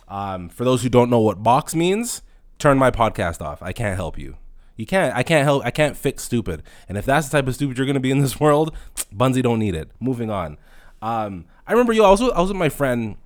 Um, 0.07 0.49
for 0.49 0.63
those 0.63 0.83
who 0.83 0.89
don't 0.89 1.09
know 1.09 1.19
what 1.19 1.43
box 1.43 1.75
means, 1.75 2.21
turn 2.57 2.77
my 2.77 2.91
podcast 2.91 3.41
off. 3.41 3.61
I 3.61 3.73
can't 3.73 3.95
help 3.95 4.17
you. 4.17 4.37
You 4.77 4.85
can't. 4.85 5.15
I 5.15 5.23
can't 5.23 5.43
help. 5.43 5.65
I 5.65 5.71
can't 5.71 5.97
fix 5.97 6.23
stupid. 6.23 6.63
And 6.87 6.97
if 6.97 7.05
that's 7.05 7.27
the 7.27 7.37
type 7.37 7.47
of 7.47 7.55
stupid 7.55 7.77
you're 7.77 7.87
gonna 7.87 7.99
be 7.99 8.11
in 8.11 8.19
this 8.19 8.39
world, 8.39 8.75
Bunzi 9.15 9.43
don't 9.43 9.59
need 9.59 9.75
it. 9.75 9.89
Moving 9.99 10.29
on. 10.29 10.57
Um, 11.01 11.45
I 11.67 11.73
remember 11.73 11.93
you. 11.93 12.03
I 12.03 12.09
was 12.09 12.21
with, 12.21 12.33
I 12.33 12.41
was 12.41 12.49
with 12.49 12.57
my 12.57 12.69
friend. 12.69 13.17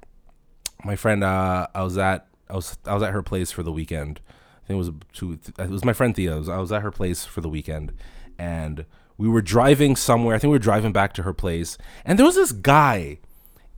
My 0.83 0.95
friend. 0.95 1.23
Uh, 1.23 1.67
I 1.73 1.83
was 1.83 1.97
at. 1.97 2.27
I 2.49 2.55
was. 2.55 2.77
I 2.85 2.93
was 2.93 3.03
at 3.03 3.13
her 3.13 3.21
place 3.21 3.51
for 3.51 3.63
the 3.63 3.71
weekend. 3.71 4.19
I 4.63 4.67
think 4.67 4.75
it 4.75 4.77
was 4.77 4.91
two. 5.13 5.39
It 5.59 5.69
was 5.69 5.85
my 5.85 5.93
friend 5.93 6.15
Thea. 6.15 6.35
I 6.35 6.57
was, 6.57 6.71
at 6.71 6.81
her 6.81 6.91
place 6.91 7.25
for 7.25 7.41
the 7.41 7.49
weekend, 7.49 7.93
and 8.37 8.85
we 9.17 9.29
were 9.29 9.41
driving 9.41 9.95
somewhere. 9.95 10.35
I 10.35 10.39
think 10.39 10.49
we 10.49 10.55
were 10.55 10.59
driving 10.59 10.91
back 10.91 11.13
to 11.13 11.23
her 11.23 11.33
place, 11.33 11.77
and 12.03 12.17
there 12.17 12.25
was 12.25 12.35
this 12.35 12.51
guy 12.51 13.19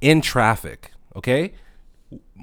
in 0.02 0.22
traffic. 0.22 0.92
Okay, 1.16 1.54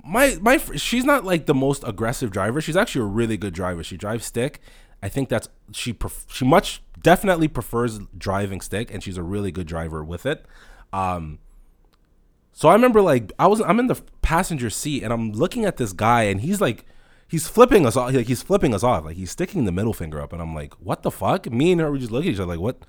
my 0.05 0.37
my 0.41 0.59
she's 0.77 1.05
not 1.05 1.25
like 1.25 1.47
the 1.47 1.55
most 1.55 1.85
aggressive 1.87 2.31
driver. 2.31 2.61
She's 2.61 2.77
actually 2.77 3.03
a 3.03 3.07
really 3.07 3.37
good 3.37 3.55
driver. 3.55 3.83
She 3.83 3.97
drives 3.97 4.27
stick. 4.27 4.61
I 5.03 5.09
think 5.09 5.31
that's 5.31 5.49
she 5.73 5.93
pref- 5.93 6.27
she 6.29 6.45
much 6.45 6.83
definitely 7.01 7.49
prefers 7.49 7.99
driving 8.17 8.61
stick, 8.61 8.93
and 8.93 9.03
she's 9.03 9.17
a 9.17 9.23
really 9.23 9.51
good 9.51 9.67
driver 9.67 10.05
with 10.05 10.27
it. 10.27 10.45
Um, 10.93 11.39
so 12.53 12.69
I 12.69 12.73
remember 12.73 13.01
like 13.01 13.33
I 13.39 13.47
was 13.47 13.61
I'm 13.61 13.79
in 13.79 13.87
the 13.87 14.01
passenger 14.23 14.71
seat 14.71 15.03
and 15.03 15.13
I'm 15.13 15.33
looking 15.33 15.65
at 15.65 15.77
this 15.77 15.93
guy 15.93 16.25
and 16.25 16.41
he's 16.41 16.61
like 16.61 16.85
he's 17.29 17.49
flipping 17.49 17.87
us 17.87 17.97
off 17.97 18.13
like 18.13 18.27
he's 18.27 18.43
flipping 18.43 18.75
us 18.75 18.83
off. 18.83 19.05
Like 19.05 19.17
he's 19.17 19.31
sticking 19.31 19.65
the 19.65 19.73
middle 19.73 19.93
finger 19.93 20.21
up 20.21 20.33
and 20.33 20.43
I'm 20.43 20.55
like 20.55 20.75
what 20.75 21.03
the 21.03 21.11
fuck? 21.11 21.51
Me 21.51 21.73
and 21.73 21.81
her 21.81 21.91
we 21.91 21.99
just 21.99 22.11
look 22.11 22.25
at 22.25 22.31
each 22.31 22.39
other 22.39 22.47
like 22.47 22.61
what 22.61 22.85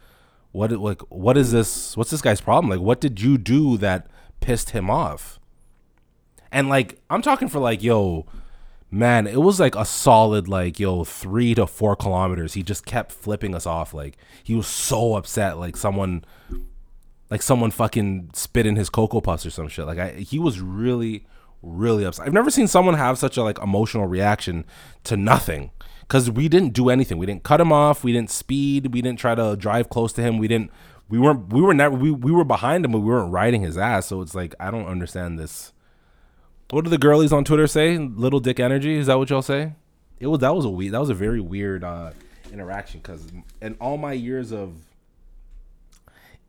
what 0.51 0.71
like 0.71 1.01
what 1.09 1.37
is 1.37 1.51
this 1.51 1.95
what's 1.95 2.11
this 2.11 2.21
guy's 2.21 2.41
problem? 2.41 2.69
Like 2.69 2.85
what 2.85 2.99
did 2.99 3.21
you 3.21 3.37
do 3.37 3.77
that 3.77 4.07
pissed 4.39 4.71
him 4.71 4.89
off? 4.89 5.39
And 6.51 6.67
like 6.67 6.99
I'm 7.09 7.21
talking 7.21 7.47
for 7.47 7.59
like 7.59 7.83
yo 7.83 8.25
man 8.93 9.25
it 9.25 9.41
was 9.41 9.57
like 9.57 9.75
a 9.75 9.85
solid 9.85 10.49
like 10.49 10.79
yo 10.79 11.03
three 11.03 11.55
to 11.55 11.67
four 11.67 11.95
kilometers. 11.95 12.53
He 12.53 12.63
just 12.63 12.85
kept 12.85 13.11
flipping 13.11 13.55
us 13.55 13.65
off. 13.65 13.93
Like 13.93 14.17
he 14.43 14.55
was 14.55 14.67
so 14.67 15.15
upset 15.15 15.57
like 15.57 15.77
someone 15.77 16.25
like 17.31 17.41
someone 17.41 17.71
fucking 17.71 18.29
spit 18.33 18.65
in 18.65 18.75
his 18.75 18.89
cocoa 18.89 19.21
puffs 19.21 19.45
or 19.45 19.49
some 19.49 19.69
shit. 19.69 19.85
Like 19.85 19.97
I, 19.97 20.11
he 20.11 20.37
was 20.37 20.59
really, 20.59 21.25
really 21.63 22.03
upset. 22.03 22.27
I've 22.27 22.33
never 22.33 22.51
seen 22.51 22.67
someone 22.67 22.95
have 22.95 23.17
such 23.17 23.37
a 23.37 23.43
like 23.43 23.57
emotional 23.59 24.05
reaction 24.05 24.65
to 25.05 25.15
nothing. 25.15 25.71
Cause 26.09 26.29
we 26.29 26.49
didn't 26.49 26.73
do 26.73 26.89
anything. 26.89 27.17
We 27.17 27.25
didn't 27.25 27.43
cut 27.43 27.61
him 27.61 27.71
off. 27.71 28.03
We 28.03 28.11
didn't 28.11 28.31
speed. 28.31 28.93
We 28.93 29.01
didn't 29.01 29.17
try 29.17 29.33
to 29.33 29.55
drive 29.55 29.89
close 29.89 30.11
to 30.13 30.21
him. 30.21 30.39
We 30.39 30.49
didn't. 30.49 30.69
We 31.07 31.17
weren't. 31.19 31.53
We 31.53 31.61
were 31.61 31.73
never. 31.73 31.95
We, 31.95 32.11
we 32.11 32.33
were 32.33 32.43
behind 32.43 32.83
him, 32.83 32.91
but 32.91 32.99
we 32.99 33.05
weren't 33.05 33.31
riding 33.31 33.61
his 33.61 33.77
ass. 33.77 34.07
So 34.07 34.21
it's 34.21 34.35
like 34.35 34.53
I 34.59 34.71
don't 34.71 34.87
understand 34.87 35.39
this. 35.39 35.71
What 36.69 36.83
do 36.83 36.89
the 36.89 36.97
girlies 36.97 37.31
on 37.31 37.45
Twitter 37.45 37.65
say? 37.65 37.97
Little 37.97 38.41
dick 38.41 38.59
energy. 38.59 38.97
Is 38.97 39.07
that 39.07 39.17
what 39.17 39.29
y'all 39.29 39.41
say? 39.41 39.73
It 40.19 40.27
was. 40.27 40.39
That 40.39 40.53
was 40.53 40.65
a 40.65 40.69
weird. 40.69 40.93
That 40.93 40.99
was 40.99 41.09
a 41.09 41.13
very 41.13 41.39
weird 41.39 41.85
uh, 41.85 42.11
interaction. 42.51 42.99
Cause 42.99 43.31
in 43.61 43.77
all 43.79 43.95
my 43.95 44.11
years 44.11 44.51
of 44.51 44.73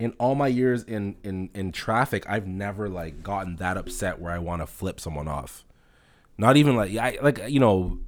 in 0.02 0.12
all 0.18 0.34
my 0.34 0.48
years 0.48 0.82
in 0.82 1.16
in 1.22 1.48
in 1.54 1.70
traffic, 1.70 2.24
I've 2.28 2.46
never 2.46 2.88
like 2.88 3.22
gotten 3.22 3.56
that 3.56 3.76
upset 3.76 4.20
where 4.20 4.32
I 4.32 4.38
want 4.38 4.60
to 4.60 4.66
flip 4.66 4.98
someone 4.98 5.28
off. 5.28 5.64
Not 6.36 6.56
even 6.56 6.74
like 6.76 6.96
I 6.96 7.18
like 7.22 7.40
you 7.48 7.60
know. 7.60 7.98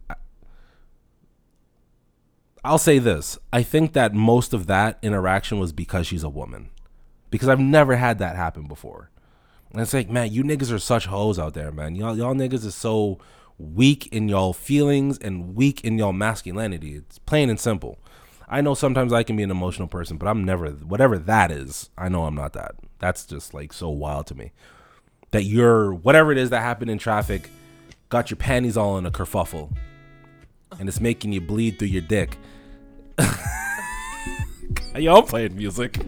I'll 2.64 2.78
say 2.78 2.98
this. 2.98 3.38
I 3.52 3.62
think 3.62 3.92
that 3.92 4.14
most 4.14 4.54
of 4.54 4.66
that 4.66 4.98
interaction 5.02 5.60
was 5.60 5.72
because 5.72 6.06
she's 6.06 6.24
a 6.24 6.30
woman. 6.30 6.70
Because 7.30 7.48
I've 7.48 7.60
never 7.60 7.96
had 7.96 8.18
that 8.20 8.36
happen 8.36 8.66
before. 8.66 9.10
And 9.70 9.82
it's 9.82 9.92
like, 9.92 10.08
man, 10.08 10.32
you 10.32 10.42
niggas 10.42 10.72
are 10.72 10.78
such 10.78 11.06
hoes 11.06 11.38
out 11.38 11.54
there, 11.54 11.70
man. 11.70 11.94
Y'all 11.94 12.16
y'all 12.16 12.34
niggas 12.34 12.64
is 12.64 12.74
so 12.74 13.18
weak 13.58 14.08
in 14.08 14.28
y'all 14.28 14.52
feelings 14.52 15.18
and 15.18 15.54
weak 15.54 15.84
in 15.84 15.98
y'all 15.98 16.12
masculinity. 16.12 16.96
It's 16.96 17.18
plain 17.20 17.50
and 17.50 17.60
simple. 17.60 17.98
I 18.48 18.60
know 18.60 18.74
sometimes 18.74 19.12
I 19.12 19.22
can 19.22 19.36
be 19.36 19.42
an 19.42 19.50
emotional 19.50 19.88
person, 19.88 20.16
but 20.16 20.26
I'm 20.26 20.44
never 20.44 20.70
whatever 20.70 21.18
that 21.18 21.50
is. 21.50 21.90
I 21.96 22.08
know 22.08 22.24
I'm 22.24 22.34
not 22.34 22.52
that. 22.52 22.76
That's 22.98 23.24
just 23.24 23.54
like 23.54 23.72
so 23.72 23.88
wild 23.88 24.26
to 24.28 24.34
me. 24.34 24.52
That 25.30 25.44
you're 25.44 25.92
whatever 25.92 26.30
it 26.32 26.38
is 26.38 26.50
that 26.50 26.60
happened 26.60 26.90
in 26.90 26.98
traffic, 26.98 27.50
got 28.08 28.30
your 28.30 28.36
panties 28.36 28.76
all 28.76 28.98
in 28.98 29.06
a 29.06 29.10
kerfuffle, 29.10 29.74
and 30.78 30.88
it's 30.88 31.00
making 31.00 31.32
you 31.32 31.40
bleed 31.40 31.78
through 31.78 31.88
your 31.88 32.02
dick. 32.02 32.36
I'm 34.94 35.26
playing 35.26 35.56
music. 35.56 35.98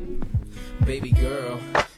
Baby 0.85 1.11
girl, 1.11 1.61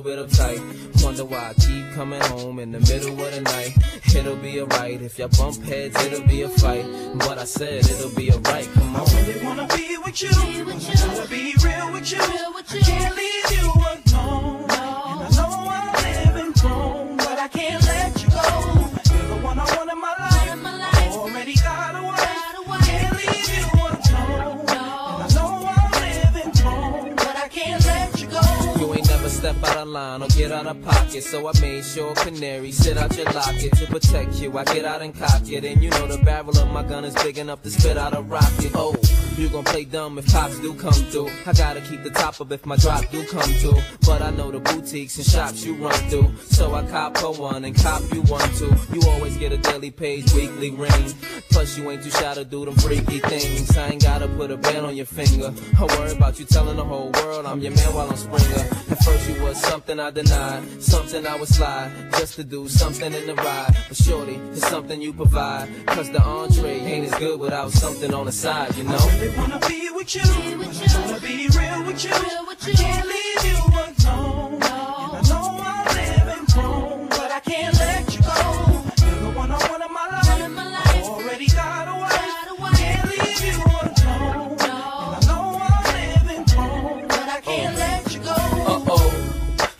bit 0.00 0.18
uptight. 0.18 1.02
Wonder 1.02 1.24
why 1.24 1.50
I 1.50 1.54
keep 1.54 1.92
coming 1.94 2.20
home 2.22 2.58
in 2.58 2.72
the 2.72 2.80
middle 2.80 3.12
of 3.12 3.34
the 3.34 3.40
night. 3.40 3.76
It'll 4.14 4.36
be 4.36 4.60
alright 4.60 5.00
if 5.00 5.18
y'all 5.18 5.28
bump 5.28 5.62
heads, 5.64 5.96
it'll 6.04 6.26
be 6.26 6.42
a 6.42 6.48
fight. 6.48 6.84
But 7.14 7.38
I 7.38 7.44
said 7.44 7.84
it'll 7.84 8.14
be 8.14 8.32
alright. 8.32 8.68
Come 8.74 8.96
on. 8.96 9.06
really 9.06 9.44
wanna 9.44 9.66
be 9.68 9.96
with 10.04 10.22
you. 10.22 10.30
Wanna 10.36 11.26
be 11.28 11.54
real 11.62 11.92
with 11.92 12.10
you. 12.12 12.18
I 12.20 12.62
can't 12.66 13.16
leave 13.16 13.58
you 13.58 13.72
alone. 13.72 13.95
Line 29.86 30.22
or 30.22 30.28
get 30.28 30.52
out 30.52 30.66
of 30.66 30.82
pocket. 30.82 31.22
So 31.22 31.48
I 31.48 31.52
made 31.60 31.84
sure 31.84 32.14
canary 32.14 32.72
sit 32.72 32.96
out 32.96 33.16
your 33.16 33.26
locket 33.32 33.72
to 33.78 33.86
protect 33.86 34.40
you. 34.40 34.56
I 34.56 34.64
get 34.64 34.84
out 34.84 35.02
and 35.02 35.14
cock 35.14 35.48
it. 35.48 35.64
And 35.64 35.82
you 35.82 35.90
know 35.90 36.06
the 36.06 36.18
barrel 36.24 36.56
of 36.58 36.68
my 36.70 36.82
gun 36.82 37.04
is 37.04 37.14
big 37.14 37.38
enough 37.38 37.62
to 37.62 37.70
spit 37.70 37.96
out 37.96 38.16
a 38.16 38.22
rocket. 38.22 38.72
Oh, 38.74 38.94
you 39.38 39.48
gon' 39.48 39.64
play 39.64 39.84
dumb 39.84 40.18
if 40.18 40.30
cops 40.32 40.58
do 40.60 40.72
come 40.74 40.92
through. 40.92 41.30
I 41.44 41.52
gotta 41.52 41.80
keep 41.80 42.02
the 42.02 42.10
top 42.10 42.40
up 42.40 42.50
if 42.52 42.64
my 42.64 42.76
drop 42.76 43.08
do 43.10 43.24
come 43.26 43.42
through. 43.42 43.80
But 44.06 44.22
I 44.22 44.30
know 44.30 44.50
the 44.50 44.60
boutiques 44.60 45.16
and 45.18 45.26
shops 45.26 45.64
you 45.64 45.74
run 45.74 45.94
through. 46.08 46.34
So 46.38 46.74
I 46.74 46.84
cop 46.86 47.18
her 47.18 47.32
one 47.32 47.64
and 47.64 47.76
cop 47.76 48.02
you 48.12 48.22
one 48.22 48.48
too. 48.54 48.74
You 48.92 49.00
always 49.10 49.36
get 49.36 49.52
a 49.52 49.58
daily 49.58 49.90
page, 49.90 50.32
weekly 50.32 50.70
ring. 50.70 51.14
Plus 51.50 51.76
you 51.76 51.90
ain't 51.90 52.02
too 52.02 52.10
shy 52.10 52.34
to 52.34 52.44
do 52.44 52.64
them 52.64 52.74
freaky 52.76 53.18
things. 53.18 53.76
I 53.76 53.88
ain't 53.88 54.02
gotta 54.02 54.28
put 54.28 54.50
a 54.50 54.56
band 54.56 54.86
on 54.86 54.96
your 54.96 55.06
finger. 55.06 55.52
I 55.78 55.84
worry 55.84 56.12
about 56.12 56.38
you 56.38 56.46
telling 56.46 56.76
the 56.76 56.84
whole 56.84 57.10
world 57.12 57.46
I'm 57.46 57.60
your 57.60 57.72
man 57.72 57.94
while 57.94 58.08
I'm 58.08 58.16
Springer. 58.16 58.64
At 58.90 59.04
first 59.04 59.28
you 59.28 59.42
was 59.42 59.60
something 59.60 60.00
I 60.00 60.10
denied, 60.10 60.82
something 60.82 61.26
I 61.26 61.36
would 61.36 61.48
slide 61.48 61.92
just 62.12 62.36
to 62.36 62.44
do 62.44 62.68
something 62.68 63.12
in 63.12 63.26
the 63.26 63.34
ride. 63.34 63.76
But 63.88 63.96
shorty, 63.96 64.36
it's 64.52 64.66
something 64.68 65.00
you 65.00 65.12
provide. 65.12 65.68
Cause 65.86 66.10
the 66.10 66.22
entree 66.22 66.80
ain't 66.80 67.12
as 67.12 67.18
good 67.18 67.38
without 67.38 67.72
something 67.72 68.14
on 68.14 68.26
the 68.26 68.32
side, 68.32 68.74
you 68.76 68.84
know? 68.84 69.25
Really 69.26 69.38
wanna 69.38 69.58
be 69.68 69.90
with 69.90 70.14
you. 70.14 70.22
Wanna 70.28 71.20
be 71.20 71.48
real 71.48 71.84
with 71.84 72.04
you. 72.04 72.10
I 72.12 72.72
can't 72.72 73.06
leave 73.06 73.44
you 73.44 73.58
alone. 74.06 74.75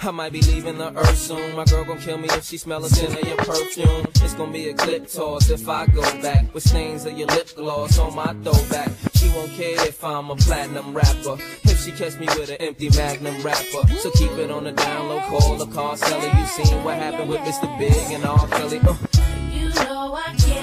I 0.06 0.12
might 0.12 0.30
be 0.30 0.40
leaving 0.42 0.78
the 0.78 0.96
earth 0.96 1.18
soon. 1.18 1.56
My 1.56 1.64
girl 1.64 1.82
gon' 1.84 1.98
kill 1.98 2.16
me 2.16 2.28
if 2.28 2.44
she 2.44 2.58
smell 2.58 2.84
a 2.84 2.88
scent 2.88 3.20
of 3.20 3.26
your 3.26 3.36
perfume. 3.38 4.06
It's 4.22 4.34
gon' 4.34 4.52
be 4.52 4.68
a 4.68 4.74
clip 4.74 5.08
toss 5.08 5.50
if 5.50 5.68
I 5.68 5.86
go 5.86 6.02
back 6.22 6.54
with 6.54 6.62
stains 6.62 7.04
of 7.06 7.18
your 7.18 7.26
lip 7.26 7.48
gloss 7.56 7.98
on 7.98 8.14
my 8.14 8.32
throwback. 8.44 8.92
She 9.14 9.28
won't 9.30 9.50
care 9.52 9.84
if 9.84 10.04
I'm 10.04 10.30
a 10.30 10.36
platinum 10.36 10.94
rapper. 10.94 11.38
If 11.64 11.82
she 11.82 11.90
catch 11.90 12.20
me 12.20 12.26
with 12.38 12.50
an 12.50 12.58
empty 12.60 12.88
magnum 12.90 13.42
rapper. 13.42 13.88
So 13.98 14.12
keep 14.12 14.30
it 14.32 14.52
on 14.52 14.62
the 14.64 14.72
down 14.72 15.08
low, 15.08 15.20
call 15.22 15.56
the 15.56 15.66
car 15.66 15.96
seller. 15.96 16.38
You 16.38 16.46
seen 16.46 16.84
what 16.84 16.94
happened 16.98 17.28
with 17.28 17.40
Mr. 17.40 17.76
Big 17.76 18.12
and 18.12 18.24
R. 18.24 18.46
Kelly. 18.46 18.78
Uh. 18.78 18.96
You 19.50 19.70
know 19.70 20.14
I 20.14 20.34
can't 20.38 20.55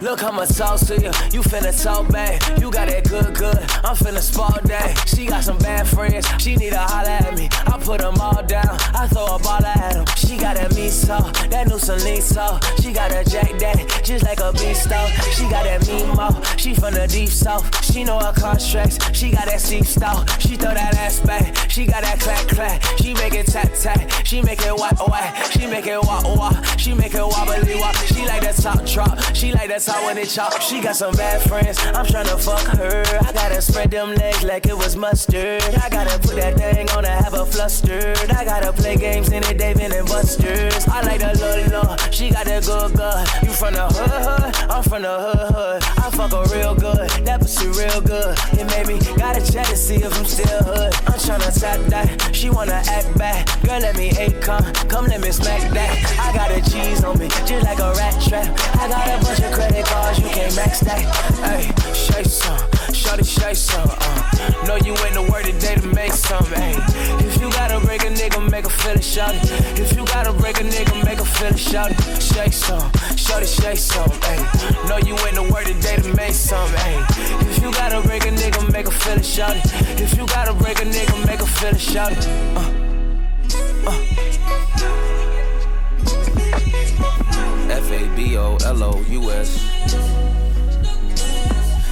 look 0.00 0.20
how 0.20 0.30
much 0.32 0.56
talk 0.56 0.80
to 0.80 0.94
you. 0.94 1.10
You 1.32 1.42
finna 1.42 1.72
talk 1.82 2.08
back. 2.10 2.42
You 2.60 2.70
got 2.70 2.88
that 2.88 3.08
good, 3.08 3.34
good. 3.34 3.58
I'm 3.84 3.96
finna 3.96 4.20
spot 4.20 4.62
that. 4.64 5.08
She 5.08 5.26
got 5.26 5.44
some 5.44 5.58
bad 5.58 5.86
friends. 5.88 6.26
She 6.38 6.56
need 6.56 6.70
to 6.70 6.78
holler 6.78 7.10
at 7.10 7.34
me. 7.34 7.48
I 7.66 7.78
put 7.84 8.00
them 8.00 8.18
all 8.18 8.42
down. 8.42 8.76
I 8.94 9.06
throw 9.06 9.36
a 9.36 9.38
ball 9.38 9.64
at 9.64 9.92
them. 9.92 10.04
She 10.16 10.38
got 10.38 10.56
that 10.56 10.74
meat 10.74 10.90
sauce, 10.90 11.30
that 11.48 11.68
new 11.68 11.76
Salito. 11.76 12.58
She 12.82 12.92
got 12.92 13.12
a 13.12 13.22
Jack 13.28 13.58
Daddy, 13.58 13.84
just 14.02 14.24
like 14.24 14.40
a 14.40 14.52
beast 14.52 14.88
though. 14.88 15.06
She 15.36 15.42
got 15.50 15.64
that 15.64 15.86
meat 15.86 16.06
mo. 16.16 16.30
She 16.56 16.74
from 16.74 16.94
the 16.94 17.06
deep 17.06 17.28
south. 17.28 17.84
She 17.84 18.02
know 18.02 18.18
her 18.18 18.32
contracts. 18.32 18.98
She 19.12 19.30
got 19.30 19.46
that 19.46 19.60
steep 19.60 19.84
style. 19.84 20.24
She 20.38 20.56
throw 20.56 20.72
that 20.72 20.94
ass 20.96 21.20
back. 21.20 21.70
She 21.70 21.86
got 21.86 22.02
that 22.02 22.20
clack 22.20 22.48
clack. 22.48 22.82
She 22.98 23.12
make 23.14 23.34
it 23.34 23.46
tap 23.46 23.70
tap. 23.78 24.00
She 24.24 24.40
make 24.40 24.60
it 24.62 24.74
whack 24.74 25.06
whack. 25.06 25.52
She 25.52 25.66
make 25.66 25.86
it 25.86 26.00
wah 26.00 26.22
wah. 26.24 26.62
She 26.76 26.94
make 26.94 27.14
it 27.14 27.22
wobbly 27.22 27.74
wop. 27.74 27.94
She 27.96 28.26
like 28.26 28.40
that 28.42 28.56
top 28.56 28.84
drop. 28.86 29.18
She 29.34 29.52
like 29.52 29.68
that 29.68 29.82
top 29.82 30.02
when 30.04 30.16
it 30.16 30.28
chop. 30.28 30.60
She 30.60 30.80
got 30.80 30.96
some 30.96 31.14
bad 31.14 31.42
friends. 31.42 31.78
I'm 31.78 32.06
tryna 32.06 32.40
fuck 32.40 32.66
her. 32.78 33.04
I 33.20 33.32
gotta 33.32 33.60
spread 33.60 33.90
them 33.90 34.14
legs 34.14 34.42
like 34.42 34.66
it 34.66 34.76
was 34.76 34.96
mustard. 34.96 35.62
I 35.62 35.88
gotta 35.90 36.18
put 36.18 36.36
that 36.36 36.56
thing 36.56 36.88
on 36.90 37.04
the 37.04 37.10
flustered. 37.74 38.30
I 38.30 38.44
gotta 38.44 38.72
play 38.72 38.96
games 38.96 39.30
in 39.32 39.42
it, 39.44 39.58
Dave 39.58 39.80
and 39.80 40.08
Buster's. 40.08 40.86
I 40.88 41.02
like 41.02 41.20
the 41.20 41.70
love, 41.72 42.14
she 42.14 42.30
got 42.30 42.46
that 42.46 42.64
good 42.64 42.92
good. 42.94 43.26
You 43.42 43.52
from 43.54 43.74
the 43.74 43.86
hood, 43.86 44.10
hood, 44.10 44.70
I'm 44.70 44.82
from 44.82 45.02
the 45.02 45.08
hood, 45.08 45.54
hood. 45.54 45.82
I 45.98 46.10
fuck 46.10 46.30
her 46.32 46.56
real 46.56 46.74
good, 46.74 47.08
that 47.26 47.40
pussy 47.40 47.66
real 47.68 48.00
good. 48.00 48.36
It 48.52 48.66
made 48.66 48.86
me 48.86 48.98
gotta 49.16 49.40
check 49.40 49.66
to 49.66 49.76
see 49.76 49.96
if 49.96 50.16
I'm 50.16 50.24
still 50.24 50.62
hood. 50.62 50.94
I'm 51.06 51.18
tryna 51.18 51.50
tap 51.58 51.80
that, 51.90 52.34
she 52.34 52.50
wanna 52.50 52.82
act 52.86 53.16
back. 53.18 53.46
Girl, 53.62 53.80
let 53.80 53.96
me 53.96 54.12
eight 54.18 54.40
come, 54.40 54.64
come 54.88 55.06
let 55.06 55.20
me 55.20 55.30
smack 55.32 55.62
that. 55.72 55.92
I 56.18 56.32
got 56.32 56.50
a 56.50 56.60
cheese 56.70 57.02
on 57.02 57.18
me, 57.18 57.28
just 57.46 57.64
like 57.64 57.78
a 57.78 57.92
rat 57.96 58.20
trap. 58.22 58.46
I 58.78 58.88
got 58.88 59.08
a 59.08 59.24
bunch 59.24 59.40
of 59.40 59.52
credit 59.52 59.84
cards, 59.86 60.18
you 60.18 60.28
can't 60.28 60.54
max 60.56 60.80
that. 60.80 61.02
Hey, 61.42 61.66
shake 61.94 62.26
some, 62.26 62.58
shorty 62.92 63.24
shake 63.24 63.56
some. 63.56 63.88
Uh. 63.90 64.24
Know 64.66 64.76
you 64.76 64.92
ain't 65.04 65.14
the 65.14 65.22
word 65.30 65.44
today 65.44 65.74
to 65.76 65.86
make 65.88 66.12
some. 66.12 66.44
Hey, 66.46 66.74
if 67.20 67.40
you 67.40 67.50
gotta 67.68 67.86
break 67.86 68.02
a 68.02 68.08
nigga, 68.08 68.50
make 68.50 68.66
a 68.66 68.68
feel 68.68 68.92
it, 68.92 69.02
shout. 69.02 69.34
If 69.78 69.96
you 69.96 70.04
gotta 70.04 70.32
break 70.34 70.60
a 70.60 70.64
nigga, 70.64 71.02
make 71.04 71.18
a 71.18 71.24
feel 71.24 71.48
it, 71.48 71.58
shout. 71.58 71.92
Shake 72.20 72.52
some, 72.52 72.90
shorty 73.16 73.46
shake 73.46 73.78
some. 73.78 74.10
Hey, 74.22 74.36
know 74.86 74.98
you 74.98 75.16
ain't 75.24 75.36
the 75.36 75.48
word 75.50 75.66
today 75.66 75.96
to 75.96 76.14
make 76.14 76.32
some. 76.32 76.68
Hey, 76.84 77.02
if 77.48 77.62
you 77.62 77.72
gotta 77.72 78.06
break 78.06 78.24
a 78.24 78.32
nigga, 78.32 78.70
make 78.70 78.86
a 78.86 78.90
feel 78.90 79.16
it, 79.16 79.24
shout. 79.24 79.56
If 79.98 80.16
you 80.16 80.26
gotta 80.26 80.52
break 80.52 80.78
a 80.80 80.84
nigga, 80.84 81.26
make 81.26 81.40
a 81.40 81.46
feel 81.46 81.70
it, 81.70 81.80
shout 81.80 82.12
it. 82.12 82.28
Uh. 82.54 82.70
F 87.70 87.90
A 87.90 88.14
B 88.14 88.36
O 88.36 88.56
L 88.62 88.82
O 88.82 89.00
U 89.08 89.30
S. 89.30 90.33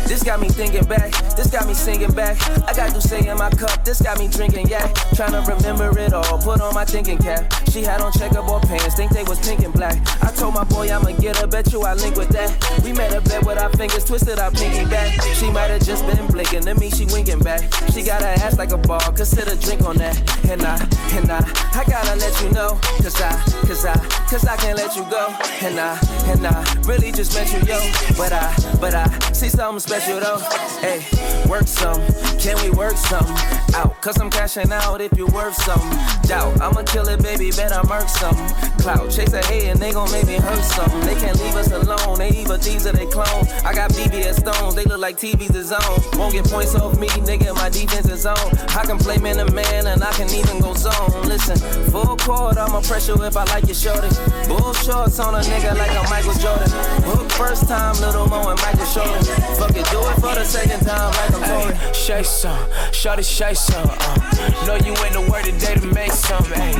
This 0.06 0.22
got 0.22 0.40
me 0.40 0.48
thinking 0.48 0.84
back, 0.84 1.10
this 1.36 1.50
got 1.50 1.66
me 1.66 1.74
singing 1.74 2.12
back. 2.12 2.36
I 2.68 2.74
got 2.74 2.92
say 3.02 3.26
in 3.26 3.36
my 3.36 3.50
cup, 3.50 3.84
this 3.84 4.00
got 4.00 4.18
me 4.18 4.28
drinking 4.28 4.68
yak. 4.68 4.94
Trying 5.14 5.32
to 5.32 5.42
remember 5.52 5.98
it 5.98 6.12
all, 6.12 6.38
put 6.38 6.60
on 6.60 6.74
my 6.74 6.84
thinking 6.84 7.18
cap. 7.18 7.52
She 7.70 7.82
had 7.82 8.00
on 8.00 8.12
checkerboard 8.12 8.62
pants, 8.62 8.94
think 8.94 9.12
they 9.12 9.24
was 9.24 9.38
pink 9.40 9.60
and 9.60 9.72
black. 9.72 9.96
I 10.22 10.30
told 10.32 10.54
my 10.54 10.64
boy 10.64 10.90
I'ma 10.90 11.12
get 11.18 11.36
her, 11.38 11.46
bet 11.46 11.72
you 11.72 11.82
I 11.82 11.94
link 11.94 12.16
with 12.16 12.28
that. 12.30 12.50
We 12.84 12.92
made 12.92 13.12
a 13.12 13.20
bet 13.22 13.44
with 13.44 13.58
our 13.58 13.70
fingers 13.70 14.04
twisted, 14.04 14.38
our 14.38 14.50
pinky 14.50 14.84
back. 14.88 15.10
She 15.38 15.50
might 15.50 15.70
have 15.70 15.84
just 15.84 16.06
been 16.06 16.26
blinking, 16.28 16.62
to 16.62 16.74
me 16.74 16.90
she 16.90 17.06
winking 17.06 17.40
back. 17.40 17.62
She 17.92 18.02
got 18.02 18.22
her 18.22 18.34
ass 18.44 18.58
like 18.58 18.72
a 18.72 18.78
ball, 18.78 19.00
consider 19.12 19.56
drink 19.56 19.82
on 19.82 19.96
that. 19.96 20.16
And 20.50 20.62
I, 20.62 20.76
and 21.16 21.30
I, 21.30 21.40
I 21.74 21.84
gotta 21.88 22.16
let 22.16 22.34
you 22.42 22.50
know, 22.50 22.78
cause 23.02 23.20
I, 23.20 23.32
cause 23.66 23.84
I, 23.84 23.96
cause 24.30 24.44
I 24.46 24.56
can't 24.56 24.76
let 24.76 24.94
you 24.96 25.04
go. 25.10 25.34
And 25.62 25.78
I, 25.78 25.98
and 26.26 26.46
I, 26.46 26.60
really 26.84 27.12
just 27.12 27.34
met 27.34 27.50
you, 27.52 27.60
yo. 27.66 27.78
But 28.16 28.32
I, 28.32 28.54
but 28.80 28.94
I, 28.94 29.06
see 29.32 29.48
something 29.48 29.80
special 29.80 30.01
though. 30.06 30.38
Hey, 30.80 31.04
work 31.48 31.68
some, 31.68 32.00
can 32.38 32.56
we 32.62 32.70
work 32.70 32.96
some 32.96 33.26
out? 33.74 34.00
Cause 34.00 34.20
I'm 34.20 34.30
cashing 34.30 34.72
out 34.72 35.00
if 35.00 35.16
you 35.16 35.26
worth 35.26 35.54
some. 35.54 35.80
Doubt, 36.22 36.60
I'ma 36.60 36.82
kill 36.82 37.08
it, 37.08 37.22
baby, 37.22 37.50
bet 37.50 37.72
I 37.72 37.82
murk 37.88 38.08
some. 38.08 38.34
Clout, 38.78 39.10
chase 39.10 39.32
a 39.32 39.44
hate 39.46 39.68
and 39.68 39.78
they 39.78 39.92
gon' 39.92 40.10
make 40.10 40.26
me 40.26 40.34
hurt 40.34 40.64
some. 40.64 40.90
They 41.02 41.14
can't 41.14 41.38
leave 41.38 41.54
us 41.54 41.70
alone, 41.70 42.18
they 42.18 42.30
evil 42.30 42.56
thieves 42.56 42.86
or 42.86 42.92
they 42.92 43.06
clone. 43.06 43.46
I 43.64 43.72
got 43.74 43.90
BBS 43.92 44.40
stones, 44.40 44.74
they 44.74 44.84
look 44.84 45.00
like 45.00 45.18
TV's 45.18 45.48
the 45.48 45.62
zone. 45.62 46.18
Won't 46.18 46.32
get 46.32 46.46
points 46.46 46.74
off 46.74 46.98
me, 46.98 47.08
nigga, 47.08 47.54
my 47.54 47.68
defense 47.68 48.08
is 48.08 48.26
on. 48.26 48.36
I 48.76 48.84
can 48.84 48.98
play 48.98 49.18
man 49.18 49.36
to 49.36 49.52
man 49.52 49.86
and 49.86 50.02
I 50.02 50.10
can 50.12 50.28
even 50.30 50.60
go 50.60 50.74
zone. 50.74 51.22
Listen, 51.28 51.56
full 51.90 52.16
court, 52.16 52.56
I'ma 52.56 52.80
pressure 52.80 53.22
if 53.24 53.36
I 53.36 53.44
like 53.44 53.66
your 53.66 53.74
shorty. 53.74 54.08
Bull 54.48 54.72
shorts 54.74 55.20
on 55.20 55.34
a 55.34 55.40
nigga 55.40 55.78
like 55.78 55.92
a 55.94 56.02
Michael 56.10 56.34
Jordan. 56.34 56.70
Hook 57.06 57.30
first 57.32 57.68
time, 57.68 57.94
little 58.00 58.26
Mo 58.26 58.50
and 58.50 58.60
Michael 58.62 58.86
Jordan. 58.90 59.22
Fuck 59.58 59.76
it, 59.76 59.81
do 59.90 60.00
it 60.08 60.14
for 60.20 60.34
the 60.34 60.44
second 60.44 60.80
time 60.86 61.10
like 61.12 61.34
I'm 61.34 61.42
Tory. 61.42 61.94
Shake 61.94 62.26
some, 62.26 62.58
shorty 62.92 63.22
shake 63.22 63.56
some. 63.56 63.88
Uh. 63.88 64.22
Know 64.66 64.76
you 64.76 64.94
ain't 65.04 65.14
the 65.14 65.26
word 65.30 65.44
today 65.44 65.74
to 65.74 65.86
make 65.94 66.12
some. 66.12 66.44
Hey, 66.44 66.74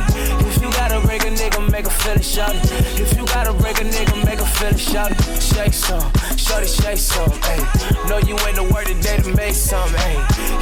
if 0.47 0.61
you 0.61 0.69
gotta 0.71 0.99
break 1.05 1.23
a 1.23 1.31
nigga, 1.31 1.71
make 1.71 1.85
a 1.85 1.89
feel 1.89 2.15
it, 2.15 2.23
shorty. 2.23 2.59
If 3.01 3.15
you 3.17 3.25
gotta 3.25 3.53
break 3.53 3.79
a 3.79 3.85
nigga, 3.85 4.25
make 4.25 4.39
a 4.39 4.45
feel 4.45 4.69
it, 4.69 4.79
shorty. 4.79 5.15
Shake 5.39 5.73
some, 5.73 6.11
shorty 6.37 6.67
shake 6.67 6.97
some. 6.97 7.31
Hey, 7.43 7.61
know 8.07 8.19
you 8.19 8.37
ain't 8.45 8.55
the 8.55 8.69
word 8.73 8.87
today 8.87 9.17
to 9.17 9.33
make 9.35 9.55
some. 9.55 9.89
Hey, 9.89 10.17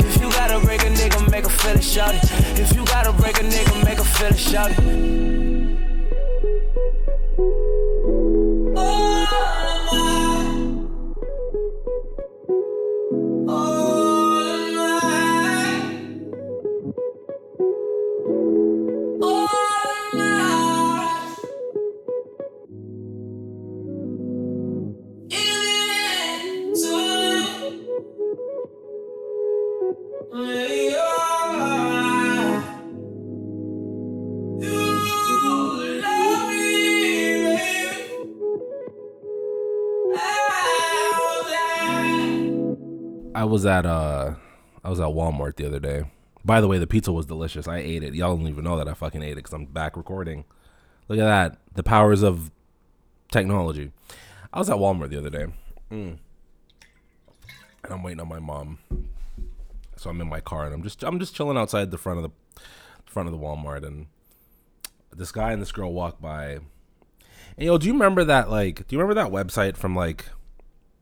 if 0.06 0.22
you 0.22 0.30
gotta 0.32 0.60
break 0.60 0.82
a 0.82 0.90
nigga, 0.90 1.30
make 1.32 1.46
a 1.46 1.50
feel 1.50 1.76
it, 1.76 1.84
shorty. 1.84 2.20
If 2.62 2.76
you 2.76 2.86
gotta 2.86 3.12
break 3.14 3.38
a 3.40 3.44
nigga, 3.44 3.84
make 3.86 4.00
a 4.00 4.04
feel 4.04 4.28
it, 4.28 4.40
shorty. 4.40 5.21
I 30.34 30.38
was 43.44 43.66
at 43.66 43.86
uh 43.86 44.36
I 44.84 44.90
was 44.90 45.02
at 45.02 45.08
Walmart 45.08 45.58
the 45.58 45.66
other 45.66 45.82
day. 45.82 46.04
By 46.46 46.62
the 46.62 46.68
way, 46.70 46.78
the 46.78 46.88
pizza 46.88 47.12
was 47.12 47.26
delicious. 47.26 47.68
I 47.68 47.80
ate 47.80 48.04
it. 48.04 48.14
Y'all 48.14 48.38
don't 48.38 48.48
even 48.48 48.64
know 48.64 48.78
that 48.78 48.88
I 48.88 48.94
fucking 48.94 49.22
ate 49.22 49.34
it 49.34 49.36
because 49.36 49.52
I'm 49.52 49.66
back 49.66 49.98
recording. 49.98 50.46
Look 51.10 51.20
at 51.20 51.26
that. 51.26 51.58
The 51.74 51.84
powers 51.84 52.24
of 52.24 52.52
technology. 53.34 53.92
I 54.54 54.60
was 54.60 54.70
at 54.70 54.78
Walmart 54.78 55.10
the 55.10 55.18
other 55.18 55.30
day. 55.30 55.48
Mm. 55.92 56.18
And 57.84 57.94
I'm 57.94 58.02
waiting 58.02 58.22
on 58.22 58.30
my 58.30 58.40
mom. 58.40 58.78
So 60.02 60.10
I'm 60.10 60.20
in 60.20 60.28
my 60.28 60.42
car 60.42 60.66
and 60.66 60.74
I'm 60.74 60.82
just 60.82 61.04
I'm 61.04 61.20
just 61.20 61.36
chilling 61.36 61.58
outside 61.58 61.92
the 61.92 61.98
front 61.98 62.18
of 62.18 62.24
the 62.24 62.62
front 63.06 63.28
of 63.28 63.34
the 63.34 63.40
Walmart 63.40 63.86
and 63.86 64.08
this 65.16 65.32
guy 65.32 65.52
and 65.52 65.62
this 65.62 65.72
girl 65.72 65.94
walk 65.94 66.20
by. 66.20 66.60
And 67.58 67.68
yo, 67.68 67.78
do 67.78 67.86
you 67.86 67.94
remember 67.94 68.24
that 68.24 68.50
like 68.50 68.88
do 68.88 68.96
you 68.96 69.00
remember 69.00 69.22
that 69.22 69.32
website 69.32 69.78
from 69.78 69.96
like 69.96 70.26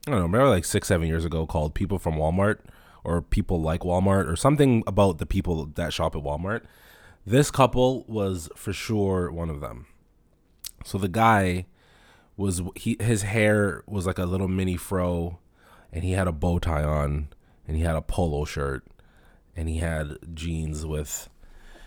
I 0.05 0.11
don't 0.11 0.19
know, 0.19 0.25
remember 0.25 0.49
like 0.49 0.65
six, 0.65 0.89
seven 0.89 1.07
years 1.07 1.23
ago 1.23 1.45
called 1.47 1.75
People 1.75 1.97
from 1.97 2.15
Walmart 2.15 2.59
or 3.05 3.21
People 3.21 3.61
Like 3.61 3.81
Walmart 3.81 4.29
or 4.29 4.35
something 4.35 4.83
about 4.85 5.17
the 5.17 5.25
people 5.25 5.65
that 5.65 5.93
shop 5.93 6.15
at 6.15 6.23
Walmart. 6.23 6.63
This 7.25 7.51
couple 7.51 8.03
was 8.07 8.49
for 8.55 8.73
sure 8.73 9.31
one 9.31 9.49
of 9.49 9.61
them. 9.61 9.85
So 10.83 10.97
the 10.97 11.07
guy 11.07 11.67
was 12.35 12.61
he 12.75 12.97
his 12.99 13.21
hair 13.21 13.81
was 13.87 14.05
like 14.05 14.17
a 14.17 14.25
little 14.25 14.49
mini 14.49 14.75
fro 14.75 15.39
and 15.93 16.03
he 16.03 16.11
had 16.11 16.27
a 16.27 16.33
bow 16.33 16.59
tie 16.59 16.83
on 16.83 17.29
and 17.69 17.77
he 17.77 17.83
had 17.83 17.95
a 17.95 18.01
polo 18.01 18.45
shirt 18.45 18.83
and 19.55 19.69
he 19.69 19.77
had 19.77 20.17
jeans 20.33 20.87
with 20.87 21.29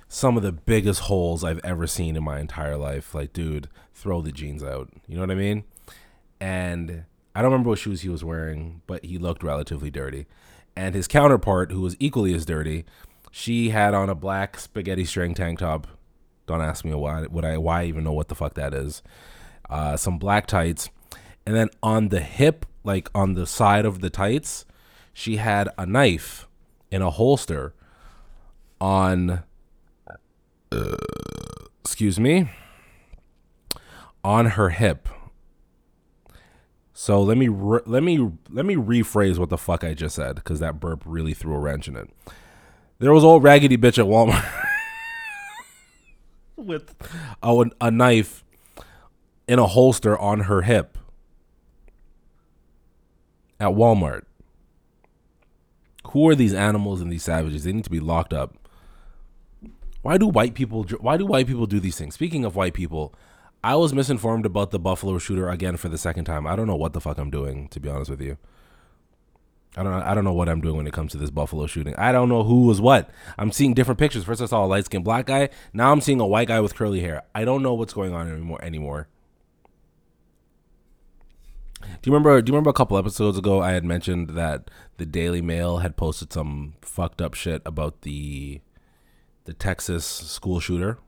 some 0.06 0.36
of 0.36 0.44
the 0.44 0.52
biggest 0.52 1.00
holes 1.00 1.42
I've 1.42 1.58
ever 1.64 1.88
seen 1.88 2.14
in 2.14 2.22
my 2.22 2.38
entire 2.38 2.76
life. 2.76 3.16
Like, 3.16 3.32
dude, 3.32 3.68
throw 3.92 4.22
the 4.22 4.30
jeans 4.30 4.62
out. 4.62 4.90
You 5.08 5.16
know 5.16 5.22
what 5.22 5.32
I 5.32 5.34
mean? 5.34 5.64
And 6.40 7.02
I 7.34 7.42
don't 7.42 7.50
remember 7.50 7.70
what 7.70 7.80
shoes 7.80 8.02
he 8.02 8.08
was 8.08 8.22
wearing, 8.22 8.82
but 8.86 9.04
he 9.04 9.18
looked 9.18 9.42
relatively 9.42 9.90
dirty. 9.90 10.26
And 10.76 10.94
his 10.94 11.08
counterpart, 11.08 11.72
who 11.72 11.80
was 11.80 11.96
equally 11.98 12.32
as 12.32 12.46
dirty, 12.46 12.84
she 13.32 13.70
had 13.70 13.92
on 13.92 14.08
a 14.08 14.14
black 14.14 14.60
spaghetti 14.60 15.04
string 15.04 15.34
tank 15.34 15.58
top. 15.58 15.88
Don't 16.46 16.60
ask 16.60 16.84
me 16.84 16.94
why. 16.94 17.26
Would 17.26 17.44
I? 17.44 17.58
Why 17.58 17.82
I 17.82 17.86
even 17.86 18.04
know 18.04 18.12
what 18.12 18.28
the 18.28 18.36
fuck 18.36 18.54
that 18.54 18.72
is? 18.72 19.02
Uh, 19.68 19.96
some 19.96 20.18
black 20.18 20.46
tights, 20.46 20.90
and 21.44 21.56
then 21.56 21.70
on 21.82 22.10
the 22.10 22.20
hip, 22.20 22.66
like 22.84 23.10
on 23.16 23.34
the 23.34 23.46
side 23.46 23.84
of 23.84 24.00
the 24.00 24.10
tights, 24.10 24.64
she 25.12 25.36
had 25.36 25.68
a 25.78 25.86
knife 25.86 26.48
in 26.90 27.02
a 27.02 27.10
holster. 27.10 27.74
On, 28.80 29.44
uh, 30.72 30.96
excuse 31.84 32.18
me, 32.18 32.50
on 34.24 34.46
her 34.46 34.70
hip. 34.70 35.08
So 36.92 37.22
let 37.22 37.36
me 37.36 37.48
re- 37.48 37.80
let 37.86 38.02
me 38.02 38.30
let 38.50 38.66
me 38.66 38.76
rephrase 38.76 39.38
what 39.38 39.50
the 39.50 39.58
fuck 39.58 39.84
I 39.84 39.94
just 39.94 40.14
said 40.14 40.36
because 40.36 40.60
that 40.60 40.80
burp 40.80 41.02
really 41.04 41.34
threw 41.34 41.54
a 41.54 41.58
wrench 41.58 41.88
in 41.88 41.96
it. 41.96 42.08
There 42.98 43.12
was 43.12 43.24
old 43.24 43.42
raggedy 43.42 43.76
bitch 43.76 43.98
at 43.98 44.06
Walmart 44.06 44.46
with 46.56 46.94
a, 47.42 47.64
a 47.80 47.90
knife 47.90 48.44
in 49.48 49.58
a 49.58 49.66
holster 49.66 50.16
on 50.16 50.40
her 50.40 50.62
hip 50.62 50.98
at 53.58 53.70
Walmart. 53.70 54.22
Who 56.08 56.28
are 56.28 56.34
these 56.34 56.54
animals 56.54 57.00
and 57.00 57.10
these 57.10 57.22
savages? 57.22 57.64
They 57.64 57.72
need 57.72 57.84
to 57.84 57.90
be 57.90 58.00
locked 58.00 58.32
up. 58.32 58.56
Why 60.02 60.18
do 60.18 60.26
white 60.26 60.54
people 60.54 60.84
why 61.00 61.16
do 61.16 61.24
white 61.24 61.46
people 61.46 61.66
do 61.66 61.78
these 61.78 61.96
things? 61.96 62.14
Speaking 62.14 62.44
of 62.44 62.56
white 62.56 62.74
people, 62.74 63.14
I 63.62 63.76
was 63.76 63.94
misinformed 63.94 64.44
about 64.44 64.72
the 64.72 64.80
Buffalo 64.80 65.18
shooter 65.18 65.48
again 65.48 65.76
for 65.76 65.88
the 65.88 65.98
second 65.98 66.24
time. 66.24 66.46
I 66.46 66.56
don't 66.56 66.66
know 66.66 66.76
what 66.76 66.92
the 66.92 67.00
fuck 67.00 67.18
I'm 67.18 67.30
doing, 67.30 67.68
to 67.68 67.78
be 67.78 67.88
honest 67.88 68.10
with 68.10 68.20
you. 68.20 68.36
I 69.76 69.82
don't 69.82 69.92
know. 69.92 70.04
I 70.04 70.14
don't 70.14 70.24
know 70.24 70.32
what 70.32 70.48
I'm 70.48 70.60
doing 70.60 70.76
when 70.76 70.86
it 70.86 70.92
comes 70.92 71.12
to 71.12 71.18
this 71.18 71.30
Buffalo 71.30 71.66
shooting. 71.66 71.94
I 71.96 72.12
don't 72.12 72.28
know 72.28 72.42
who 72.42 72.66
was 72.66 72.80
what. 72.80 73.10
I'm 73.38 73.52
seeing 73.52 73.72
different 73.72 73.98
pictures. 73.98 74.24
First, 74.24 74.42
I 74.42 74.46
saw 74.46 74.64
a 74.64 74.66
light 74.66 74.84
skinned 74.86 75.04
black 75.04 75.26
guy. 75.26 75.48
Now 75.72 75.92
I'm 75.92 76.00
seeing 76.00 76.20
a 76.20 76.26
white 76.26 76.48
guy 76.48 76.60
with 76.60 76.74
curly 76.74 77.00
hair. 77.00 77.22
I 77.34 77.44
don't 77.44 77.62
know 77.62 77.72
what's 77.72 77.94
going 77.94 78.12
on 78.12 78.28
anymore. 78.30 78.62
Anymore. 78.62 79.08
Do 81.80 82.10
you 82.10 82.12
remember? 82.12 82.42
Do 82.42 82.50
you 82.50 82.54
remember 82.54 82.70
a 82.70 82.74
couple 82.74 82.98
episodes 82.98 83.38
ago 83.38 83.62
I 83.62 83.72
had 83.72 83.84
mentioned 83.84 84.30
that 84.30 84.70
the 85.02 85.06
Daily 85.06 85.42
Mail 85.42 85.78
had 85.78 85.96
posted 85.96 86.32
some 86.32 86.74
fucked 86.80 87.20
up 87.20 87.34
shit 87.34 87.60
about 87.66 88.02
the 88.02 88.60
the 89.46 89.52
Texas 89.52 90.06
school 90.06 90.60
shooter? 90.60 90.98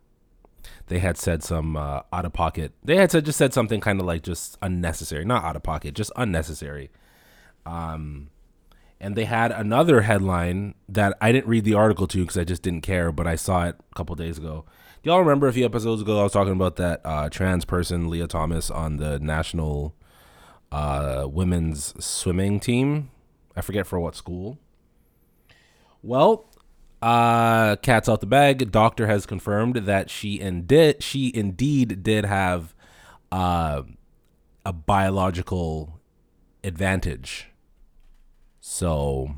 They 0.88 0.99
had 0.99 1.16
said 1.16 1.45
some 1.45 1.76
uh, 1.76 2.01
out 2.12 2.24
of 2.24 2.32
pocket. 2.32 2.72
They 2.82 2.97
had 2.97 3.12
said 3.12 3.24
just 3.24 3.38
said 3.38 3.55
something 3.55 3.80
kind 3.80 4.01
of 4.01 4.07
like 4.07 4.24
just 4.24 4.59
unnecessary, 4.61 5.24
not 5.24 5.45
out 5.45 5.55
of 5.55 5.62
pocket, 5.62 5.95
just 5.95 6.11
unnecessary. 6.16 6.90
Um, 7.64 8.30
and 9.01 9.14
they 9.14 9.26
had 9.26 9.53
another 9.53 10.01
headline 10.01 10.74
that 10.88 11.16
I 11.20 11.30
didn't 11.30 11.47
read 11.47 11.64
the 11.64 11.74
article 11.74 12.09
to 12.09 12.18
because 12.18 12.36
I 12.36 12.42
just 12.42 12.62
didn't 12.62 12.80
care, 12.80 13.12
but 13.12 13.28
I 13.28 13.36
saw 13.36 13.66
it 13.66 13.76
a 13.78 13.95
couple 13.95 14.16
days 14.16 14.38
ago. 14.38 14.64
Do 15.05 15.11
y'all 15.11 15.20
remember 15.20 15.47
a 15.47 15.53
few 15.53 15.64
episodes 15.64 16.03
ago 16.03 16.18
I 16.18 16.24
was 16.24 16.32
talking 16.32 16.53
about 16.53 16.74
that 16.76 17.01
uh, 17.05 17.28
trans 17.28 17.64
person 17.64 18.11
Lia 18.11 18.26
Thomas 18.26 18.72
on 18.72 18.97
the 18.97 19.20
national 19.20 19.95
uh, 20.72 21.28
women's 21.30 21.95
swimming 22.05 22.59
team? 22.59 23.11
I 23.57 23.61
forget 23.61 23.86
for 23.86 24.00
what 24.00 24.14
school. 24.14 24.59
Well, 26.02 26.46
uh, 27.00 27.76
cat's 27.76 28.09
out 28.09 28.20
the 28.20 28.26
bag. 28.26 28.70
Doctor 28.70 29.07
has 29.07 29.26
confirmed 29.26 29.76
that 29.76 30.11
she 30.11 30.40
indeed 30.40 31.02
she 31.02 31.30
indeed 31.34 32.02
did 32.02 32.24
have 32.24 32.74
uh, 33.30 33.82
a 34.64 34.72
biological 34.72 36.00
advantage. 36.62 37.50
So 38.61 39.36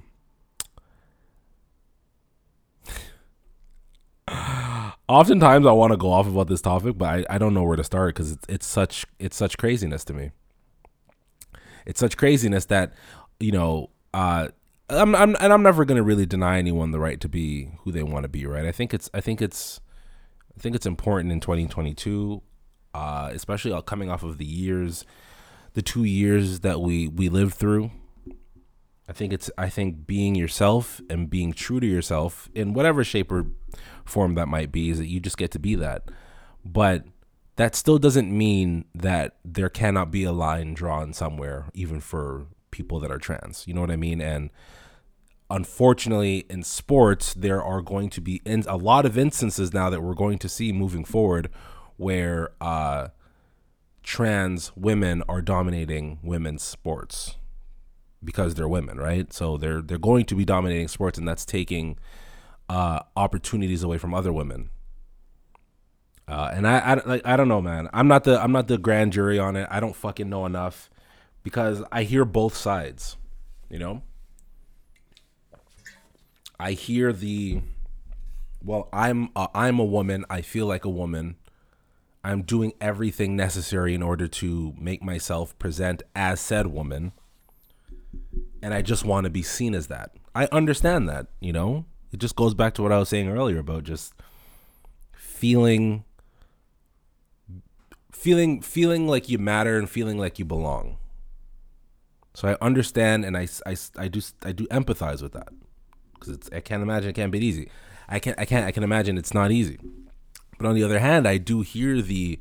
oftentimes 5.08 5.66
I 5.66 5.72
want 5.72 5.92
to 5.92 5.96
go 5.96 6.12
off 6.12 6.26
about 6.26 6.48
this 6.48 6.60
topic, 6.60 6.98
but 6.98 7.06
I, 7.06 7.34
I 7.34 7.38
don't 7.38 7.54
know 7.54 7.64
where 7.64 7.76
to 7.76 7.84
start 7.84 8.14
because 8.14 8.32
it's 8.32 8.46
it's 8.48 8.66
such 8.66 9.06
it's 9.18 9.36
such 9.36 9.58
craziness 9.58 10.04
to 10.04 10.14
me. 10.14 10.30
It's 11.84 12.00
such 12.00 12.16
craziness 12.16 12.66
that 12.66 12.92
you 13.38 13.52
know 13.52 13.90
uh, 14.16 14.48
I'm, 14.88 15.14
I'm 15.14 15.36
and 15.40 15.52
I'm 15.52 15.62
never 15.62 15.84
going 15.84 15.98
to 15.98 16.02
really 16.02 16.24
deny 16.24 16.56
anyone 16.56 16.90
the 16.90 16.98
right 16.98 17.20
to 17.20 17.28
be 17.28 17.72
who 17.80 17.92
they 17.92 18.02
want 18.02 18.22
to 18.22 18.30
be, 18.30 18.46
right? 18.46 18.64
I 18.64 18.72
think 18.72 18.94
it's 18.94 19.10
I 19.12 19.20
think 19.20 19.42
it's 19.42 19.78
I 20.56 20.60
think 20.60 20.74
it's 20.74 20.86
important 20.86 21.32
in 21.32 21.40
2022, 21.40 22.40
uh, 22.94 23.30
especially 23.34 23.78
coming 23.82 24.08
off 24.08 24.22
of 24.22 24.38
the 24.38 24.46
years, 24.46 25.04
the 25.74 25.82
two 25.82 26.04
years 26.04 26.60
that 26.60 26.80
we 26.80 27.08
we 27.08 27.28
lived 27.28 27.54
through. 27.54 27.90
I 29.06 29.12
think 29.12 29.34
it's 29.34 29.50
I 29.58 29.68
think 29.68 30.06
being 30.06 30.34
yourself 30.34 31.02
and 31.10 31.28
being 31.28 31.52
true 31.52 31.78
to 31.78 31.86
yourself 31.86 32.48
in 32.54 32.72
whatever 32.72 33.04
shape 33.04 33.30
or 33.30 33.44
form 34.06 34.34
that 34.36 34.48
might 34.48 34.72
be 34.72 34.88
is 34.88 34.96
that 34.96 35.08
you 35.08 35.20
just 35.20 35.36
get 35.36 35.50
to 35.50 35.58
be 35.58 35.74
that. 35.74 36.10
But 36.64 37.04
that 37.56 37.74
still 37.74 37.98
doesn't 37.98 38.30
mean 38.30 38.86
that 38.94 39.36
there 39.44 39.68
cannot 39.68 40.10
be 40.10 40.24
a 40.24 40.32
line 40.32 40.72
drawn 40.72 41.12
somewhere 41.12 41.66
even 41.74 42.00
for 42.00 42.46
people 42.76 43.00
that 43.00 43.10
are 43.10 43.18
trans. 43.18 43.64
You 43.66 43.74
know 43.74 43.80
what 43.80 43.90
I 43.90 43.96
mean? 43.96 44.20
And 44.20 44.50
unfortunately 45.48 46.44
in 46.50 46.62
sports 46.62 47.32
there 47.32 47.62
are 47.62 47.80
going 47.80 48.10
to 48.10 48.20
be 48.20 48.42
in, 48.44 48.64
a 48.66 48.76
lot 48.76 49.06
of 49.06 49.16
instances 49.16 49.72
now 49.72 49.88
that 49.88 50.02
we're 50.02 50.14
going 50.14 50.38
to 50.38 50.48
see 50.48 50.72
moving 50.72 51.04
forward 51.04 51.48
where 51.96 52.50
uh, 52.60 53.08
trans 54.02 54.72
women 54.76 55.22
are 55.28 55.40
dominating 55.40 56.18
women's 56.22 56.62
sports 56.62 57.36
because 58.22 58.54
they're 58.54 58.68
women, 58.68 58.98
right? 58.98 59.32
So 59.32 59.56
they're 59.56 59.80
they're 59.80 59.98
going 59.98 60.24
to 60.26 60.34
be 60.34 60.44
dominating 60.44 60.88
sports, 60.88 61.16
and 61.18 61.26
that's 61.26 61.44
taking 61.44 61.98
uh, 62.68 63.00
opportunities 63.16 63.82
away 63.82 63.98
from 63.98 64.14
other 64.14 64.32
women. 64.32 64.70
Uh, 66.28 66.50
and 66.52 66.66
I, 66.66 66.78
I 66.78 66.94
like 67.06 67.22
I 67.24 67.36
don't 67.36 67.48
know, 67.48 67.62
man. 67.62 67.88
I'm 67.92 68.08
not 68.08 68.24
the 68.24 68.42
I'm 68.42 68.52
not 68.52 68.68
the 68.68 68.78
grand 68.78 69.12
jury 69.12 69.38
on 69.38 69.56
it. 69.56 69.68
I 69.70 69.80
don't 69.80 69.96
fucking 69.96 70.28
know 70.28 70.44
enough 70.44 70.90
because 71.46 71.84
I 71.92 72.02
hear 72.02 72.24
both 72.24 72.56
sides. 72.56 73.16
You 73.70 73.78
know, 73.78 74.02
I 76.58 76.72
hear 76.72 77.12
the 77.12 77.60
well. 78.60 78.88
I'm 78.92 79.28
a, 79.36 79.46
I'm 79.54 79.78
a 79.78 79.84
woman. 79.84 80.24
I 80.28 80.40
feel 80.40 80.66
like 80.66 80.84
a 80.84 80.90
woman. 80.90 81.36
I'm 82.24 82.42
doing 82.42 82.72
everything 82.80 83.36
necessary 83.36 83.94
in 83.94 84.02
order 84.02 84.26
to 84.26 84.74
make 84.76 85.04
myself 85.04 85.56
present 85.60 86.02
as 86.16 86.40
said 86.40 86.66
woman 86.66 87.12
and 88.60 88.74
I 88.74 88.82
just 88.82 89.04
want 89.04 89.22
to 89.24 89.30
be 89.30 89.44
seen 89.44 89.76
as 89.76 89.86
that. 89.86 90.10
I 90.34 90.48
understand 90.50 91.08
that, 91.08 91.28
you 91.38 91.52
know? 91.52 91.84
It 92.10 92.16
just 92.16 92.34
goes 92.34 92.52
back 92.52 92.74
to 92.74 92.82
what 92.82 92.90
I 92.90 92.98
was 92.98 93.08
saying 93.08 93.28
earlier 93.28 93.60
about 93.60 93.84
just 93.84 94.12
feeling 95.12 96.02
feeling 98.10 98.60
feeling 98.60 99.06
like 99.06 99.28
you 99.28 99.38
matter 99.38 99.78
and 99.78 99.88
feeling 99.88 100.18
like 100.18 100.40
you 100.40 100.44
belong. 100.44 100.98
So 102.36 102.48
I 102.48 102.56
understand 102.60 103.24
and 103.24 103.34
I, 103.34 103.48
I, 103.64 103.74
I 103.96 104.08
do 104.08 104.20
I 104.42 104.52
do 104.52 104.66
empathize 104.66 105.22
with 105.22 105.32
that 105.32 105.48
because 106.12 106.34
it's 106.34 106.50
I 106.52 106.60
can't 106.60 106.82
imagine 106.82 107.08
it 107.08 107.14
can't 107.14 107.32
be 107.32 107.38
easy. 107.38 107.70
I 108.10 108.18
can't 108.18 108.38
I 108.38 108.44
can't 108.44 108.66
I 108.66 108.72
can 108.72 108.82
imagine 108.82 109.16
it's 109.16 109.32
not 109.32 109.50
easy. 109.50 109.78
But 110.58 110.66
on 110.66 110.74
the 110.74 110.82
other 110.82 110.98
hand, 110.98 111.26
I 111.26 111.38
do 111.38 111.62
hear 111.62 112.02
the 112.02 112.38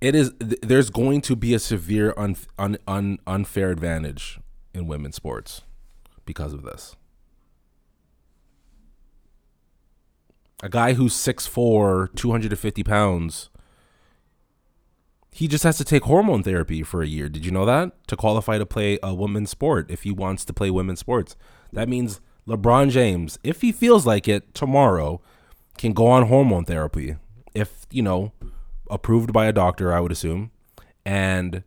it 0.00 0.14
is 0.14 0.34
th- 0.38 0.60
there's 0.62 0.88
going 0.88 1.20
to 1.22 1.34
be 1.34 1.52
a 1.52 1.58
severe 1.58 2.14
un, 2.16 2.36
un, 2.60 2.78
un, 2.86 3.18
unfair 3.26 3.72
advantage 3.72 4.38
in 4.72 4.86
women's 4.86 5.16
sports 5.16 5.62
because 6.26 6.52
of 6.52 6.62
this. 6.62 6.94
A 10.62 10.68
guy 10.68 10.92
who's 10.92 11.14
6'4", 11.14 12.14
250 12.14 12.84
pounds, 12.84 13.50
he 15.36 15.48
just 15.48 15.64
has 15.64 15.76
to 15.76 15.84
take 15.84 16.04
hormone 16.04 16.42
therapy 16.42 16.82
for 16.82 17.02
a 17.02 17.06
year. 17.06 17.28
Did 17.28 17.44
you 17.44 17.50
know 17.50 17.66
that? 17.66 17.92
To 18.08 18.16
qualify 18.16 18.56
to 18.56 18.64
play 18.64 18.98
a 19.02 19.14
women's 19.14 19.50
sport 19.50 19.90
if 19.90 20.02
he 20.02 20.10
wants 20.10 20.46
to 20.46 20.54
play 20.54 20.70
women's 20.70 21.00
sports. 21.00 21.36
That 21.74 21.90
means 21.90 22.22
LeBron 22.48 22.90
James, 22.90 23.38
if 23.44 23.60
he 23.60 23.70
feels 23.70 24.06
like 24.06 24.28
it 24.28 24.54
tomorrow, 24.54 25.20
can 25.76 25.92
go 25.92 26.06
on 26.06 26.28
hormone 26.28 26.64
therapy. 26.64 27.16
If, 27.54 27.86
you 27.90 28.00
know, 28.00 28.32
approved 28.90 29.34
by 29.34 29.44
a 29.44 29.52
doctor, 29.52 29.92
I 29.92 30.00
would 30.00 30.10
assume, 30.10 30.52
and 31.04 31.64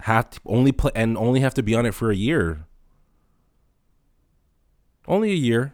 have 0.00 0.30
to 0.30 0.40
only 0.44 0.72
play 0.72 0.90
and 0.96 1.16
only 1.16 1.40
have 1.40 1.54
to 1.54 1.62
be 1.62 1.76
on 1.76 1.86
it 1.86 1.94
for 1.94 2.10
a 2.10 2.16
year. 2.16 2.66
Only 5.06 5.30
a 5.30 5.36
year. 5.36 5.72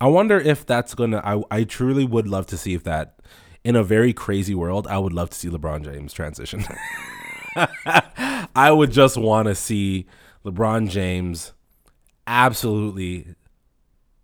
I 0.00 0.06
wonder 0.06 0.38
if 0.38 0.64
that's 0.64 0.94
gonna. 0.94 1.20
I 1.24 1.42
I 1.50 1.64
truly 1.64 2.04
would 2.04 2.28
love 2.28 2.46
to 2.46 2.56
see 2.56 2.74
if 2.74 2.84
that, 2.84 3.19
in 3.64 3.76
a 3.76 3.84
very 3.84 4.12
crazy 4.12 4.54
world, 4.54 4.86
I 4.86 4.98
would 4.98 5.12
love 5.12 5.30
to 5.30 5.36
see 5.36 5.48
LeBron 5.48 5.84
James 5.84 6.12
transition. 6.12 6.64
I 8.54 8.70
would 8.70 8.90
just 8.90 9.16
want 9.16 9.48
to 9.48 9.54
see 9.54 10.06
LeBron 10.44 10.88
James 10.88 11.52
absolutely 12.26 13.34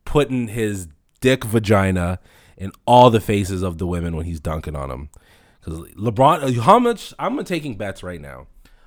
putting 0.05 0.49
his 0.49 0.89
dick 1.21 1.45
vagina 1.45 2.19
in 2.57 2.73
all 2.87 3.11
the 3.11 3.21
faces 3.21 3.63
of 3.63 3.79
the 3.79 3.87
women 3.87 4.17
when 4.17 4.27
he's 4.27 4.41
dunking 4.41 4.77
on 4.77 4.89
them. 4.89 5.11
Because 5.61 5.81
LeBron, 5.95 6.59
how 6.61 6.79
much? 6.79 7.13
I'm 7.19 7.43
taking 7.45 7.77
bets 7.77 8.03
right 8.03 8.21
now. 8.21 8.47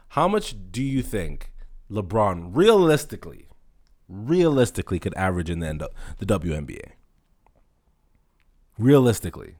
How 0.09 0.27
much 0.27 0.55
do 0.71 0.81
you 0.81 1.03
think 1.03 1.51
LeBron 1.91 2.51
realistically, 2.55 3.47
realistically 4.07 4.97
could 4.97 5.13
average 5.15 5.49
in 5.49 5.59
the 5.59 5.67
end 5.67 5.83
of 5.83 5.91
the 6.17 6.25
WNBA? 6.25 6.93
Realistically, 8.77 9.57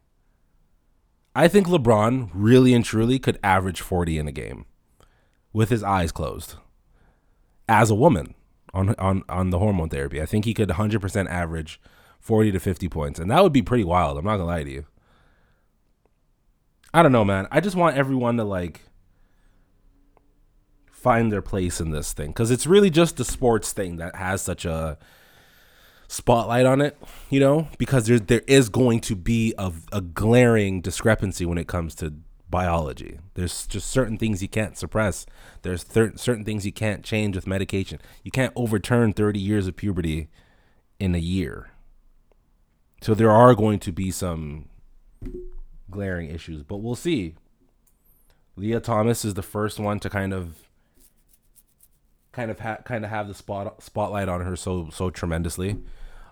I 1.36 1.48
think 1.48 1.68
LeBron 1.68 2.30
really 2.34 2.74
and 2.74 2.84
truly 2.84 3.20
could 3.20 3.40
average 3.44 3.82
40 3.82 4.18
in 4.18 4.28
a 4.28 4.32
game 4.32 4.66
with 5.54 5.70
his 5.70 5.84
eyes 5.84 6.12
closed 6.12 6.56
as 7.68 7.90
a 7.90 7.96
woman 7.96 8.34
on 8.74 8.96
on 8.96 9.24
on 9.30 9.50
the 9.50 9.60
hormone 9.60 9.90
therapy. 9.90 10.22
I 10.22 10.26
think 10.26 10.46
he 10.46 10.54
could 10.54 10.70
100% 10.70 11.30
average 11.30 11.80
40 12.20 12.52
to 12.52 12.60
50 12.60 12.90
points. 12.90 13.20
And 13.20 13.32
that 13.32 13.44
would 13.44 13.54
be 13.54 13.62
pretty 13.62 13.84
wild. 13.84 14.18
I'm 14.18 14.26
not 14.26 14.38
going 14.38 14.42
to 14.42 14.46
lie 14.46 14.64
to 14.64 14.72
you. 14.72 14.86
I 16.94 17.04
don't 17.04 17.12
know, 17.12 17.26
man. 17.26 17.48
I 17.52 17.60
just 17.60 17.76
want 17.76 17.96
everyone 17.96 18.38
to 18.38 18.44
like 18.44 18.82
find 20.92 21.32
their 21.32 21.42
place 21.42 21.80
in 21.80 21.92
this 21.92 22.12
thing 22.12 22.34
cuz 22.34 22.52
it's 22.52 22.68
really 22.68 22.90
just 22.90 23.16
the 23.16 23.24
sports 23.24 23.72
thing 23.72 23.96
that 23.96 24.16
has 24.18 24.42
such 24.42 24.66
a 24.66 24.98
spotlight 26.10 26.66
on 26.66 26.82
it, 26.82 26.98
you 27.30 27.40
know, 27.40 27.70
because 27.78 28.08
there 28.08 28.20
there 28.20 28.42
is 28.48 28.68
going 28.68 29.00
to 29.02 29.16
be 29.16 29.54
a, 29.58 29.72
a 29.94 30.02
glaring 30.02 30.82
discrepancy 30.82 31.46
when 31.46 31.58
it 31.58 31.68
comes 31.68 31.96
to 31.96 32.14
biology. 32.50 33.20
There's 33.36 33.68
just 33.68 33.90
certain 33.90 34.18
things 34.18 34.42
you 34.42 34.50
can't 34.50 34.76
suppress. 34.76 35.26
There's 35.62 35.84
thir- 35.84 36.14
certain 36.16 36.44
things 36.44 36.66
you 36.66 36.74
can't 36.74 37.04
change 37.04 37.36
with 37.36 37.48
medication. 37.48 38.02
You 38.24 38.32
can't 38.32 38.52
overturn 38.56 39.14
30 39.14 39.40
years 39.40 39.68
of 39.68 39.76
puberty 39.76 40.28
in 41.00 41.14
a 41.14 41.20
year. 41.20 41.70
So 43.02 43.14
there 43.14 43.32
are 43.32 43.54
going 43.54 43.80
to 43.80 43.92
be 43.92 44.10
some 44.12 44.68
glaring 45.92 46.30
issues, 46.30 46.64
but 46.64 46.78
we'll 46.78 46.96
see. 46.96 47.36
Lia 48.56 48.80
Thomas 48.80 49.24
is 49.24 49.36
the 49.36 49.44
first 49.44 49.80
one 49.80 50.00
to 50.02 50.10
kind 50.10 50.34
of 50.34 50.56
kind 52.32 52.52
of 52.52 52.60
ha- 52.60 52.80
kind 52.84 53.06
of 53.06 53.12
have 53.12 53.28
the 53.28 53.34
spot 53.34 53.82
spotlight 53.82 54.28
on 54.28 54.42
her 54.42 54.56
so 54.56 54.90
so 54.92 55.10
tremendously, 55.10 55.78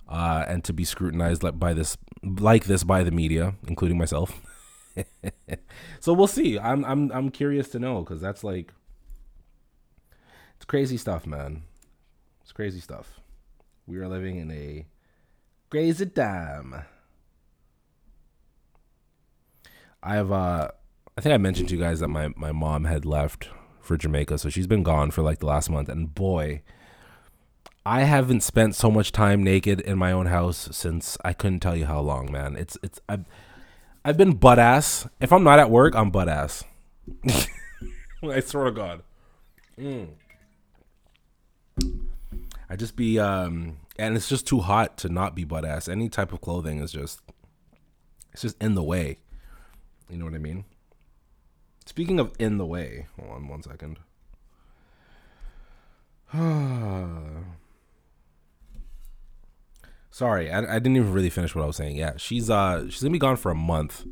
uh, 0.08 0.46
and 0.48 0.64
to 0.64 0.74
be 0.74 0.84
scrutinized 0.84 1.44
by 1.60 1.74
this 1.74 1.98
like 2.24 2.66
this 2.66 2.84
by 2.84 3.04
the 3.04 3.12
media, 3.12 3.56
including 3.68 3.98
myself. 3.98 4.42
so 6.00 6.14
we'll 6.14 6.28
see. 6.28 6.58
I'm 6.58 6.84
I'm 6.86 7.12
I'm 7.12 7.30
curious 7.30 7.70
to 7.70 7.80
know 7.80 8.02
because 8.02 8.22
that's 8.22 8.44
like 8.44 8.74
it's 10.56 10.66
crazy 10.66 10.98
stuff, 10.98 11.28
man. 11.28 11.64
It's 12.42 12.52
crazy 12.52 12.80
stuff. 12.80 13.20
We 13.86 13.98
are 13.98 14.08
living 14.08 14.38
in 14.38 14.52
a 14.52 14.86
crazy 15.70 16.06
time. 16.06 16.86
I 20.02 20.16
have 20.16 20.32
uh 20.32 20.70
I 21.18 21.22
think 21.22 21.34
I 21.34 21.38
mentioned 21.38 21.70
to 21.70 21.76
you 21.76 21.82
guys 21.82 22.00
that 22.00 22.08
my 22.08 22.30
my 22.36 22.52
mom 22.52 22.86
had 22.86 23.06
left 23.06 23.50
for 23.82 23.98
Jamaica, 23.98 24.38
so 24.38 24.50
she's 24.50 24.68
been 24.68 24.84
gone 24.84 25.12
for 25.12 25.22
like 25.22 25.40
the 25.40 25.46
last 25.46 25.70
month 25.70 25.90
and 25.90 26.14
boy, 26.14 26.62
I 27.88 28.04
haven't 28.04 28.42
spent 28.44 28.76
so 28.76 28.92
much 28.92 29.14
time 29.14 29.42
naked 29.42 29.80
in 29.80 29.98
my 29.98 30.12
own 30.12 30.26
house 30.26 30.68
since 30.74 31.18
I 31.24 31.32
couldn't 31.32 31.62
tell 31.62 31.74
you 31.74 31.86
how 31.86 32.02
long, 32.02 32.30
man. 32.30 32.58
It's 32.58 32.78
it's 32.84 33.00
I've, 33.08 33.24
I've 34.04 34.18
been 34.18 34.34
butt 34.34 34.60
ass. 34.60 35.08
If 35.22 35.32
I'm 35.32 35.46
not 35.46 35.58
at 35.58 35.72
work, 35.72 35.96
I'm 35.96 36.12
butt 36.12 36.28
ass. 36.28 36.66
I 38.22 38.42
swear 38.42 38.66
to 38.66 38.72
God. 38.72 39.04
Mm. 39.80 40.10
I 42.70 42.76
just 42.76 42.98
be 42.98 43.20
um 43.20 43.78
and 43.98 44.18
it's 44.18 44.28
just 44.28 44.46
too 44.46 44.60
hot 44.60 44.98
to 44.98 45.08
not 45.08 45.34
be 45.34 45.46
butt 45.46 45.64
ass. 45.64 45.88
Any 45.88 46.10
type 46.10 46.34
of 46.34 46.42
clothing 46.42 46.80
is 46.80 46.92
just 46.92 47.22
it's 48.34 48.42
just 48.42 48.62
in 48.62 48.76
the 48.76 48.84
way. 48.84 49.20
You 50.10 50.18
know 50.18 50.26
what 50.26 50.34
I 50.34 50.40
mean? 50.40 50.66
Speaking 51.86 52.20
of 52.20 52.34
in 52.38 52.58
the 52.58 52.66
way, 52.66 53.08
hold 53.18 53.32
on 53.32 53.48
one 53.48 53.64
second. 53.64 54.00
Sorry, 60.18 60.50
I, 60.50 60.62
I 60.62 60.80
didn't 60.80 60.96
even 60.96 61.14
really 61.14 61.30
finish 61.30 61.54
what 61.54 61.62
I 61.62 61.68
was 61.68 61.76
saying. 61.76 61.96
Yeah, 61.96 62.14
she's 62.18 62.50
uh 62.50 62.90
she's 62.90 63.04
gonna 63.04 63.12
be 63.12 63.20
gone 63.20 63.36
for 63.36 63.52
a 63.52 63.56
month. 63.56 64.04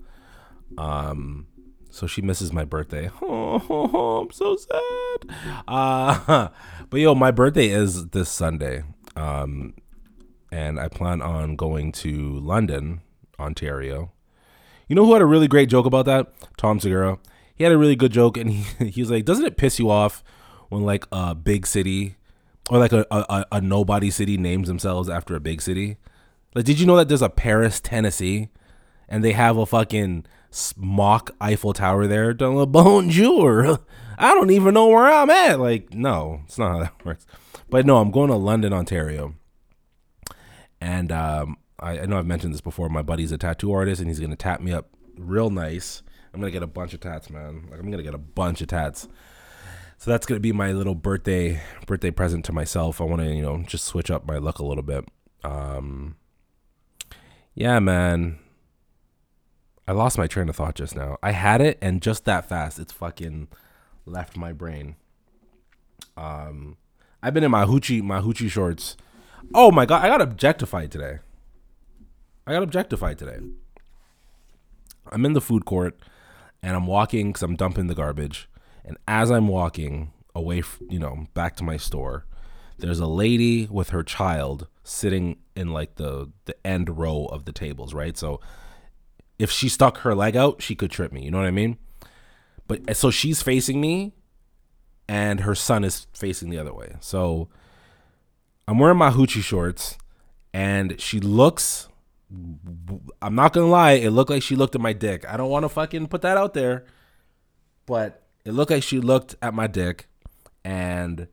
Um, 0.78 1.48
so 1.90 2.06
she 2.06 2.22
misses 2.22 2.54
my 2.54 2.64
birthday. 2.64 3.10
Oh, 3.24 4.22
I'm 4.22 4.32
so 4.32 4.56
sad. 4.56 5.36
Uh, 5.68 6.50
but 6.92 7.00
yo, 7.00 7.16
my 7.16 7.32
birthday 7.32 7.70
is 7.70 8.10
this 8.10 8.30
Sunday. 8.30 8.84
Um, 9.16 9.74
and 10.52 10.80
I 10.80 10.90
plan 10.90 11.24
on 11.24 11.56
going 11.56 11.92
to 11.94 12.38
London, 12.38 13.02
Ontario. 13.40 14.12
You 14.88 14.96
know 14.96 15.08
who 15.08 15.14
had 15.14 15.24
a 15.24 15.26
really 15.26 15.48
great 15.48 15.70
joke 15.70 15.88
about 15.88 16.06
that? 16.06 16.32
Tom 16.56 16.80
Segura. 16.80 17.18
He 17.56 17.64
had 17.64 17.74
a 17.74 17.80
really 17.80 17.96
good 17.96 18.12
joke, 18.12 18.38
and 18.38 18.52
he, 18.52 18.86
he 18.92 19.02
was 19.02 19.10
like, 19.10 19.26
"Doesn't 19.26 19.46
it 19.46 19.58
piss 19.58 19.80
you 19.80 19.90
off 19.90 20.24
when 20.70 20.84
like 20.84 21.08
a 21.12 21.34
big 21.34 21.66
city 21.66 22.16
or 22.70 22.80
like 22.80 22.94
a, 22.94 23.06
a, 23.12 23.46
a 23.54 23.62
nobody 23.62 24.10
city 24.10 24.38
names 24.38 24.68
themselves 24.68 25.10
after 25.10 25.36
a 25.36 25.40
big 25.40 25.62
city? 25.62 25.98
Like, 26.54 26.66
did 26.66 26.80
you 26.80 26.86
know 26.86 26.96
that 26.96 27.08
there's 27.08 27.22
a 27.22 27.30
Paris, 27.30 27.82
Tennessee, 27.82 28.50
and 29.10 29.24
they 29.24 29.34
have 29.34 29.58
a 29.58 29.66
fucking 29.66 30.26
mock 30.78 31.32
Eiffel 31.42 31.74
Tower 31.74 32.08
there? 32.08 32.34
Don't 32.34 32.72
bonjour. 32.72 33.80
I 34.18 34.34
don't 34.34 34.52
even 34.52 34.74
know 34.74 34.88
where 34.88 35.12
I'm 35.12 35.30
at. 35.30 35.60
Like, 35.60 35.94
no, 35.94 36.42
it's 36.46 36.58
not 36.58 36.72
how 36.72 36.80
that 36.80 36.94
works. 37.06 37.26
But 37.70 37.86
no, 37.86 37.98
I'm 37.98 38.12
going 38.12 38.30
to 38.30 38.36
London, 38.36 38.72
Ontario, 38.74 39.36
and 40.80 41.12
um, 41.12 41.58
I, 41.80 42.00
I 42.00 42.06
know 42.06 42.18
I've 42.18 42.26
mentioned 42.26 42.54
this 42.54 42.62
before. 42.62 42.90
My 42.90 43.02
buddy's 43.02 43.32
a 43.32 43.38
tattoo 43.38 43.74
artist, 43.74 44.00
and 44.00 44.10
he's 44.10 44.20
gonna 44.20 44.36
tap 44.36 44.62
me 44.62 44.72
up 44.72 44.90
real 45.18 45.50
nice. 45.50 46.04
I'm 46.34 46.40
gonna 46.40 46.52
get 46.52 46.64
a 46.64 46.68
bunch 46.68 46.94
of 46.94 47.00
tats, 47.00 47.30
man. 47.30 47.68
Like 47.70 47.80
I'm 47.80 47.90
gonna 47.90 48.04
get 48.04 48.14
a 48.14 48.20
bunch 48.20 48.62
of 48.62 48.68
tats. 48.68 49.08
So 49.98 50.12
that's 50.12 50.26
gonna 50.26 50.40
be 50.40 50.52
my 50.52 50.72
little 50.72 50.96
birthday 50.96 51.62
birthday 51.88 52.12
present 52.12 52.46
to 52.46 52.54
myself. 52.54 53.02
I 53.02 53.06
want 53.06 53.22
to, 53.22 53.34
you 53.34 53.42
know, 53.42 53.64
just 53.66 53.86
switch 53.86 54.12
up 54.12 54.26
my 54.28 54.38
luck 54.38 54.60
a 54.60 54.66
little 54.66 54.84
bit. 54.84 55.06
Um, 55.44 56.16
yeah, 57.54 57.80
man. 57.80 58.40
I 59.88 59.92
lost 59.92 60.18
my 60.18 60.28
train 60.28 60.50
of 60.50 60.56
thought 60.56 60.76
just 60.76 60.96
now. 60.96 61.18
I 61.22 61.32
had 61.32 61.62
it, 61.62 61.78
and 61.80 62.02
just 62.02 62.26
that 62.26 62.50
fast, 62.50 62.80
it's 62.80 62.92
fucking 62.92 63.50
left 64.06 64.36
my 64.36 64.52
brain. 64.52 64.96
Um, 66.18 66.78
I've 67.22 67.34
been 67.34 67.44
in 67.44 67.52
my 67.52 67.66
hoochie 67.66 68.02
my 68.02 68.20
hoochie 68.20 68.50
shorts. 68.50 68.98
Oh 69.54 69.72
my 69.72 69.86
god, 69.86 70.04
I 70.04 70.08
got 70.08 70.22
objectified 70.22 70.92
today. 70.92 71.20
I 72.48 72.54
got 72.54 72.64
objectified 72.64 73.18
today. 73.18 73.40
I'm 75.12 75.26
in 75.26 75.34
the 75.34 75.42
food 75.42 75.66
court 75.66 76.00
and 76.62 76.76
I'm 76.76 76.88
walking 76.88 77.30
because 77.30 77.44
I'm 77.44 77.56
dumping 77.56 77.88
the 77.88 77.96
garbage. 77.96 78.50
And 78.86 78.98
as 79.08 79.32
I'm 79.32 79.48
walking 79.48 80.12
away, 80.34 80.64
you 80.90 81.00
know, 81.00 81.28
back 81.34 81.56
to 81.58 81.64
my 81.64 81.78
store, 81.78 82.26
there's 82.78 83.00
a 83.00 83.08
lady 83.08 83.68
with 83.68 83.90
her 83.90 84.04
child 84.04 84.68
sitting 84.84 85.38
in 85.56 85.74
like 85.74 85.96
the 85.96 86.32
the 86.46 86.56
end 86.66 86.98
row 86.98 87.26
of 87.26 87.46
the 87.46 87.52
tables, 87.52 87.94
right? 87.94 88.16
So 88.18 88.40
if 89.40 89.52
she 89.52 89.70
stuck 89.70 90.00
her 90.00 90.14
leg 90.14 90.36
out, 90.36 90.62
she 90.62 90.76
could 90.76 90.92
trip 90.92 91.12
me. 91.12 91.24
You 91.24 91.32
know 91.32 91.40
what 91.40 91.48
I 91.48 91.52
mean? 91.52 91.78
But 92.68 92.82
eh, 92.88 92.94
so 92.94 93.12
she's 93.12 93.42
facing 93.42 93.82
me, 93.82 94.14
and 95.08 95.42
her 95.42 95.56
son 95.56 95.84
is 95.84 96.08
facing 96.14 96.50
the 96.50 96.58
other 96.58 96.74
way. 96.74 96.96
So 97.00 97.50
I'm 98.68 98.80
wearing 98.80 98.98
my 98.98 99.12
hoochie 99.12 99.44
shorts, 99.44 99.98
and 100.54 101.00
she 101.00 101.20
looks. 101.20 101.88
I'm 103.22 103.36
not 103.36 103.54
gonna 103.54 103.68
lie, 103.68 103.94
it 103.94 104.10
looked 104.10 104.32
like 104.32 104.44
she 104.44 104.56
looked 104.56 104.76
at 104.76 104.82
my 104.82 104.94
dick. 104.94 105.26
I 105.30 105.38
don't 105.38 105.50
want 105.50 105.64
to 105.64 105.70
fucking 105.70 106.08
put 106.08 106.22
that 106.24 106.38
out 106.38 106.54
there, 106.54 106.86
but 107.86 108.25
it 108.46 108.54
looked 108.54 108.72
like 108.72 108.84
she 108.84 109.00
looked 109.00 109.36
at 109.42 109.54
my 109.54 109.68
dick, 109.68 110.08
and 110.64 111.28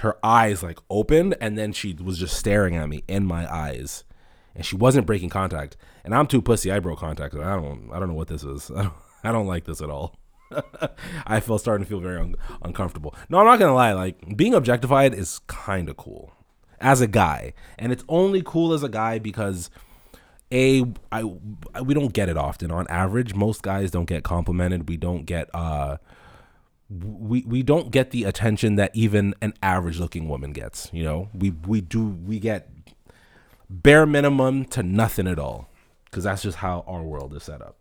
her 0.00 0.16
eyes 0.24 0.62
like 0.62 0.78
opened, 0.90 1.36
and 1.40 1.56
then 1.56 1.72
she 1.72 1.94
was 1.94 2.18
just 2.18 2.36
staring 2.36 2.76
at 2.76 2.88
me 2.88 3.04
in 3.06 3.26
my 3.26 3.52
eyes, 3.52 4.04
and 4.54 4.64
she 4.64 4.76
wasn't 4.76 5.06
breaking 5.06 5.28
contact. 5.30 5.76
And 6.04 6.14
I'm 6.14 6.26
too 6.26 6.42
pussy. 6.42 6.72
I 6.72 6.80
broke 6.80 6.98
contact. 6.98 7.34
I 7.34 7.56
don't. 7.56 7.90
I 7.92 7.98
don't 7.98 8.08
know 8.08 8.14
what 8.14 8.28
this 8.28 8.44
is. 8.44 8.70
I 8.76 8.82
don't, 8.82 8.94
I 9.22 9.32
don't 9.32 9.46
like 9.46 9.64
this 9.64 9.80
at 9.80 9.90
all. 9.90 10.16
I 11.26 11.40
feel 11.40 11.58
starting 11.58 11.84
to 11.84 11.88
feel 11.88 12.00
very 12.00 12.18
un- 12.18 12.36
uncomfortable. 12.62 13.14
No, 13.28 13.38
I'm 13.38 13.46
not 13.46 13.58
gonna 13.58 13.74
lie. 13.74 13.92
Like 13.92 14.36
being 14.36 14.54
objectified 14.54 15.14
is 15.14 15.40
kind 15.46 15.88
of 15.88 15.96
cool 15.96 16.32
as 16.80 17.00
a 17.00 17.06
guy, 17.06 17.52
and 17.78 17.92
it's 17.92 18.04
only 18.08 18.42
cool 18.44 18.72
as 18.72 18.82
a 18.82 18.88
guy 18.88 19.18
because 19.18 19.70
a 20.52 20.84
I 21.10 21.24
we 21.24 21.94
don't 21.94 22.12
get 22.12 22.28
it 22.28 22.36
often. 22.36 22.70
On 22.70 22.86
average, 22.88 23.34
most 23.34 23.62
guys 23.62 23.90
don't 23.90 24.04
get 24.06 24.22
complimented. 24.22 24.88
We 24.88 24.96
don't 24.96 25.24
get 25.24 25.52
uh 25.54 25.96
we 26.90 27.42
we 27.46 27.62
don't 27.62 27.90
get 27.90 28.10
the 28.10 28.24
attention 28.24 28.76
that 28.76 28.90
even 28.94 29.34
an 29.40 29.54
average 29.62 29.98
looking 29.98 30.28
woman 30.28 30.52
gets. 30.52 30.90
You 30.92 31.04
know, 31.04 31.28
we 31.34 31.50
we 31.50 31.80
do 31.80 32.04
we 32.04 32.38
get 32.38 32.68
bare 33.70 34.06
minimum 34.06 34.64
to 34.66 34.82
nothing 34.82 35.26
at 35.26 35.38
all 35.38 35.68
because 36.04 36.24
that's 36.24 36.42
just 36.42 36.58
how 36.58 36.84
our 36.86 37.02
world 37.02 37.34
is 37.34 37.42
set 37.44 37.62
up. 37.62 37.76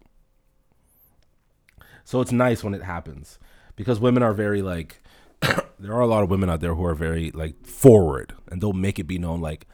So 2.03 2.21
it's 2.21 2.31
nice 2.31 2.63
when 2.63 2.73
it 2.73 2.83
happens 2.83 3.39
because 3.75 3.99
women 3.99 4.23
are 4.23 4.33
very 4.33 4.61
like 4.61 5.01
there 5.41 5.93
are 5.93 6.01
a 6.01 6.07
lot 6.07 6.23
of 6.23 6.29
women 6.29 6.49
out 6.49 6.61
there 6.61 6.75
who 6.75 6.85
are 6.85 6.95
very 6.95 7.31
like 7.31 7.65
forward 7.65 8.33
and 8.49 8.61
they'll 8.61 8.73
make 8.73 8.99
it 8.99 9.03
be 9.03 9.17
known 9.17 9.41
like 9.41 9.67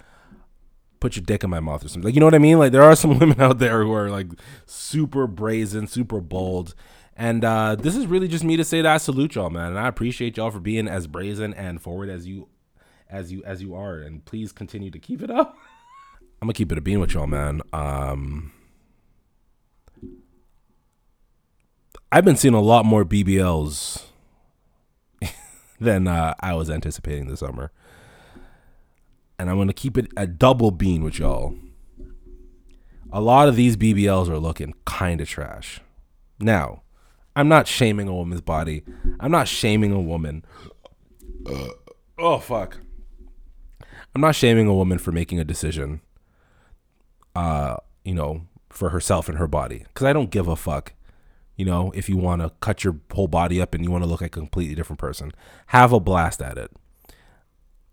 put 1.00 1.16
your 1.16 1.24
dick 1.24 1.44
in 1.44 1.50
my 1.50 1.60
mouth 1.60 1.84
or 1.84 1.88
something. 1.88 2.08
Like 2.08 2.14
you 2.16 2.20
know 2.20 2.26
what 2.26 2.36
I 2.36 2.40
mean? 2.40 2.60
Like 2.60 2.72
there 2.72 2.84
are 2.84 2.96
some 2.96 3.18
women 3.20 3.40
out 3.40 3.60
there 3.60 3.84
who 3.84 3.94
are 3.94 4.10
like 4.10 4.28
super 4.66 5.28
brazen, 5.28 5.88
super 5.88 6.20
bold. 6.20 6.76
And 7.20 7.44
uh, 7.44 7.76
this 7.76 7.98
is 7.98 8.08
really 8.08 8.30
just 8.30 8.46
me 8.46 8.56
to 8.56 8.64
say 8.64 8.82
that 8.82 8.90
I 8.90 8.98
salute 8.98 9.36
y'all, 9.36 9.50
man, 9.50 9.72
and 9.72 9.80
I 9.80 9.90
appreciate 9.90 10.38
y'all 10.38 10.52
for 10.52 10.62
being 10.62 10.88
as 10.88 11.06
brazen 11.06 11.54
and 11.54 11.82
forward 11.82 12.08
as 12.08 12.26
you, 12.26 12.48
as 13.10 13.30
you 13.30 13.44
as 13.44 13.62
you 13.62 13.76
are, 13.76 13.98
and 14.00 14.24
please 14.24 14.54
continue 14.54 14.90
to 14.90 14.98
keep 14.98 15.22
it 15.22 15.30
up. 15.30 15.58
I'm 16.42 16.46
gonna 16.46 16.54
keep 16.54 16.72
it 16.72 16.78
a 16.78 16.82
bean 16.82 17.02
with 17.02 17.14
y'all, 17.14 17.28
man. 17.28 17.62
Um, 17.74 18.54
I've 22.10 22.24
been 22.24 22.38
seeing 22.38 22.54
a 22.54 22.62
lot 22.62 22.86
more 22.86 23.04
BBLs 23.04 24.04
than 25.82 26.08
uh, 26.08 26.36
I 26.40 26.54
was 26.54 26.70
anticipating 26.70 27.28
this 27.28 27.42
summer, 27.42 27.74
and 29.38 29.50
I'm 29.50 29.58
gonna 29.58 29.74
keep 29.74 29.98
it 29.98 30.08
a 30.16 30.26
double 30.26 30.72
bean 30.72 31.04
with 31.04 31.20
y'all. 31.20 31.54
A 33.12 33.20
lot 33.20 33.50
of 33.50 33.58
these 33.58 33.76
BBLs 33.76 34.30
are 34.30 34.40
looking 34.40 34.74
kind 34.86 35.20
of 35.20 35.28
trash. 35.28 35.82
Now, 36.40 36.84
I'm 37.40 37.48
not 37.48 37.70
shaming 37.70 38.10
a 38.10 38.14
woman's 38.14 38.42
body. 38.42 38.84
I'm 39.18 39.32
not 39.32 39.48
shaming 39.48 39.94
a 39.94 40.02
woman. 40.02 40.44
oh 42.18 42.38
fuck. 42.38 42.82
I'm 44.14 44.20
not 44.20 44.36
shaming 44.36 44.68
a 44.68 44.74
woman 44.74 44.98
for 44.98 45.14
making 45.14 45.40
a 45.40 45.46
decision. 45.46 46.02
Uh, 47.34 47.78
you 48.04 48.14
know, 48.14 48.42
for 48.68 48.90
herself 48.90 49.30
and 49.30 49.38
her 49.38 49.48
body 49.48 49.86
cuz 49.94 50.06
I 50.06 50.12
don't 50.12 50.32
give 50.32 50.50
a 50.50 50.58
fuck. 50.58 50.92
You 51.56 51.64
know, 51.64 51.94
if 51.96 52.10
you 52.10 52.18
want 52.18 52.42
to 52.42 52.52
cut 52.60 52.84
your 52.84 52.98
whole 53.14 53.30
body 53.30 53.62
up 53.62 53.74
and 53.74 53.86
you 53.86 53.90
want 53.90 54.04
to 54.04 54.10
look 54.10 54.20
like 54.20 54.36
a 54.36 54.42
completely 54.42 54.76
different 54.76 55.00
person, 55.00 55.32
have 55.68 55.94
a 55.94 56.00
blast 56.02 56.42
at 56.42 56.58
it. 56.58 56.72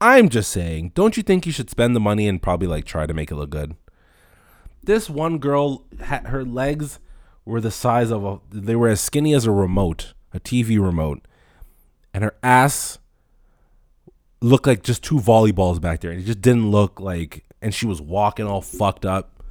I'm 0.01 0.28
just 0.28 0.51
saying, 0.51 0.90
don't 0.97 1.16
you 1.16 1.22
think 1.22 1.47
you 1.47 1.53
should 1.53 1.70
spend 1.70 1.94
the 1.94 2.01
money 2.01 2.26
and 2.26 2.42
probably 2.42 2.66
like 2.66 2.84
try 2.84 3.07
to 3.07 3.14
make 3.14 3.30
it 3.30 3.36
look 3.36 3.51
good? 3.51 3.76
This 4.82 5.09
one 5.09 5.38
girl 5.38 5.84
had 6.01 6.26
her 6.26 6.44
legs 6.44 6.99
were 7.47 7.61
the 7.61 7.70
size 7.70 8.11
of 8.11 8.24
a 8.24 8.40
they 8.51 8.76
were 8.76 8.88
as 8.88 9.01
skinny 9.01 9.32
as 9.32 9.47
a 9.47 9.51
remote, 9.51 10.12
a 10.34 10.40
TV 10.40 10.78
remote. 10.78 11.26
And 12.12 12.24
her 12.24 12.36
ass 12.42 12.99
looked 14.42 14.66
like 14.66 14.82
just 14.82 15.03
two 15.03 15.16
volleyballs 15.16 15.80
back 15.80 16.01
there, 16.01 16.11
and 16.11 16.20
it 16.20 16.24
just 16.24 16.42
didn't 16.42 16.70
look 16.70 17.01
like. 17.01 17.44
And 17.62 17.72
she 17.72 17.86
was 17.86 18.03
walking 18.03 18.47
all 18.47 18.61
fucked 18.61 19.07
up. 19.07 19.42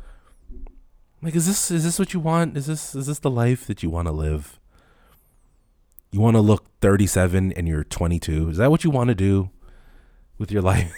Like, 1.22 1.36
is 1.36 1.48
this 1.48 1.72
is 1.72 1.84
this 1.84 1.98
what 1.98 2.14
you 2.14 2.20
want? 2.20 2.56
Is 2.56 2.68
this 2.68 2.94
is 2.94 3.08
this 3.08 3.20
the 3.20 3.32
life 3.32 3.66
that 3.66 3.82
you 3.82 3.90
want 3.90 4.08
to 4.08 4.12
live? 4.12 4.60
You 6.12 6.22
want 6.22 6.36
to 6.36 6.42
look 6.42 6.68
37 6.80 7.52
and 7.54 7.68
you're 7.68 7.84
22. 7.84 8.50
Is 8.50 8.58
that 8.58 8.72
what 8.72 8.86
you 8.86 8.90
want 8.90 9.10
to 9.10 9.16
do 9.16 9.50
with 10.38 10.50
your 10.50 10.62
life? 10.62 10.94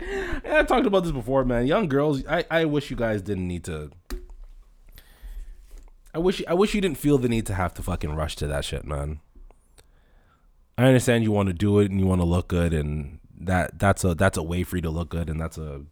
I 0.00 0.64
talked 0.64 0.86
about 0.86 1.04
this 1.04 1.12
before, 1.12 1.44
man. 1.44 1.66
Young 1.66 1.86
girls, 1.86 2.24
I, 2.26 2.44
I 2.50 2.64
wish 2.64 2.90
you 2.90 2.96
guys 2.96 3.22
didn't 3.22 3.46
need 3.46 3.62
to. 3.64 3.90
I 6.12 6.18
wish 6.18 6.42
I 6.48 6.54
wish 6.54 6.74
you 6.74 6.80
didn't 6.80 6.98
feel 6.98 7.18
the 7.18 7.28
need 7.28 7.46
to 7.46 7.54
have 7.54 7.74
to 7.74 7.82
fucking 7.82 8.14
rush 8.14 8.36
to 8.36 8.46
that 8.48 8.64
shit, 8.64 8.84
man. 8.84 9.20
I 10.76 10.84
understand 10.84 11.24
you 11.24 11.32
want 11.32 11.48
to 11.48 11.52
do 11.52 11.78
it 11.78 11.90
and 11.90 12.00
you 12.00 12.06
want 12.06 12.20
to 12.20 12.26
look 12.26 12.48
good, 12.48 12.72
and 12.72 13.20
that 13.38 13.78
that's 13.78 14.02
a 14.02 14.14
that's 14.14 14.36
a 14.36 14.42
way 14.42 14.62
for 14.62 14.76
you 14.76 14.82
to 14.82 14.90
look 14.90 15.08
good, 15.08 15.28
and 15.28 15.40
that's 15.40 15.58
a. 15.58 15.82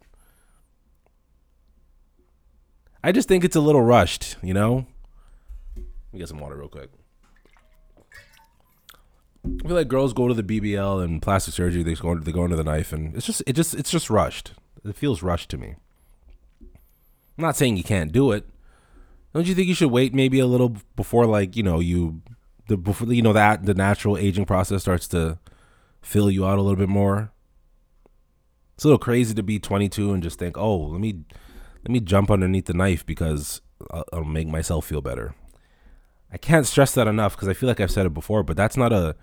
I 3.01 3.11
just 3.11 3.29
think 3.29 3.45
it's 3.45 3.55
a 3.55 3.61
little 3.61 3.81
rushed, 3.81 4.35
you 4.41 4.53
know. 4.53 4.87
Let 5.75 6.13
me 6.13 6.19
get 6.19 6.27
some 6.27 6.39
water 6.39 6.57
real 6.57 6.67
quick. 6.67 6.89
I 9.45 9.67
feel 9.67 9.75
like 9.75 9.87
girls 9.87 10.11
go 10.11 10.27
to 10.27 10.33
the 10.33 10.43
BBL 10.43 11.01
and 11.03 11.21
plastic 11.21 11.53
surgery. 11.53 11.81
They 11.81 11.95
go 11.95 12.19
they 12.19 12.33
go 12.33 12.43
into 12.43 12.57
the 12.57 12.63
knife, 12.63 12.91
and 12.91 13.15
it's 13.15 13.25
just 13.25 13.41
it 13.47 13.53
just 13.53 13.73
it's 13.75 13.91
just 13.91 14.09
rushed. 14.09 14.53
It 14.83 14.95
feels 14.95 15.23
rushed 15.23 15.49
to 15.51 15.57
me. 15.57 15.75
I'm 16.61 17.43
not 17.43 17.55
saying 17.55 17.77
you 17.77 17.83
can't 17.83 18.11
do 18.11 18.31
it. 18.31 18.49
Don't 19.33 19.45
you 19.45 19.55
think 19.55 19.67
you 19.67 19.75
should 19.75 19.91
wait 19.91 20.13
maybe 20.13 20.39
a 20.39 20.47
little 20.47 20.75
before 20.95 21.25
like 21.25 21.55
you 21.55 21.63
know 21.63 21.79
you 21.79 22.21
the 22.67 22.77
before 22.77 23.11
you 23.13 23.21
know 23.21 23.33
that 23.33 23.65
the 23.65 23.73
natural 23.73 24.17
aging 24.17 24.45
process 24.45 24.81
starts 24.81 25.07
to 25.09 25.39
fill 26.01 26.31
you 26.31 26.45
out 26.45 26.57
a 26.57 26.61
little 26.61 26.77
bit 26.77 26.89
more. 26.89 27.31
It's 28.75 28.85
a 28.85 28.87
little 28.87 28.99
crazy 28.99 29.33
to 29.33 29.43
be 29.43 29.59
22 29.59 30.13
and 30.13 30.23
just 30.23 30.39
think, 30.39 30.57
oh, 30.57 30.77
let 30.77 31.01
me 31.01 31.25
let 31.83 31.91
me 31.91 31.99
jump 31.99 32.31
underneath 32.31 32.65
the 32.65 32.73
knife 32.73 33.05
because 33.05 33.61
uh, 33.91 33.97
I'll, 33.97 34.19
I'll 34.19 34.23
make 34.23 34.47
myself 34.47 34.85
feel 34.85 35.01
better. 35.01 35.35
I 36.31 36.37
can't 36.37 36.67
stress 36.67 36.93
that 36.93 37.07
enough 37.07 37.35
because 37.35 37.47
I 37.47 37.53
feel 37.53 37.67
like 37.67 37.79
I've 37.79 37.91
said 37.91 38.05
it 38.05 38.13
before, 38.13 38.43
but 38.43 38.57
that's 38.57 38.77
not 38.77 38.93
a. 38.93 39.15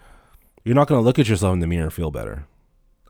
You're 0.65 0.75
not 0.75 0.89
going 0.89 1.01
to 1.01 1.05
look 1.05 1.19
at 1.19 1.29
yourself 1.29 1.55
in 1.55 1.61
the 1.61 1.67
mirror 1.67 1.85
and 1.85 1.93
feel 1.93 2.11
better. 2.11 2.47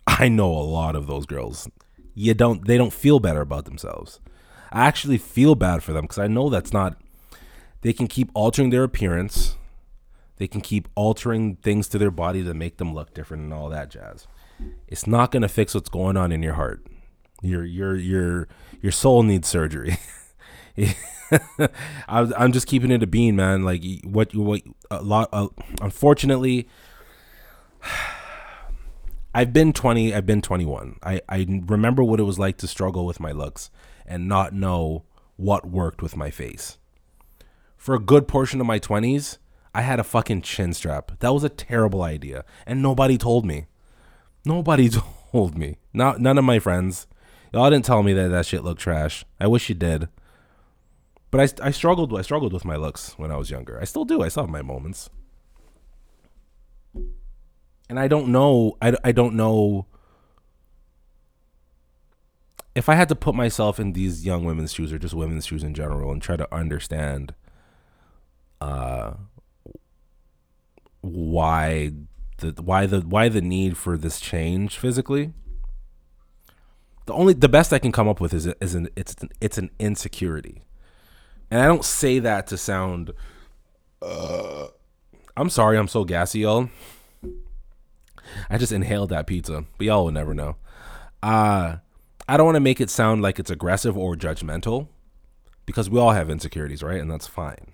I 0.07 0.29
know 0.29 0.51
a 0.51 0.61
lot 0.61 0.95
of 0.95 1.07
those 1.07 1.27
girls. 1.27 1.69
You 2.15 2.35
don't. 2.35 2.67
They 2.67 2.77
don't 2.77 2.93
feel 2.93 3.21
better 3.21 3.41
about 3.41 3.65
themselves. 3.65 4.21
I 4.77 4.85
actually 4.85 5.17
feel 5.17 5.55
bad 5.55 5.83
for 5.83 5.95
them 5.95 6.03
because 6.03 6.19
I 6.19 6.27
know 6.27 6.51
that's 6.51 6.71
not. 6.71 7.01
They 7.81 7.95
can 7.95 8.09
keep 8.09 8.31
altering 8.35 8.69
their 8.69 8.85
appearance. 8.85 9.57
They 10.37 10.47
can 10.47 10.61
keep 10.61 10.87
altering 10.95 11.57
things 11.57 11.89
to 11.89 11.99
their 11.99 12.11
body 12.11 12.45
to 12.45 12.53
make 12.53 12.77
them 12.77 12.93
look 12.93 13.15
different 13.15 13.45
and 13.45 13.55
all 13.55 13.71
that 13.71 13.91
jazz. 13.91 14.27
It's 14.87 15.07
not 15.07 15.31
going 15.31 15.41
to 15.41 15.49
fix 15.49 15.75
what's 15.75 15.89
going 15.89 16.19
on 16.19 16.31
in 16.31 16.43
your 16.43 16.55
heart. 16.55 16.87
Your 17.41 17.65
your 17.65 17.97
your 17.97 18.49
your 18.83 18.93
soul 18.93 19.23
needs 19.23 19.49
surgery. 19.49 19.97
I'm 22.07 22.53
just 22.53 22.67
keeping 22.67 22.91
it 22.91 23.03
a 23.03 23.07
bean, 23.07 23.35
man. 23.35 23.65
Like 23.65 23.83
what 24.05 24.35
you 24.35 24.43
what 24.43 24.61
a 24.91 25.03
lot. 25.03 25.31
Uh, 25.33 25.49
unfortunately, 25.81 26.69
I've 29.37 29.53
been 29.53 29.75
20. 29.75 30.15
I've 30.15 30.25
been 30.25 30.41
21. 30.41 30.97
I 31.03 31.21
I 31.29 31.47
remember 31.67 32.03
what 32.03 32.21
it 32.21 32.23
was 32.23 32.39
like 32.39 32.57
to 32.57 32.67
struggle 32.67 33.05
with 33.05 33.21
my 33.21 33.33
looks 33.33 33.71
and 34.07 34.27
not 34.27 34.55
know 34.55 35.05
what 35.37 35.69
worked 35.69 36.01
with 36.01 36.17
my 36.17 36.31
face. 36.31 36.79
For 37.77 37.95
a 37.95 37.99
good 37.99 38.29
portion 38.29 38.63
of 38.63 38.67
my 38.67 38.79
20s, 38.79 39.37
I 39.75 39.83
had 39.83 40.01
a 40.01 40.05
fucking 40.05 40.41
chin 40.41 40.73
strap. 40.73 41.19
That 41.19 41.35
was 41.35 41.45
a 41.45 41.51
terrible 41.51 42.01
idea, 42.01 42.47
and 42.65 42.81
nobody 42.81 43.19
told 43.19 43.45
me. 43.45 43.67
Nobody 44.47 44.89
told 45.33 45.59
me. 45.59 45.77
Not 45.93 46.19
none 46.19 46.39
of 46.39 46.45
my 46.45 46.59
friends. 46.59 47.07
Y'all 47.53 47.69
didn't 47.69 47.85
tell 47.85 48.03
me 48.03 48.15
that 48.15 48.29
that 48.29 48.47
shit 48.47 48.65
looked 48.65 48.81
trash. 48.81 49.27
I 49.39 49.49
wish 49.49 49.69
you 49.69 49.75
did. 49.75 50.09
But 51.31 51.61
I, 51.61 51.67
I 51.67 51.71
struggled 51.73 52.19
I 52.19 52.23
struggled 52.23 52.55
with 52.55 52.65
my 52.65 52.77
looks 52.77 53.19
when 53.19 53.31
I 53.31 53.37
was 53.37 53.51
younger. 53.51 53.79
I 53.79 53.85
still 53.85 54.07
do. 54.07 54.23
I 54.23 54.29
still 54.29 54.45
have 54.45 54.51
my 54.51 54.63
moments. 54.63 55.11
And 57.89 57.99
I 57.99 58.09
don't 58.09 58.29
know 58.29 58.77
I, 58.81 58.95
I 59.05 59.13
don't 59.13 59.35
know 59.35 59.87
if 62.75 62.89
I 62.89 62.95
had 62.95 63.09
to 63.09 63.15
put 63.15 63.35
myself 63.35 63.81
in 63.81 63.93
these 63.93 64.27
young 64.27 64.45
women's 64.45 64.73
shoes 64.73 64.93
or 64.93 64.99
just 64.99 65.15
women's 65.15 65.47
shoes 65.47 65.63
in 65.63 65.75
general 65.75 66.13
and 66.13 66.21
try 66.21 66.37
to 66.37 66.53
understand 66.55 67.35
uh 68.61 69.15
why 71.01 71.93
the 72.39 72.55
why 72.63 72.87
the 72.87 73.01
why 73.01 73.29
the 73.29 73.41
need 73.41 73.77
for 73.77 73.97
this 73.97 74.19
change 74.19 74.79
physically 74.79 75.33
the 77.07 77.13
only 77.13 77.35
the 77.35 77.49
best 77.49 77.73
I 77.73 77.79
can 77.79 77.93
come 77.93 78.09
up 78.09 78.21
with 78.21 78.35
is 78.35 78.47
is 78.47 78.75
an 78.75 78.89
it's 78.97 79.15
it's 79.41 79.59
an 79.59 79.71
insecurity 79.79 80.63
and 81.51 81.61
I 81.61 81.67
don't 81.67 81.85
say 81.85 82.19
that 82.19 82.47
to 82.49 82.57
sound. 82.57 83.13
Uh, 84.03 84.69
I'm 85.37 85.51
sorry, 85.51 85.79
I'm 85.79 85.89
so 85.89 86.05
gassy, 86.05 86.41
y'all. 86.41 86.69
I 88.51 88.59
just 88.59 88.73
inhaled 88.73 89.11
that 89.11 89.27
pizza, 89.27 89.65
but 89.79 89.87
y'all 89.87 90.05
will 90.05 90.13
never 90.13 90.35
know. 90.35 90.57
Uh, 91.23 91.77
I 92.29 92.37
don't 92.37 92.47
want 92.47 92.57
to 92.57 92.61
make 92.61 92.81
it 92.81 92.91
sound 92.91 93.23
like 93.23 93.39
it's 93.39 93.51
aggressive 93.51 93.97
or 93.97 94.15
judgmental 94.15 94.89
because 95.65 95.91
we 95.91 95.99
all 95.99 96.13
have 96.13 96.31
insecurities, 96.31 96.83
right? 96.83 97.01
And 97.01 97.11
that's 97.11 97.27
fine. 97.27 97.73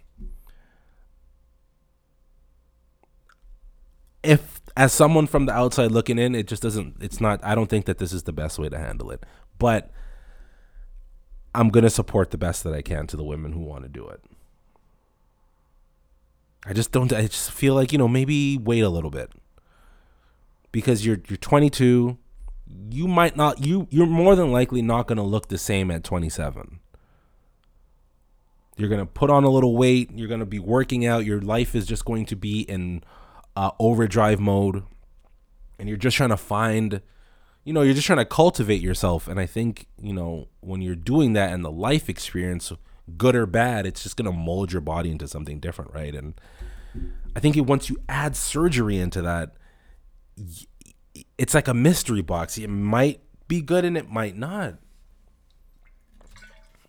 If, 4.22 4.60
as 4.76 4.92
someone 4.92 5.26
from 5.26 5.46
the 5.46 5.52
outside 5.52 5.90
looking 5.90 6.18
in, 6.18 6.34
it 6.34 6.46
just 6.46 6.62
doesn't, 6.62 6.96
it's 7.00 7.20
not, 7.20 7.44
I 7.44 7.54
don't 7.54 7.68
think 7.68 7.86
that 7.86 7.98
this 7.98 8.12
is 8.12 8.22
the 8.22 8.32
best 8.32 8.58
way 8.58 8.68
to 8.68 8.78
handle 8.78 9.10
it. 9.10 9.24
But 9.58 9.90
I'm 11.54 11.68
going 11.70 11.84
to 11.84 11.90
support 11.90 12.30
the 12.30 12.38
best 12.38 12.64
that 12.64 12.72
I 12.72 12.82
can 12.82 13.06
to 13.08 13.16
the 13.16 13.24
women 13.24 13.52
who 13.52 13.60
want 13.60 13.82
to 13.82 13.88
do 13.88 14.08
it. 14.08 14.22
I 16.64 16.72
just 16.72 16.92
don't 16.92 17.12
I 17.12 17.22
just 17.22 17.50
feel 17.50 17.74
like, 17.74 17.90
you 17.90 17.98
know, 17.98 18.08
maybe 18.08 18.56
wait 18.56 18.80
a 18.80 18.88
little 18.88 19.10
bit. 19.10 19.32
Because 20.72 21.04
you're 21.06 21.20
you're 21.28 21.36
22, 21.36 22.18
you 22.90 23.06
might 23.06 23.36
not 23.36 23.64
you 23.64 23.86
you're 23.90 24.06
more 24.06 24.34
than 24.34 24.50
likely 24.50 24.82
not 24.82 25.06
going 25.06 25.16
to 25.16 25.22
look 25.22 25.48
the 25.48 25.58
same 25.58 25.90
at 25.90 26.02
27. 26.02 26.80
You're 28.76 28.88
going 28.88 29.00
to 29.00 29.06
put 29.06 29.30
on 29.30 29.44
a 29.44 29.50
little 29.50 29.76
weight, 29.76 30.10
you're 30.14 30.28
going 30.28 30.40
to 30.40 30.46
be 30.46 30.58
working 30.58 31.04
out, 31.06 31.26
your 31.26 31.40
life 31.40 31.74
is 31.74 31.86
just 31.86 32.06
going 32.06 32.24
to 32.26 32.36
be 32.36 32.62
in 32.62 33.04
uh, 33.54 33.70
overdrive 33.78 34.40
mode 34.40 34.82
and 35.78 35.88
you're 35.88 35.98
just 35.98 36.16
trying 36.16 36.30
to 36.30 36.36
find 36.38 37.02
you 37.64 37.72
know, 37.72 37.82
you're 37.82 37.94
just 37.94 38.06
trying 38.06 38.18
to 38.18 38.24
cultivate 38.24 38.80
yourself. 38.80 39.28
And 39.28 39.38
I 39.38 39.46
think, 39.46 39.86
you 40.00 40.12
know, 40.12 40.48
when 40.60 40.82
you're 40.82 40.96
doing 40.96 41.32
that 41.34 41.52
and 41.52 41.64
the 41.64 41.70
life 41.70 42.08
experience, 42.08 42.72
good 43.16 43.36
or 43.36 43.46
bad, 43.46 43.86
it's 43.86 44.02
just 44.02 44.16
going 44.16 44.30
to 44.30 44.36
mold 44.36 44.72
your 44.72 44.80
body 44.80 45.10
into 45.10 45.28
something 45.28 45.60
different, 45.60 45.94
right? 45.94 46.14
And 46.14 46.34
I 47.36 47.40
think 47.40 47.56
once 47.68 47.88
you 47.88 47.98
add 48.08 48.34
surgery 48.36 48.98
into 48.98 49.22
that, 49.22 49.52
it's 51.38 51.54
like 51.54 51.68
a 51.68 51.74
mystery 51.74 52.22
box. 52.22 52.58
It 52.58 52.68
might 52.68 53.20
be 53.48 53.60
good 53.60 53.84
and 53.84 53.96
it 53.96 54.10
might 54.10 54.36
not. 54.36 54.76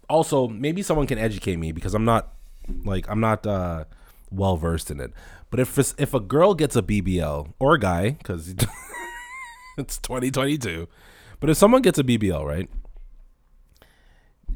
Also, 0.09 0.47
maybe 0.47 0.81
someone 0.81 1.07
can 1.07 1.17
educate 1.17 1.57
me 1.57 1.71
because 1.71 1.93
I'm 1.93 2.05
not 2.05 2.33
like 2.83 3.09
I'm 3.09 3.19
not 3.19 3.45
uh, 3.45 3.85
well 4.31 4.57
versed 4.57 4.91
in 4.91 4.99
it. 4.99 5.11
But 5.49 5.59
if 5.59 5.77
if 5.99 6.13
a 6.13 6.19
girl 6.19 6.53
gets 6.53 6.75
a 6.75 6.81
BBL 6.81 7.53
or 7.59 7.75
a 7.75 7.79
guy, 7.79 8.11
because 8.11 8.49
it's 9.77 9.97
2022. 9.97 10.87
But 11.39 11.49
if 11.49 11.57
someone 11.57 11.81
gets 11.81 11.99
a 11.99 12.03
BBL, 12.03 12.45
right? 12.45 12.69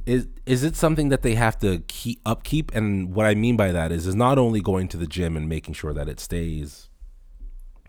Is 0.06 0.28
is 0.46 0.64
it 0.64 0.76
something 0.76 1.10
that 1.10 1.22
they 1.22 1.36
have 1.36 1.60
to 1.60 1.80
keep 1.88 2.22
upkeep? 2.26 2.74
And 2.74 3.14
what 3.14 3.26
I 3.26 3.36
mean 3.36 3.58
by 3.58 3.72
that 3.72 3.92
is 3.92 4.08
is 4.08 4.16
not 4.16 4.38
only 4.38 4.62
going 4.62 4.88
to 4.90 4.98
the 4.98 5.08
gym 5.08 5.36
and 5.36 5.50
making 5.50 5.74
sure 5.74 5.94
that 5.94 6.08
it 6.08 6.20
stays 6.20 6.90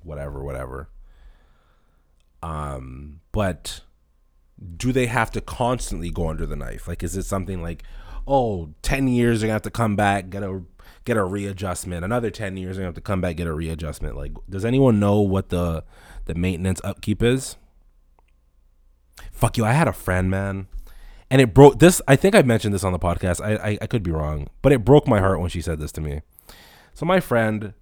whatever, 0.03 0.43
whatever. 0.43 0.89
Um, 2.43 3.21
but 3.33 3.81
do 4.77 4.93
they 4.93 5.07
have 5.07 5.31
to 5.33 5.41
constantly 5.41 6.11
go 6.11 6.29
under 6.29 6.47
the 6.47 6.57
knife? 6.57 6.89
Like 6.89 7.03
is 7.03 7.17
it 7.17 7.25
something 7.25 7.63
like, 7.63 7.83
oh, 8.27 8.75
10 8.83 9.09
years 9.09 9.41
they're 9.41 9.49
gonna 9.49 9.55
have 9.55 9.63
to 9.63 9.71
come 9.71 9.97
back, 9.97 10.31
get 10.31 10.43
a 10.43 10.63
get 11.05 11.17
a 11.17 11.25
readjustment. 11.25 12.05
Another 12.05 12.31
10 12.31 12.57
years 12.57 12.77
they're 12.77 12.83
gonna 12.83 12.89
have 12.89 12.95
to 12.95 13.01
come 13.01 13.21
back, 13.21 13.37
get 13.37 13.47
a 13.47 13.53
readjustment. 13.53 14.17
Like, 14.17 14.33
does 14.49 14.65
anyone 14.65 15.01
know 15.01 15.21
what 15.21 15.49
the 15.49 15.85
the 16.29 16.35
maintenance 16.35 16.81
upkeep 16.85 17.23
is. 17.23 17.57
Fuck 19.33 19.57
you. 19.57 19.65
I 19.65 19.73
had 19.73 19.89
a 19.89 19.93
friend, 19.93 20.31
man. 20.31 20.69
And 21.31 21.41
it 21.41 21.53
broke 21.53 21.81
this. 21.81 22.01
I 22.07 22.17
think 22.17 22.35
I 22.35 22.43
mentioned 22.43 22.73
this 22.73 22.85
on 22.85 22.93
the 22.93 22.99
podcast. 22.99 23.41
I, 23.45 23.71
I, 23.71 23.79
I 23.83 23.87
could 23.87 24.03
be 24.03 24.13
wrong, 24.13 24.49
but 24.63 24.73
it 24.73 24.85
broke 24.85 25.09
my 25.09 25.19
heart 25.19 25.41
when 25.41 25.51
she 25.51 25.61
said 25.61 25.81
this 25.81 25.93
to 25.93 26.01
me. 26.01 26.21
So 26.95 27.05
my 27.05 27.19
friend, 27.19 27.75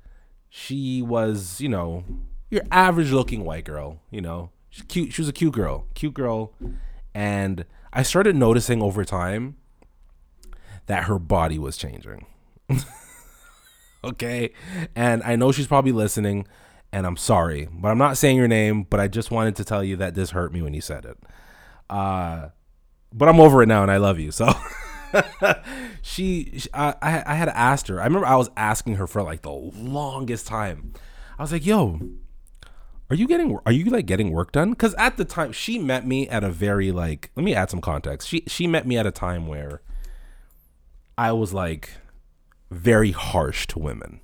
she 0.48 1.02
was, 1.02 1.60
you 1.60 1.68
know, 1.68 2.04
your 2.50 2.62
average 2.70 3.10
looking 3.10 3.44
white 3.44 3.64
girl, 3.64 4.00
you 4.10 4.20
know, 4.20 4.50
she's 4.70 4.84
cute. 4.84 5.12
She 5.12 5.20
was 5.20 5.28
a 5.28 5.32
cute 5.32 5.54
girl, 5.54 5.86
cute 5.94 6.14
girl. 6.14 6.52
And 7.14 7.64
I 7.92 8.02
started 8.02 8.36
noticing 8.36 8.82
over 8.82 9.04
time 9.04 9.56
that 10.86 11.04
her 11.04 11.18
body 11.18 11.58
was 11.58 11.76
changing. 11.76 12.26
okay. 14.04 14.52
And 14.94 15.22
I 15.22 15.36
know 15.36 15.52
she's 15.52 15.66
probably 15.66 15.92
listening 15.92 16.46
and 16.92 17.06
I'm 17.06 17.16
sorry, 17.16 17.68
but 17.70 17.88
I'm 17.88 17.98
not 17.98 18.16
saying 18.16 18.36
your 18.36 18.48
name. 18.48 18.84
But 18.84 19.00
I 19.00 19.08
just 19.08 19.30
wanted 19.30 19.56
to 19.56 19.64
tell 19.64 19.84
you 19.84 19.96
that 19.96 20.14
this 20.14 20.30
hurt 20.30 20.52
me 20.52 20.62
when 20.62 20.74
you 20.74 20.80
said 20.80 21.04
it. 21.04 21.18
Uh, 21.90 22.48
but 23.12 23.28
I'm 23.28 23.40
over 23.40 23.62
it 23.62 23.66
now, 23.66 23.82
and 23.82 23.90
I 23.90 23.98
love 23.98 24.18
you. 24.18 24.30
So 24.30 24.48
she, 26.02 26.58
she 26.58 26.68
I, 26.72 26.94
I 27.02 27.22
I 27.26 27.34
had 27.34 27.48
asked 27.50 27.88
her. 27.88 28.00
I 28.00 28.04
remember 28.04 28.26
I 28.26 28.36
was 28.36 28.50
asking 28.56 28.96
her 28.96 29.06
for 29.06 29.22
like 29.22 29.42
the 29.42 29.52
longest 29.52 30.46
time. 30.46 30.94
I 31.38 31.42
was 31.42 31.52
like, 31.52 31.66
"Yo, 31.66 32.00
are 33.10 33.16
you 33.16 33.26
getting 33.28 33.58
are 33.64 33.72
you 33.72 33.84
like 33.86 34.06
getting 34.06 34.32
work 34.32 34.52
done?" 34.52 34.70
Because 34.70 34.94
at 34.94 35.16
the 35.16 35.24
time 35.24 35.52
she 35.52 35.78
met 35.78 36.06
me 36.06 36.28
at 36.28 36.42
a 36.44 36.50
very 36.50 36.92
like. 36.92 37.30
Let 37.36 37.44
me 37.44 37.54
add 37.54 37.70
some 37.70 37.80
context. 37.80 38.28
She 38.28 38.42
she 38.46 38.66
met 38.66 38.86
me 38.86 38.98
at 38.98 39.06
a 39.06 39.10
time 39.10 39.46
where 39.46 39.82
I 41.16 41.32
was 41.32 41.52
like 41.54 41.90
very 42.70 43.12
harsh 43.12 43.66
to 43.68 43.78
women. 43.78 44.20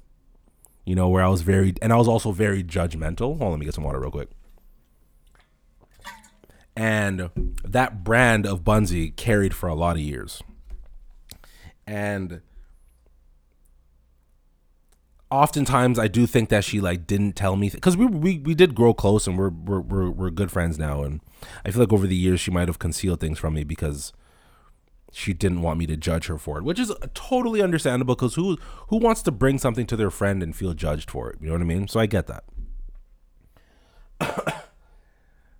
You 0.85 0.97
know, 0.97 1.09
where 1.09 1.22
I 1.22 1.28
was 1.28 1.43
very, 1.43 1.74
and 1.80 1.93
I 1.93 1.97
was 1.97 2.09
also 2.09 2.33
very 2.33 2.64
judgmental. 2.64 3.39
Hold 3.39 3.43
on, 3.43 3.51
let 3.51 3.61
me 3.61 3.64
get 3.64 3.74
some 3.74 3.85
water 3.85 4.01
real 4.01 4.11
quick. 4.11 4.30
And 6.74 7.30
that 7.64 8.03
brand 8.03 8.47
of 8.47 8.64
Bunzi 8.64 9.14
carried 9.14 9.55
for 9.55 9.68
a 9.68 9.74
lot 9.74 9.97
of 9.97 10.03
years. 10.03 10.43
And 11.87 12.41
oftentimes 15.33 15.99
I 15.99 16.09
do 16.09 16.26
think 16.26 16.51
that 16.51 16.62
she 16.62 16.80
like 16.80 17.07
didn't 17.07 17.33
tell 17.33 17.57
me 17.57 17.70
because 17.70 17.97
we, 17.97 18.07
we 18.07 18.39
we 18.39 18.55
did 18.55 18.74
grow 18.74 18.93
close 18.93 19.26
and 19.26 19.39
we're, 19.39 19.49
we're 19.49 19.80
we're 19.80 20.11
we're 20.11 20.30
good 20.30 20.51
friends 20.51 20.78
now 20.78 21.03
and 21.03 21.20
I 21.64 21.70
feel 21.70 21.80
like 21.80 21.93
over 21.93 22.07
the 22.07 22.14
years 22.14 22.39
she 22.39 22.51
might 22.51 22.68
have 22.68 22.78
concealed 22.78 23.20
things 23.20 23.39
from 23.39 23.55
me 23.55 23.64
because 23.64 24.12
she 25.11 25.33
didn't 25.33 25.62
want 25.62 25.78
me 25.78 25.87
to 25.87 25.97
judge 25.97 26.26
her 26.26 26.39
for 26.39 26.59
it, 26.59 26.64
which 26.64 26.78
is 26.78 26.93
totally 27.14 27.62
understandable 27.62 28.14
because 28.14 28.35
who 28.35 28.59
who 28.89 28.97
wants 28.97 29.22
to 29.22 29.30
bring 29.30 29.59
something 29.59 29.87
to 29.87 29.97
their 29.97 30.11
friend 30.11 30.43
and 30.43 30.55
feel 30.55 30.74
judged 30.74 31.11
for 31.11 31.30
it? 31.30 31.39
You 31.41 31.49
know 31.49 31.55
what 31.55 31.62
I 31.62 31.64
mean? 31.64 31.89
So 31.89 32.01
I 32.01 32.07
get 32.07 32.26
that. 32.26 32.45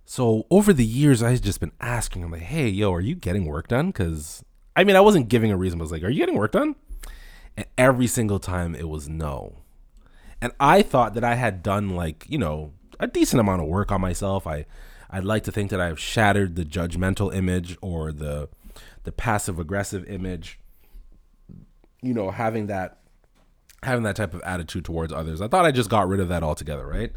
so 0.05 0.45
over 0.49 0.73
the 0.73 0.85
years, 0.85 1.21
I've 1.21 1.41
just 1.41 1.59
been 1.59 1.71
asking. 1.79 2.23
I'm 2.23 2.31
like, 2.31 2.41
hey, 2.41 2.67
yo, 2.67 2.93
are 2.93 3.01
you 3.01 3.15
getting 3.15 3.45
work 3.45 3.67
done? 3.67 3.87
Because 3.87 4.43
I 4.75 4.83
mean, 4.83 4.95
I 4.95 5.01
wasn't 5.01 5.29
giving 5.29 5.51
a 5.51 5.57
reason. 5.57 5.79
I 5.79 5.83
was 5.83 5.91
like, 5.91 6.03
are 6.03 6.09
you 6.09 6.19
getting 6.19 6.37
work 6.37 6.51
done? 6.51 6.75
And 7.55 7.67
every 7.77 8.07
single 8.07 8.39
time, 8.39 8.73
it 8.73 8.89
was 8.89 9.07
no. 9.07 9.62
And 10.43 10.51
I 10.59 10.81
thought 10.81 11.13
that 11.13 11.23
I 11.23 11.35
had 11.35 11.63
done 11.63 11.91
like 11.91 12.25
you 12.27 12.37
know 12.37 12.73
a 12.99 13.07
decent 13.07 13.39
amount 13.39 13.61
of 13.61 13.67
work 13.69 13.93
on 13.93 14.01
myself. 14.01 14.45
I 14.45 14.65
I'd 15.09 15.23
like 15.23 15.43
to 15.45 15.53
think 15.53 15.71
that 15.71 15.79
I've 15.79 15.97
shattered 15.97 16.57
the 16.57 16.65
judgmental 16.65 17.33
image 17.33 17.77
or 17.81 18.11
the 18.11 18.49
the 19.05 19.13
passive 19.13 19.57
aggressive 19.57 20.03
image 20.05 20.59
you 22.01 22.13
know 22.13 22.29
having 22.29 22.67
that 22.67 22.99
having 23.83 24.03
that 24.03 24.17
type 24.17 24.33
of 24.33 24.41
attitude 24.41 24.83
towards 24.83 25.13
others. 25.13 25.39
I 25.39 25.47
thought 25.47 25.63
i 25.63 25.71
just 25.71 25.89
got 25.89 26.09
rid 26.09 26.19
of 26.19 26.27
that 26.27 26.43
altogether 26.43 26.85
right? 26.85 27.13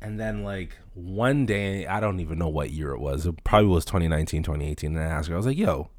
And 0.00 0.18
then 0.18 0.42
like 0.42 0.78
one 0.94 1.44
day 1.44 1.86
i 1.86 2.00
don't 2.00 2.20
even 2.20 2.38
know 2.38 2.48
what 2.48 2.70
year 2.70 2.92
it 2.92 3.00
was. 3.00 3.26
It 3.26 3.44
probably 3.44 3.68
was 3.68 3.84
2019 3.84 4.42
2018 4.42 4.96
and 4.96 4.98
i 4.98 5.06
asked 5.06 5.28
her 5.28 5.34
i 5.34 5.36
was 5.36 5.44
like 5.44 5.58
yo 5.58 5.90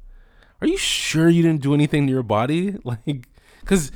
are 0.60 0.66
you 0.66 0.76
sure 0.76 1.28
you 1.28 1.42
didn't 1.42 1.62
do 1.62 1.72
anything 1.74 2.06
to 2.08 2.12
your 2.12 2.24
body? 2.24 2.76
Like 2.84 3.28
because 3.60 3.92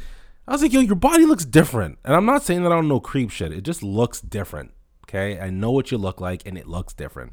i 0.46 0.52
was 0.52 0.62
like 0.62 0.72
yo 0.72 0.80
your 0.80 0.96
body 0.96 1.24
looks 1.24 1.44
different. 1.44 1.98
And 2.04 2.14
i'm 2.14 2.26
not 2.26 2.42
saying 2.42 2.62
that 2.62 2.72
i 2.72 2.74
don't 2.74 2.88
know 2.88 3.00
creep 3.00 3.30
shit. 3.30 3.52
It 3.52 3.62
just 3.62 3.82
looks 3.82 4.20
different 4.20 4.72
okay? 5.08 5.40
I 5.40 5.50
know 5.50 5.70
what 5.70 5.90
you 5.90 5.98
look 5.98 6.20
like 6.20 6.42
and 6.46 6.58
it 6.58 6.66
looks 6.66 6.92
different. 6.92 7.32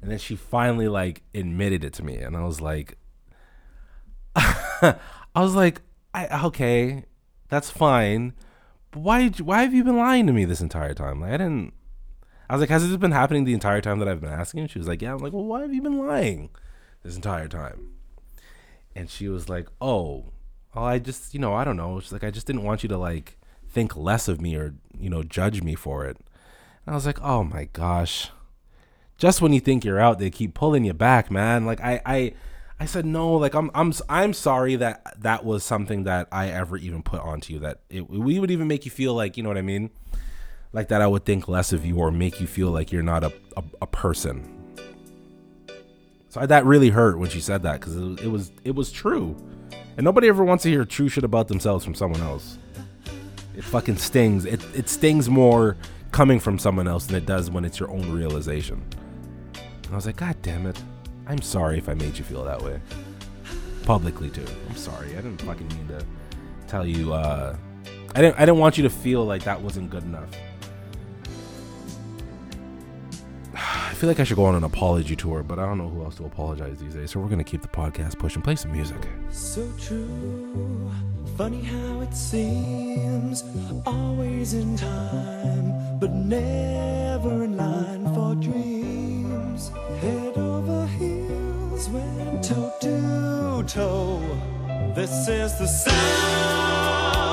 And 0.00 0.10
then 0.10 0.18
she 0.18 0.36
finally 0.36 0.88
like 0.88 1.22
admitted 1.34 1.84
it 1.84 1.92
to 1.94 2.04
me. 2.04 2.16
And 2.16 2.36
i 2.36 2.44
was 2.44 2.60
like 2.60 2.96
i 4.36 4.96
was 5.34 5.54
like 5.54 5.82
I, 6.14 6.46
okay 6.46 7.04
that's 7.48 7.70
fine. 7.70 8.34
But 8.90 9.00
why 9.00 9.28
why 9.28 9.62
have 9.62 9.74
you 9.74 9.84
been 9.84 9.96
lying 9.96 10.26
to 10.26 10.32
me 10.32 10.44
this 10.44 10.60
entire 10.60 10.94
time? 10.94 11.20
Like 11.20 11.32
i 11.32 11.36
didn't 11.36 11.74
i 12.48 12.54
was 12.54 12.60
like 12.60 12.70
has 12.70 12.88
this 12.88 12.96
been 12.96 13.12
happening 13.12 13.44
the 13.44 13.54
entire 13.54 13.80
time 13.80 13.98
that 13.98 14.08
i've 14.08 14.20
been 14.20 14.30
asking? 14.30 14.68
She 14.68 14.78
was 14.78 14.88
like 14.88 15.02
yeah. 15.02 15.12
I'm 15.12 15.18
like 15.18 15.32
well 15.32 15.44
why 15.44 15.62
have 15.62 15.74
you 15.74 15.82
been 15.82 16.06
lying 16.06 16.50
this 17.02 17.16
entire 17.16 17.48
time? 17.48 17.92
And 18.94 19.10
she 19.10 19.28
was 19.28 19.48
like 19.48 19.68
oh 19.80 20.26
oh 20.74 20.84
i 20.84 20.98
just 20.98 21.34
you 21.34 21.40
know 21.40 21.54
i 21.54 21.64
don't 21.64 21.76
know 21.76 21.98
she's 22.00 22.12
like 22.12 22.24
i 22.24 22.30
just 22.30 22.46
didn't 22.46 22.62
want 22.62 22.82
you 22.82 22.88
to 22.88 22.98
like 22.98 23.38
think 23.68 23.96
less 23.96 24.28
of 24.28 24.40
me 24.40 24.56
or 24.56 24.74
you 24.98 25.10
know 25.10 25.22
judge 25.22 25.62
me 25.62 25.74
for 25.74 26.04
it 26.04 26.16
and 26.86 26.92
i 26.92 26.94
was 26.94 27.06
like 27.06 27.20
oh 27.22 27.44
my 27.44 27.64
gosh 27.72 28.30
just 29.18 29.42
when 29.42 29.52
you 29.52 29.60
think 29.60 29.84
you're 29.84 29.98
out, 29.98 30.20
they 30.20 30.30
keep 30.30 30.54
pulling 30.54 30.84
you 30.84 30.94
back, 30.94 31.30
man. 31.30 31.66
Like 31.66 31.80
I, 31.80 32.00
I, 32.06 32.32
I 32.78 32.86
said 32.86 33.04
no. 33.04 33.34
Like 33.34 33.54
I'm, 33.54 33.70
I'm, 33.74 33.92
I'm 34.08 34.32
sorry 34.32 34.76
that 34.76 35.20
that 35.20 35.44
was 35.44 35.64
something 35.64 36.04
that 36.04 36.28
I 36.30 36.48
ever 36.48 36.76
even 36.76 37.02
put 37.02 37.20
onto 37.20 37.52
you. 37.52 37.58
That 37.58 37.80
it, 37.90 38.08
we 38.08 38.38
would 38.38 38.52
even 38.52 38.68
make 38.68 38.84
you 38.84 38.92
feel 38.92 39.14
like, 39.14 39.36
you 39.36 39.42
know 39.42 39.48
what 39.48 39.58
I 39.58 39.62
mean, 39.62 39.90
like 40.72 40.88
that. 40.88 41.02
I 41.02 41.08
would 41.08 41.24
think 41.24 41.48
less 41.48 41.72
of 41.72 41.84
you 41.84 41.96
or 41.96 42.12
make 42.12 42.40
you 42.40 42.46
feel 42.46 42.70
like 42.70 42.92
you're 42.92 43.02
not 43.02 43.24
a, 43.24 43.32
a, 43.56 43.64
a 43.82 43.86
person. 43.88 44.54
So 46.28 46.46
that 46.46 46.64
really 46.64 46.90
hurt 46.90 47.18
when 47.18 47.30
she 47.30 47.40
said 47.40 47.62
that 47.62 47.80
because 47.80 47.96
it, 47.96 48.20
it 48.20 48.28
was, 48.28 48.52
it 48.62 48.74
was 48.74 48.92
true, 48.92 49.34
and 49.98 50.04
nobody 50.04 50.28
ever 50.28 50.44
wants 50.44 50.62
to 50.62 50.70
hear 50.70 50.84
true 50.84 51.08
shit 51.08 51.24
about 51.24 51.48
themselves 51.48 51.84
from 51.84 51.92
someone 51.92 52.20
else. 52.20 52.56
It 53.56 53.64
fucking 53.64 53.96
stings. 53.96 54.44
It, 54.44 54.64
it 54.72 54.88
stings 54.88 55.28
more 55.28 55.76
coming 56.12 56.38
from 56.38 56.56
someone 56.56 56.86
else 56.86 57.06
than 57.06 57.16
it 57.16 57.26
does 57.26 57.50
when 57.50 57.64
it's 57.64 57.80
your 57.80 57.90
own 57.90 58.12
realization. 58.12 58.80
And 59.54 59.92
I 59.92 59.96
was 59.96 60.06
like, 60.06 60.14
God 60.14 60.36
damn 60.40 60.66
it. 60.66 60.80
I'm 61.26 61.42
sorry 61.42 61.78
if 61.78 61.88
I 61.88 61.94
made 61.94 62.16
you 62.16 62.22
feel 62.22 62.44
that 62.44 62.62
way. 62.62 62.80
Publicly 63.82 64.30
too. 64.30 64.46
I'm 64.68 64.76
sorry. 64.76 65.08
I 65.08 65.16
didn't 65.16 65.42
fucking 65.42 65.66
mean 65.66 65.88
to 65.88 66.06
tell 66.68 66.86
you 66.86 67.12
uh 67.12 67.56
I 68.14 68.20
didn't 68.20 68.36
I 68.36 68.40
didn't 68.40 68.58
want 68.58 68.76
you 68.76 68.84
to 68.84 68.90
feel 68.90 69.24
like 69.24 69.42
that 69.44 69.60
wasn't 69.60 69.90
good 69.90 70.04
enough. 70.04 70.28
I 73.58 73.94
feel 73.94 74.08
like 74.08 74.20
I 74.20 74.24
should 74.24 74.36
go 74.36 74.44
on 74.44 74.54
an 74.54 74.62
apology 74.62 75.16
tour, 75.16 75.42
but 75.42 75.58
I 75.58 75.66
don't 75.66 75.78
know 75.78 75.88
who 75.88 76.04
else 76.04 76.14
to 76.16 76.24
apologize 76.24 76.78
these 76.78 76.94
days. 76.94 77.10
So 77.10 77.18
we're 77.20 77.28
gonna 77.28 77.42
keep 77.42 77.62
the 77.62 77.68
podcast 77.68 78.18
pushing. 78.18 78.40
Play 78.40 78.54
some 78.54 78.72
music. 78.72 79.08
So 79.30 79.68
true, 79.78 80.90
funny 81.36 81.62
how 81.62 82.00
it 82.00 82.14
seems, 82.14 83.42
always 83.84 84.54
in 84.54 84.76
time, 84.76 85.98
but 85.98 86.12
never 86.12 87.44
in 87.44 87.56
line 87.56 88.14
for 88.14 88.36
dreams. 88.36 89.70
Head 90.00 90.38
over 90.38 90.86
heels, 90.86 91.88
went 91.88 92.44
toe 92.44 92.72
to 92.80 93.64
toe. 93.66 94.92
This 94.94 95.28
is 95.28 95.58
the 95.58 95.66
sound 95.66 97.27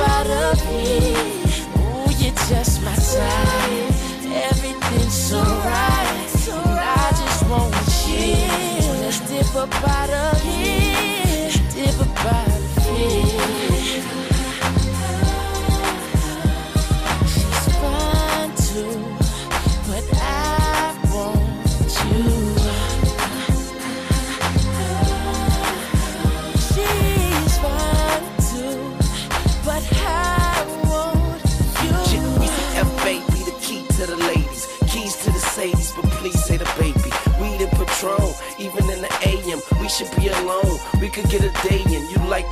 out 0.00 0.26
of 0.26 0.60
here. 0.68 1.16
Ooh, 1.78 2.10
you're 2.18 2.34
just 2.48 2.82
my 2.82 2.94
type. 2.94 3.94
Everything's 4.50 5.14
so 5.14 5.40
right, 5.40 6.28
I 6.78 7.10
just 7.20 7.48
want 7.48 7.74
you. 8.08 8.82
So 8.82 8.92
let's 9.02 9.20
dip 9.28 9.54
up 9.54 9.74
out 9.88 10.10
of 10.10 10.42
here. 10.42 11.50
Dip 11.74 12.00
up 12.00 12.24
out 12.24 12.48
of 12.48 12.96
here. 12.96 14.23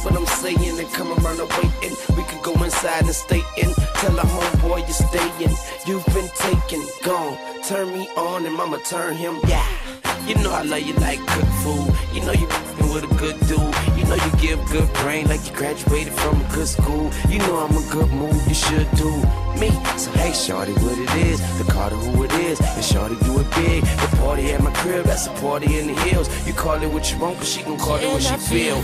What 0.05 0.16
I'm 0.16 0.26
saying 0.26 0.78
and 0.78 0.92
come 0.92 1.12
around 1.12 1.40
and 1.40 1.48
waiting. 1.50 1.96
We 2.16 2.22
could 2.24 2.42
go 2.42 2.53
inside 2.62 3.05
and 3.05 3.14
stay 3.14 3.42
in. 3.57 3.72
Tell 3.96 4.18
a 4.18 4.22
homeboy 4.22 4.80
you're 4.80 4.88
staying. 4.88 5.57
You've 5.86 6.07
been 6.07 6.28
taken, 6.36 6.82
gone. 7.03 7.38
Turn 7.64 7.92
me 7.92 8.09
on 8.16 8.46
and 8.46 8.55
mama 8.55 8.78
turn 8.84 9.16
him. 9.16 9.38
Yeah. 9.46 10.01
You 10.27 10.37
know 10.37 10.53
I 10.53 10.62
love 10.62 10.83
you 10.83 10.95
like 10.95 11.18
cook 11.27 11.49
food. 11.62 11.93
You 12.14 12.20
know 12.25 12.33
you 12.33 12.47
with 12.93 13.05
a 13.05 13.14
good 13.16 13.39
dude. 13.49 13.75
You 13.99 14.05
know 14.05 14.14
you 14.14 14.31
give 14.39 14.59
good 14.70 14.93
brain 14.95 15.27
like 15.29 15.45
you 15.49 15.53
graduated 15.57 16.12
from 16.12 16.41
a 16.41 16.49
good 16.55 16.68
school. 16.68 17.11
You 17.29 17.39
know 17.39 17.57
I'm 17.64 17.77
a 17.77 17.91
good 17.91 18.11
move, 18.12 18.47
you 18.47 18.55
should 18.55 18.91
do 18.93 19.11
me. 19.59 19.70
So 19.97 20.11
hey, 20.12 20.33
shorty, 20.33 20.73
what 20.75 20.99
it 20.99 21.12
is? 21.27 21.41
The 21.59 21.70
Carter 21.73 21.97
who 21.97 22.25
it 22.25 22.33
is. 22.35 22.61
And 22.61 22.85
shorty 22.85 23.16
do 23.25 23.41
it 23.41 23.51
big. 23.55 23.83
The 23.85 24.16
party 24.18 24.53
at 24.53 24.62
my 24.62 24.73
crib, 24.75 25.07
that's 25.07 25.27
a 25.27 25.31
party 25.41 25.79
in 25.79 25.87
the 25.89 25.95
hills. 25.95 26.29
You 26.47 26.53
call 26.53 26.83
it 26.83 26.93
what 26.93 27.11
you 27.11 27.18
want, 27.18 27.39
cause 27.39 27.49
she 27.49 27.62
gon' 27.62 27.79
call 27.79 27.97
it 27.97 28.07
what 28.12 28.23
she 28.23 28.37
feel. 28.37 28.81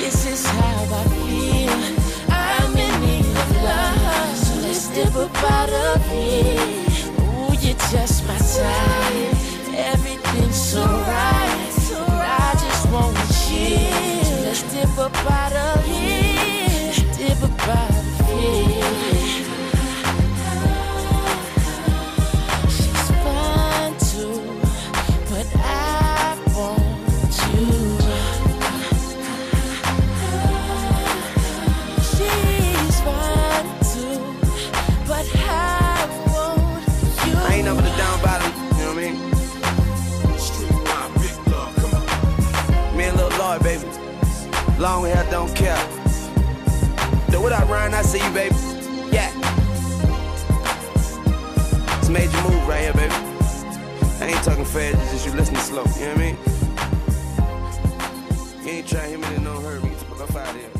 This 0.00 0.26
is 0.26 0.46
how 0.46 0.88
I 0.90 1.04
feel. 1.24 1.78
I'm 2.28 2.76
in 2.76 3.00
need 3.00 3.36
of 3.42 3.62
love, 3.62 4.36
so 4.36 4.60
let's 4.60 4.88
dip 4.94 5.14
up 5.14 5.44
out 5.44 5.70
of 5.70 6.06
here. 6.10 6.60
Ooh, 7.20 7.54
you're 7.62 7.78
just 7.92 8.26
my 8.26 8.36
type. 8.38 9.39
Everything's 9.92 10.54
so 10.54 10.84
right, 10.84 11.50
and 11.90 12.12
I 12.22 12.52
just 12.54 12.88
want 12.92 13.16
you. 13.50 13.78
So 14.24 14.34
let's 14.44 14.62
dip 14.72 14.98
up 14.98 15.16
out 15.28 15.52
of 15.52 15.84
here. 15.84 16.92
Dip 17.18 17.42
up 17.42 17.68
out 17.68 17.90
of 17.90 18.04
here. 18.28 19.44
She's 22.68 23.10
fine 23.24 23.94
too, 23.98 24.38
but 25.28 25.46
I 25.56 25.99
Long 44.80 45.04
hair, 45.04 45.24
don't 45.30 45.54
care. 45.54 45.76
Do 47.30 47.42
what 47.42 47.52
I 47.52 47.62
run, 47.64 47.92
I 47.92 48.00
see 48.00 48.16
you, 48.16 48.32
baby. 48.32 48.54
Yeah. 49.12 49.30
It's 51.98 52.08
a 52.08 52.10
major 52.10 52.40
move 52.48 52.66
right 52.66 52.80
here, 52.80 52.94
baby. 52.94 53.12
I 53.12 54.28
ain't 54.28 54.42
talking 54.42 54.64
fast, 54.64 54.96
it's 54.96 55.12
just 55.12 55.26
you 55.26 55.34
listening 55.34 55.60
slow, 55.60 55.84
you 55.84 56.06
know 56.06 56.08
what 56.08 56.16
I 56.16 56.18
mean? 56.18 56.36
You 58.64 58.70
ain't 58.70 58.88
trying 58.88 59.02
to 59.02 59.08
hit 59.18 59.20
me 59.20 59.34
in 59.36 59.44
no 59.44 59.60
hurry. 59.60 59.82
Get 59.82 60.16
the 60.16 60.24
out 60.38 60.48
of 60.48 60.56
here. 60.56 60.70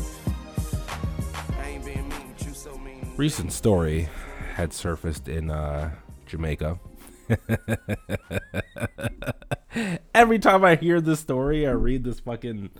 Recent 3.17 3.53
story 3.53 4.09
had 4.55 4.73
surfaced 4.73 5.27
in 5.27 5.51
uh, 5.51 5.91
Jamaica. 6.25 6.79
Every 10.15 10.39
time 10.39 10.65
I 10.65 10.73
hear 10.75 10.99
this 11.01 11.19
story, 11.19 11.67
I 11.67 11.73
read 11.73 12.03
this 12.03 12.19
fucking, 12.19 12.71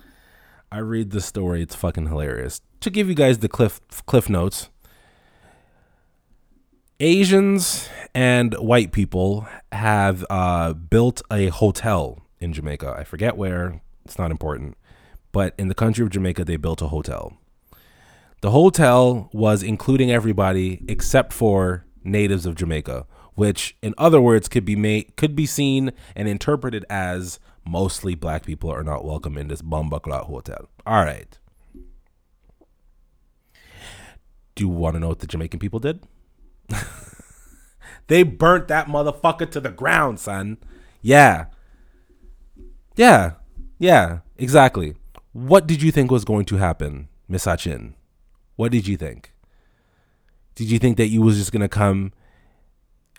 I 0.71 0.77
read 0.77 1.11
the 1.11 1.19
story. 1.19 1.61
It's 1.61 1.75
fucking 1.75 2.07
hilarious. 2.07 2.61
To 2.79 2.89
give 2.89 3.09
you 3.09 3.15
guys 3.15 3.39
the 3.39 3.49
cliff 3.49 3.81
cliff 4.05 4.29
notes, 4.29 4.69
Asians 6.99 7.89
and 8.15 8.53
white 8.53 8.91
people 8.91 9.47
have 9.71 10.25
uh, 10.29 10.73
built 10.73 11.21
a 11.29 11.47
hotel 11.47 12.19
in 12.39 12.53
Jamaica. 12.53 12.95
I 12.97 13.03
forget 13.03 13.35
where. 13.35 13.81
It's 14.05 14.17
not 14.17 14.31
important, 14.31 14.77
but 15.31 15.53
in 15.59 15.67
the 15.67 15.75
country 15.75 16.03
of 16.03 16.09
Jamaica, 16.09 16.43
they 16.45 16.57
built 16.57 16.81
a 16.81 16.87
hotel. 16.87 17.37
The 18.41 18.49
hotel 18.49 19.29
was 19.31 19.61
including 19.61 20.11
everybody 20.11 20.83
except 20.87 21.33
for 21.33 21.85
natives 22.03 22.47
of 22.47 22.55
Jamaica, 22.55 23.05
which 23.35 23.77
in 23.83 23.93
other 23.97 24.19
words 24.19 24.47
could 24.47 24.65
be 24.65 24.75
made 24.75 25.15
could 25.17 25.35
be 25.35 25.45
seen 25.45 25.91
and 26.15 26.27
interpreted 26.27 26.85
as 26.89 27.39
mostly 27.65 28.15
black 28.15 28.45
people 28.45 28.71
are 28.71 28.83
not 28.83 29.05
welcome 29.05 29.37
in 29.37 29.47
this 29.47 29.61
Bumbaclaw 29.61 30.25
hotel. 30.25 30.69
All 30.85 31.03
right. 31.03 31.37
Do 34.55 34.63
you 34.63 34.69
want 34.69 34.95
to 34.95 34.99
know 34.99 35.09
what 35.09 35.19
the 35.19 35.27
Jamaican 35.27 35.59
people 35.59 35.79
did? 35.79 36.03
they 38.07 38.23
burnt 38.23 38.67
that 38.67 38.87
motherfucker 38.87 39.49
to 39.51 39.59
the 39.59 39.69
ground, 39.69 40.19
son. 40.19 40.57
Yeah. 41.01 41.45
Yeah. 42.95 43.33
Yeah, 43.81 44.19
exactly. 44.37 44.93
What 45.33 45.65
did 45.65 45.81
you 45.81 45.91
think 45.91 46.11
was 46.11 46.23
going 46.23 46.45
to 46.45 46.57
happen, 46.57 47.07
Miss 47.27 47.47
Achin? 47.47 47.95
What 48.55 48.71
did 48.71 48.87
you 48.87 48.95
think? 48.95 49.33
Did 50.53 50.69
you 50.69 50.77
think 50.77 50.97
that 50.97 51.07
you 51.07 51.23
was 51.23 51.37
just 51.39 51.51
gonna 51.51 51.67
come 51.67 52.13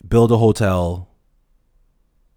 build 0.07 0.31
a 0.31 0.37
hotel, 0.37 1.09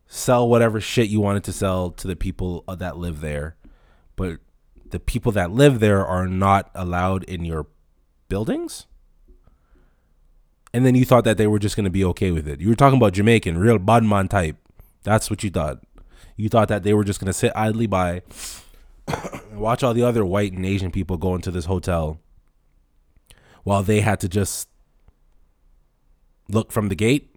sell 0.07 0.47
whatever 0.47 0.79
shit 0.79 1.09
you 1.09 1.19
wanted 1.19 1.43
to 1.45 1.53
sell 1.53 1.91
to 1.91 2.07
the 2.07 2.15
people 2.15 2.63
that 2.67 2.97
live 2.97 3.21
there, 3.21 3.55
but 4.15 4.39
the 4.89 4.99
people 4.99 5.31
that 5.33 5.51
live 5.51 5.79
there 5.79 6.05
are 6.05 6.27
not 6.27 6.69
allowed 6.75 7.23
in 7.23 7.43
your 7.43 7.67
buildings? 8.29 8.85
And 10.73 10.85
then 10.85 10.95
you 10.95 11.05
thought 11.05 11.23
that 11.23 11.37
they 11.37 11.47
were 11.47 11.59
just 11.59 11.75
gonna 11.75 11.89
be 11.89 12.03
okay 12.05 12.31
with 12.31 12.47
it. 12.47 12.59
You 12.59 12.69
were 12.69 12.75
talking 12.75 12.97
about 12.97 13.13
Jamaican, 13.13 13.57
real 13.57 13.79
badman 13.79 14.27
type. 14.27 14.57
That's 15.03 15.29
what 15.29 15.43
you 15.43 15.49
thought. 15.49 15.83
You 16.35 16.49
thought 16.49 16.67
that 16.67 16.83
they 16.83 16.93
were 16.93 17.03
just 17.03 17.19
gonna 17.19 17.33
sit 17.33 17.51
idly 17.55 17.87
by, 17.87 18.23
watch 19.53 19.83
all 19.83 19.93
the 19.93 20.03
other 20.03 20.25
white 20.25 20.51
and 20.51 20.65
Asian 20.65 20.91
people 20.91 21.17
go 21.17 21.33
into 21.33 21.51
this 21.51 21.65
hotel, 21.65 22.19
while 23.63 23.83
they 23.83 24.01
had 24.01 24.19
to 24.19 24.29
just 24.29 24.69
look 26.49 26.71
from 26.71 26.89
the 26.89 26.95
gate, 26.95 27.34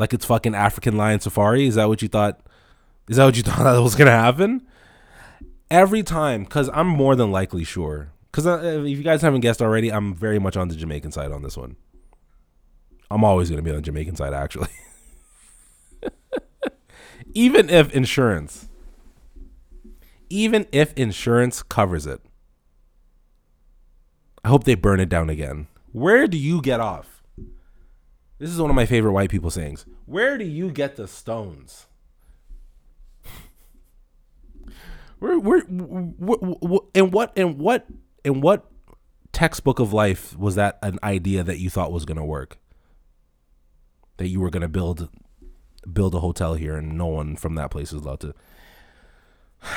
like 0.00 0.14
it's 0.14 0.24
fucking 0.24 0.54
African 0.54 0.96
Lion 0.96 1.20
Safari. 1.20 1.66
Is 1.66 1.74
that 1.74 1.86
what 1.88 2.00
you 2.00 2.08
thought? 2.08 2.40
Is 3.08 3.18
that 3.18 3.24
what 3.26 3.36
you 3.36 3.42
thought 3.44 3.62
that 3.62 3.80
was 3.80 3.94
gonna 3.94 4.10
happen? 4.10 4.66
Every 5.70 6.02
time, 6.02 6.44
because 6.44 6.70
I'm 6.72 6.88
more 6.88 7.14
than 7.14 7.30
likely 7.30 7.62
sure. 7.62 8.10
Because 8.32 8.46
uh, 8.46 8.82
if 8.84 8.96
you 8.96 9.02
guys 9.04 9.22
haven't 9.22 9.42
guessed 9.42 9.60
already, 9.60 9.92
I'm 9.92 10.14
very 10.14 10.38
much 10.38 10.56
on 10.56 10.68
the 10.68 10.74
Jamaican 10.74 11.12
side 11.12 11.30
on 11.30 11.42
this 11.42 11.56
one. 11.56 11.76
I'm 13.10 13.22
always 13.24 13.50
gonna 13.50 13.62
be 13.62 13.70
on 13.70 13.76
the 13.76 13.82
Jamaican 13.82 14.16
side, 14.16 14.32
actually. 14.32 14.68
even 17.34 17.68
if 17.68 17.92
insurance 17.92 18.68
even 20.28 20.66
if 20.72 20.92
insurance 20.94 21.62
covers 21.62 22.06
it 22.06 22.20
i 24.44 24.48
hope 24.48 24.64
they 24.64 24.74
burn 24.74 25.00
it 25.00 25.08
down 25.08 25.28
again 25.28 25.66
where 25.92 26.26
do 26.26 26.38
you 26.38 26.60
get 26.62 26.80
off 26.80 27.19
this 28.40 28.48
is 28.50 28.58
one 28.58 28.70
of 28.70 28.76
my 28.76 28.86
favorite 28.86 29.12
white 29.12 29.28
people 29.28 29.50
sayings. 29.50 29.84
Where 30.06 30.38
do 30.38 30.44
you 30.46 30.70
get 30.70 30.96
the 30.96 31.06
stones? 31.06 31.86
Where 35.18 35.38
where 35.38 35.60
wh- 35.60 36.66
wh- 36.66 36.88
in 36.94 37.10
what 37.10 37.36
in 37.36 37.58
what 37.58 37.86
in 38.24 38.40
what 38.40 38.64
textbook 39.32 39.78
of 39.78 39.92
life 39.92 40.34
was 40.38 40.54
that 40.54 40.78
an 40.82 40.98
idea 41.02 41.44
that 41.44 41.58
you 41.58 41.68
thought 41.68 41.92
was 41.92 42.06
going 42.06 42.16
to 42.16 42.24
work? 42.24 42.58
That 44.16 44.28
you 44.28 44.40
were 44.40 44.48
going 44.48 44.62
to 44.62 44.68
build 44.68 45.10
build 45.92 46.14
a 46.14 46.20
hotel 46.20 46.54
here 46.54 46.76
and 46.76 46.96
no 46.96 47.06
one 47.06 47.36
from 47.36 47.56
that 47.56 47.70
place 47.70 47.92
is 47.92 48.02
allowed 48.02 48.20
to. 48.20 48.34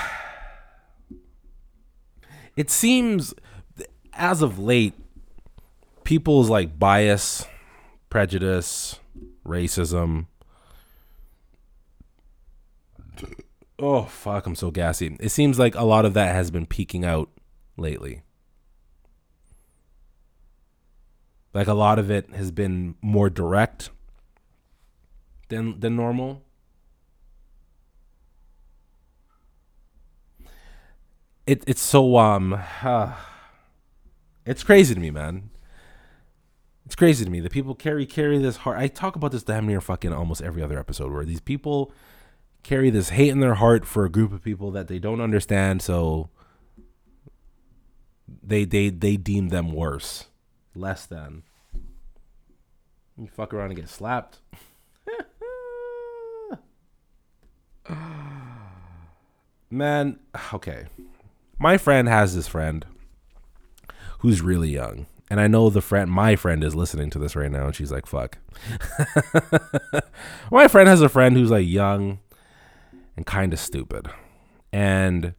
It 2.55 2.69
seems 2.69 3.33
as 4.13 4.43
of 4.43 4.59
late 4.59 4.93
people's 6.03 6.51
like 6.51 6.77
bias 6.77 7.47
prejudice 8.13 8.99
racism 9.45 10.27
oh 13.79 14.03
fuck 14.03 14.45
i'm 14.45 14.55
so 14.55 14.69
gassy 14.69 15.17
it 15.19 15.29
seems 15.29 15.57
like 15.57 15.73
a 15.75 15.83
lot 15.83 16.05
of 16.05 16.13
that 16.13 16.33
has 16.33 16.51
been 16.51 16.65
peeking 16.65 17.03
out 17.03 17.29
lately 17.75 18.21
like 21.53 21.67
a 21.67 21.73
lot 21.73 21.99
of 21.99 22.09
it 22.09 22.29
has 22.33 22.51
been 22.51 22.95
more 23.01 23.29
direct 23.29 23.89
than 25.49 25.79
than 25.79 25.95
normal. 25.95 26.41
It 31.45 31.63
it's 31.67 31.81
so 31.81 32.17
um 32.17 32.59
uh, 32.81 33.13
it's 34.45 34.63
crazy 34.63 34.93
to 34.93 34.99
me, 34.99 35.11
man. 35.11 35.49
It's 36.85 36.95
crazy 36.95 37.23
to 37.23 37.31
me 37.31 37.39
that 37.39 37.51
people 37.51 37.75
carry 37.75 38.05
carry 38.05 38.37
this 38.39 38.57
heart. 38.57 38.77
I 38.77 38.87
talk 38.87 39.15
about 39.15 39.31
this 39.31 39.43
damn 39.43 39.65
near 39.65 39.79
fucking 39.81 40.11
almost 40.11 40.41
every 40.41 40.61
other 40.61 40.77
episode 40.77 41.11
where 41.13 41.25
these 41.25 41.39
people 41.39 41.93
carry 42.61 42.89
this 42.89 43.09
hate 43.09 43.29
in 43.29 43.39
their 43.39 43.55
heart 43.55 43.85
for 43.85 44.05
a 44.05 44.09
group 44.09 44.33
of 44.33 44.43
people 44.43 44.71
that 44.71 44.87
they 44.87 44.99
don't 44.99 45.21
understand, 45.21 45.81
so 45.81 46.29
they 48.41 48.65
they 48.65 48.89
they 48.89 49.15
deem 49.15 49.49
them 49.49 49.71
worse, 49.71 50.25
less 50.75 51.05
than. 51.05 51.43
You 53.17 53.27
fuck 53.27 53.53
around 53.53 53.67
and 53.67 53.75
get 53.77 53.89
slapped. 53.89 54.39
Man, 59.69 60.19
okay. 60.53 60.87
My 61.59 61.77
friend 61.77 62.07
has 62.07 62.35
this 62.35 62.47
friend 62.47 62.85
who's 64.19 64.41
really 64.41 64.69
young. 64.69 65.05
And 65.33 65.41
I 65.41 65.47
know 65.47 65.71
the 65.71 65.81
friend 65.81 66.11
my 66.11 66.35
friend 66.35 66.63
is 66.63 66.75
listening 66.75 67.09
to 67.09 67.17
this 67.17 67.35
right 67.35 67.49
now 67.49 67.65
and 67.65 67.75
she's 67.75 67.91
like, 67.91 68.05
fuck. 68.05 68.37
my 70.51 70.67
friend 70.67 70.87
has 70.87 71.01
a 71.01 71.09
friend 71.09 71.35
who's 71.35 71.49
like 71.49 71.67
young 71.67 72.19
and 73.17 73.25
kind 73.25 73.51
of 73.51 73.57
stupid. 73.57 74.09
And 74.71 75.33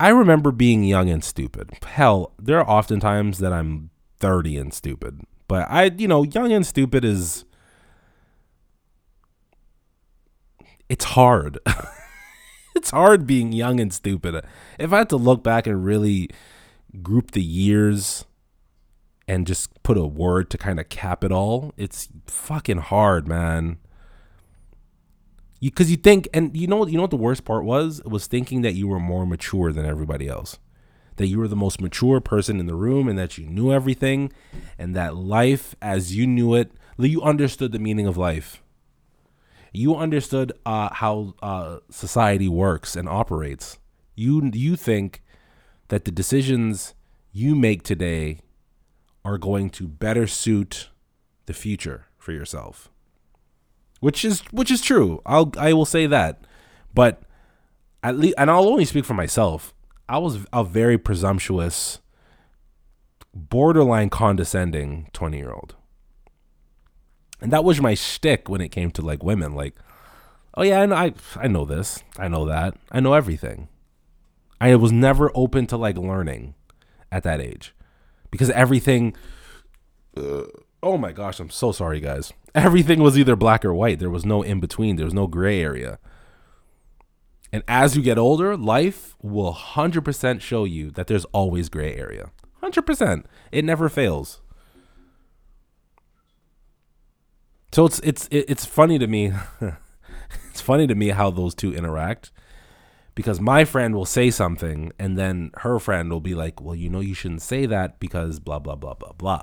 I 0.00 0.08
remember 0.08 0.52
being 0.52 0.84
young 0.84 1.10
and 1.10 1.22
stupid. 1.22 1.68
Hell, 1.84 2.32
there 2.38 2.58
are 2.60 2.66
often 2.66 2.98
times 2.98 3.40
that 3.40 3.52
I'm 3.52 3.90
30 4.20 4.56
and 4.56 4.72
stupid. 4.72 5.20
But 5.46 5.66
I, 5.68 5.90
you 5.98 6.08
know, 6.08 6.22
young 6.22 6.50
and 6.50 6.66
stupid 6.66 7.04
is 7.04 7.44
it's 10.88 11.04
hard. 11.04 11.58
it's 12.74 12.88
hard 12.88 13.26
being 13.26 13.52
young 13.52 13.80
and 13.80 13.92
stupid. 13.92 14.42
If 14.78 14.94
I 14.94 14.98
had 15.00 15.10
to 15.10 15.18
look 15.18 15.44
back 15.44 15.66
and 15.66 15.84
really 15.84 16.30
group 17.02 17.32
the 17.32 17.42
years 17.42 18.24
and 19.26 19.46
just 19.46 19.82
put 19.82 19.96
a 19.96 20.06
word 20.06 20.50
to 20.50 20.58
kind 20.58 20.78
of 20.78 20.88
cap 20.88 21.24
it 21.24 21.32
all, 21.32 21.72
it's 21.76 22.08
fucking 22.26 22.78
hard, 22.78 23.26
man. 23.26 23.78
You 25.60 25.70
cuz 25.70 25.90
you 25.90 25.96
think 25.96 26.28
and 26.34 26.54
you 26.56 26.66
know 26.66 26.86
you 26.86 26.96
know 26.96 27.02
what 27.02 27.10
the 27.10 27.16
worst 27.16 27.44
part 27.44 27.64
was? 27.64 28.00
It 28.00 28.08
was 28.08 28.26
thinking 28.26 28.62
that 28.62 28.74
you 28.74 28.86
were 28.86 29.00
more 29.00 29.26
mature 29.26 29.72
than 29.72 29.86
everybody 29.86 30.28
else. 30.28 30.58
That 31.16 31.28
you 31.28 31.38
were 31.38 31.48
the 31.48 31.56
most 31.56 31.80
mature 31.80 32.20
person 32.20 32.60
in 32.60 32.66
the 32.66 32.74
room 32.74 33.08
and 33.08 33.18
that 33.18 33.38
you 33.38 33.46
knew 33.46 33.72
everything 33.72 34.32
and 34.78 34.94
that 34.96 35.16
life 35.16 35.74
as 35.80 36.14
you 36.14 36.26
knew 36.26 36.54
it, 36.54 36.72
you 36.98 37.22
understood 37.22 37.72
the 37.72 37.78
meaning 37.78 38.06
of 38.06 38.16
life 38.16 38.62
you 39.74 39.96
understood 39.96 40.52
uh, 40.64 40.88
how 40.94 41.34
uh, 41.42 41.78
society 41.90 42.48
works 42.48 42.94
and 42.94 43.08
operates. 43.08 43.78
You 44.14 44.50
you 44.54 44.76
think 44.76 45.22
that 45.88 46.04
the 46.04 46.10
decisions 46.10 46.94
you 47.32 47.54
make 47.54 47.82
today 47.82 48.38
are 49.24 49.38
going 49.38 49.70
to 49.70 49.88
better 49.88 50.26
suit 50.26 50.90
the 51.46 51.52
future 51.52 52.06
for 52.18 52.32
yourself, 52.32 52.90
which 54.00 54.24
is 54.24 54.40
which 54.52 54.70
is 54.70 54.80
true. 54.80 55.20
I'll 55.26 55.52
I 55.58 55.72
will 55.72 55.86
say 55.86 56.06
that, 56.06 56.46
but 56.94 57.22
at 58.02 58.18
least, 58.18 58.34
and 58.38 58.50
I'll 58.50 58.68
only 58.68 58.84
speak 58.84 59.04
for 59.04 59.14
myself. 59.14 59.74
I 60.08 60.18
was 60.18 60.46
a 60.52 60.62
very 60.64 60.98
presumptuous, 60.98 62.00
borderline 63.32 64.10
condescending 64.10 65.08
twenty 65.12 65.38
year 65.38 65.52
old 65.52 65.74
and 67.44 67.52
that 67.52 67.62
was 67.62 67.78
my 67.78 67.94
shtick 67.94 68.48
when 68.48 68.62
it 68.62 68.70
came 68.70 68.90
to 68.92 69.02
like 69.02 69.22
women. 69.22 69.54
Like, 69.54 69.74
oh 70.56 70.62
yeah, 70.62 70.80
I 70.80 70.86
know, 70.86 70.94
I 70.96 71.14
I 71.36 71.46
know 71.46 71.66
this, 71.66 72.02
I 72.18 72.26
know 72.26 72.46
that, 72.46 72.74
I 72.90 73.00
know 73.00 73.12
everything. 73.12 73.68
I 74.64 74.74
was 74.76 74.92
never 74.92 75.30
open 75.34 75.66
to 75.66 75.76
like 75.76 75.98
learning 75.98 76.54
at 77.12 77.22
that 77.24 77.38
age 77.38 77.74
because 78.30 78.48
everything. 78.48 79.14
Uh, 80.16 80.44
oh 80.82 80.96
my 80.96 81.12
gosh, 81.12 81.38
I'm 81.38 81.50
so 81.50 81.70
sorry, 81.70 82.00
guys. 82.00 82.32
Everything 82.54 83.02
was 83.02 83.18
either 83.18 83.36
black 83.36 83.62
or 83.62 83.74
white. 83.74 83.98
There 83.98 84.08
was 84.08 84.24
no 84.24 84.40
in 84.40 84.60
between. 84.60 84.96
There 84.96 85.04
was 85.04 85.12
no 85.12 85.26
gray 85.26 85.60
area. 85.60 85.98
And 87.52 87.62
as 87.68 87.94
you 87.94 88.02
get 88.02 88.16
older, 88.16 88.56
life 88.56 89.16
will 89.20 89.52
100% 89.52 90.40
show 90.40 90.64
you 90.64 90.90
that 90.92 91.08
there's 91.08 91.26
always 91.26 91.68
gray 91.68 91.94
area. 91.94 92.30
100%. 92.62 93.24
It 93.52 93.66
never 93.66 93.90
fails. 93.90 94.40
So 97.72 97.84
it's 97.84 97.98
it's 98.00 98.28
it's 98.30 98.64
funny 98.64 98.98
to 98.98 99.06
me. 99.06 99.32
it's 100.50 100.62
funny 100.62 100.86
to 100.86 100.94
me 100.94 101.08
how 101.08 101.30
those 101.30 101.54
two 101.54 101.74
interact 101.74 102.30
Because 103.14 103.40
my 103.40 103.64
friend 103.64 103.94
will 103.94 104.06
say 104.06 104.30
something 104.30 104.92
and 104.98 105.16
then 105.16 105.50
her 105.58 105.78
friend 105.78 106.10
will 106.10 106.20
be 106.20 106.34
like, 106.34 106.60
"Well, 106.60 106.74
you 106.74 106.88
know 106.88 107.00
you 107.00 107.14
shouldn't 107.14 107.42
say 107.42 107.66
that 107.66 108.00
because 108.00 108.40
blah 108.40 108.58
blah 108.58 108.74
blah 108.74 108.94
blah 108.94 109.12
blah." 109.12 109.42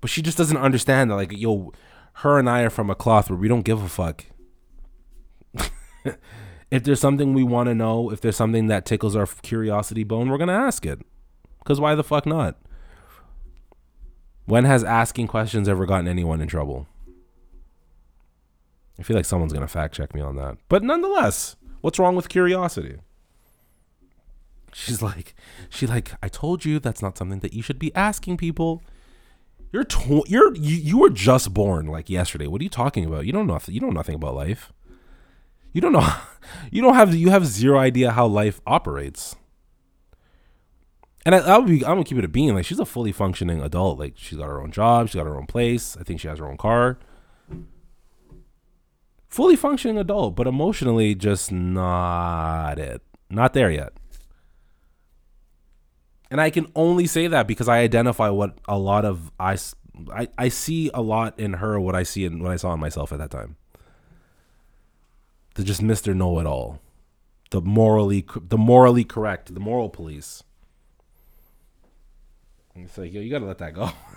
But 0.00 0.10
she 0.10 0.22
just 0.22 0.38
doesn't 0.38 0.56
understand 0.56 1.10
that 1.10 1.16
like, 1.16 1.32
yo, 1.32 1.72
her 2.14 2.38
and 2.38 2.48
I 2.48 2.62
are 2.62 2.70
from 2.70 2.90
a 2.90 2.94
cloth 2.94 3.28
where 3.28 3.38
we 3.38 3.48
don't 3.48 3.62
give 3.62 3.82
a 3.82 3.88
fuck. 3.88 4.24
if 6.70 6.82
there's 6.84 7.00
something 7.00 7.34
we 7.34 7.42
want 7.42 7.68
to 7.68 7.74
know, 7.74 8.10
if 8.10 8.20
there's 8.20 8.36
something 8.36 8.68
that 8.68 8.86
tickles 8.86 9.14
our 9.14 9.26
curiosity 9.26 10.04
bone, 10.04 10.30
we're 10.30 10.38
going 10.38 10.48
to 10.48 10.54
ask 10.54 10.86
it. 10.86 11.00
Cuz 11.66 11.78
why 11.78 11.94
the 11.94 12.04
fuck 12.04 12.24
not? 12.24 12.56
When 14.46 14.64
has 14.64 14.82
asking 14.82 15.28
questions 15.28 15.68
ever 15.68 15.86
gotten 15.86 16.08
anyone 16.08 16.40
in 16.40 16.48
trouble? 16.48 16.88
I 19.00 19.02
feel 19.02 19.16
like 19.16 19.24
someone's 19.24 19.54
going 19.54 19.66
to 19.66 19.72
fact 19.72 19.94
check 19.94 20.14
me 20.14 20.20
on 20.20 20.36
that. 20.36 20.58
But 20.68 20.82
nonetheless, 20.82 21.56
what's 21.80 21.98
wrong 21.98 22.14
with 22.16 22.28
curiosity? 22.28 22.98
She's 24.74 25.00
like, 25.00 25.34
she 25.70 25.86
like, 25.86 26.12
I 26.22 26.28
told 26.28 26.66
you 26.66 26.78
that's 26.78 27.00
not 27.00 27.16
something 27.16 27.40
that 27.40 27.54
you 27.54 27.62
should 27.62 27.78
be 27.78 27.94
asking 27.94 28.36
people. 28.36 28.82
You're 29.72 29.84
tw- 29.84 30.28
you're 30.28 30.54
you, 30.54 30.76
you 30.76 30.98
were 30.98 31.10
just 31.10 31.54
born 31.54 31.86
like 31.86 32.10
yesterday. 32.10 32.46
What 32.46 32.60
are 32.60 32.64
you 32.64 32.70
talking 32.70 33.04
about? 33.04 33.24
You 33.24 33.32
don't 33.32 33.46
know 33.46 33.58
you 33.68 33.80
don't 33.80 33.90
know 33.90 33.96
nothing 33.96 34.16
about 34.16 34.34
life. 34.34 34.72
You 35.72 35.80
don't 35.80 35.92
know 35.92 36.06
you 36.70 36.82
don't 36.82 36.94
have 36.94 37.14
you 37.14 37.30
have 37.30 37.46
zero 37.46 37.78
idea 37.78 38.10
how 38.10 38.26
life 38.26 38.60
operates. 38.66 39.34
And 41.24 41.34
I, 41.34 41.38
I'll 41.38 41.62
be 41.62 41.84
I'm 41.84 41.92
gonna 41.92 42.04
keep 42.04 42.18
it 42.18 42.24
a 42.24 42.28
being 42.28 42.54
like 42.54 42.66
she's 42.66 42.80
a 42.80 42.84
fully 42.84 43.12
functioning 43.12 43.62
adult. 43.62 43.98
Like 43.98 44.14
she's 44.16 44.38
got 44.38 44.48
her 44.48 44.60
own 44.60 44.72
job, 44.72 45.08
she's 45.08 45.14
got 45.14 45.26
her 45.26 45.36
own 45.36 45.46
place. 45.46 45.96
I 45.98 46.02
think 46.02 46.20
she 46.20 46.28
has 46.28 46.38
her 46.38 46.46
own 46.46 46.56
car 46.56 46.98
fully 49.30 49.56
functioning 49.56 49.96
adult, 49.96 50.34
but 50.36 50.46
emotionally 50.46 51.14
just 51.14 51.50
not 51.50 52.78
it. 52.78 53.00
Not 53.30 53.54
there 53.54 53.70
yet. 53.70 53.92
And 56.30 56.40
I 56.40 56.50
can 56.50 56.70
only 56.76 57.06
say 57.06 57.26
that 57.28 57.46
because 57.46 57.68
I 57.68 57.78
identify 57.78 58.28
what 58.28 58.58
a 58.68 58.78
lot 58.78 59.04
of 59.04 59.32
I, 59.40 59.56
I, 60.12 60.28
I 60.36 60.48
see 60.48 60.90
a 60.92 61.00
lot 61.00 61.38
in 61.38 61.54
her 61.54 61.80
what 61.80 61.96
I 61.96 62.02
see 62.02 62.24
in 62.24 62.42
what 62.42 62.52
I 62.52 62.56
saw 62.56 62.74
in 62.74 62.80
myself 62.80 63.12
at 63.12 63.18
that 63.18 63.30
time. 63.30 63.56
The 65.54 65.64
just 65.64 65.82
Mr. 65.82 66.14
Know 66.14 66.38
It 66.38 66.46
All. 66.46 66.80
The 67.50 67.60
morally 67.60 68.24
the 68.40 68.58
morally 68.58 69.04
correct, 69.04 69.52
the 69.54 69.60
moral 69.60 69.88
police. 69.88 70.44
And 72.74 72.84
It's 72.84 72.96
like, 72.96 73.12
yo, 73.12 73.20
you 73.20 73.30
gotta 73.30 73.46
let 73.46 73.58
that 73.58 73.74
go. 73.74 73.90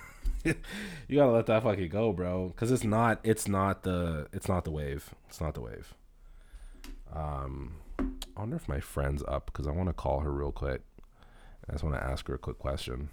you 1.08 1.16
gotta 1.16 1.32
let 1.32 1.46
that 1.46 1.64
fucking 1.64 1.90
go, 1.90 2.12
bro. 2.12 2.54
Cause 2.56 2.72
it's 2.72 2.84
not 2.84 3.20
it's 3.24 3.48
not 3.48 3.84
the 3.84 4.28
it's 4.34 4.48
not 4.48 4.66
the 4.66 4.72
wave. 4.72 5.14
It's 5.30 5.40
not 5.40 5.54
the 5.54 5.62
wave. 5.62 5.94
Um 7.14 7.76
I 8.00 8.40
wonder 8.40 8.56
if 8.56 8.68
my 8.68 8.80
friend's 8.80 9.24
up 9.28 9.46
because 9.48 9.68
I 9.68 9.72
want 9.72 9.90
to 9.90 9.94
call 9.94 10.20
her 10.22 10.32
real 10.32 10.52
quick. 10.52 10.82
I 11.70 11.74
just 11.74 11.84
want 11.84 11.96
to 11.96 12.04
ask 12.04 12.28
her 12.28 12.34
a 12.34 12.40
quick 12.40 12.60
question. 12.60 13.10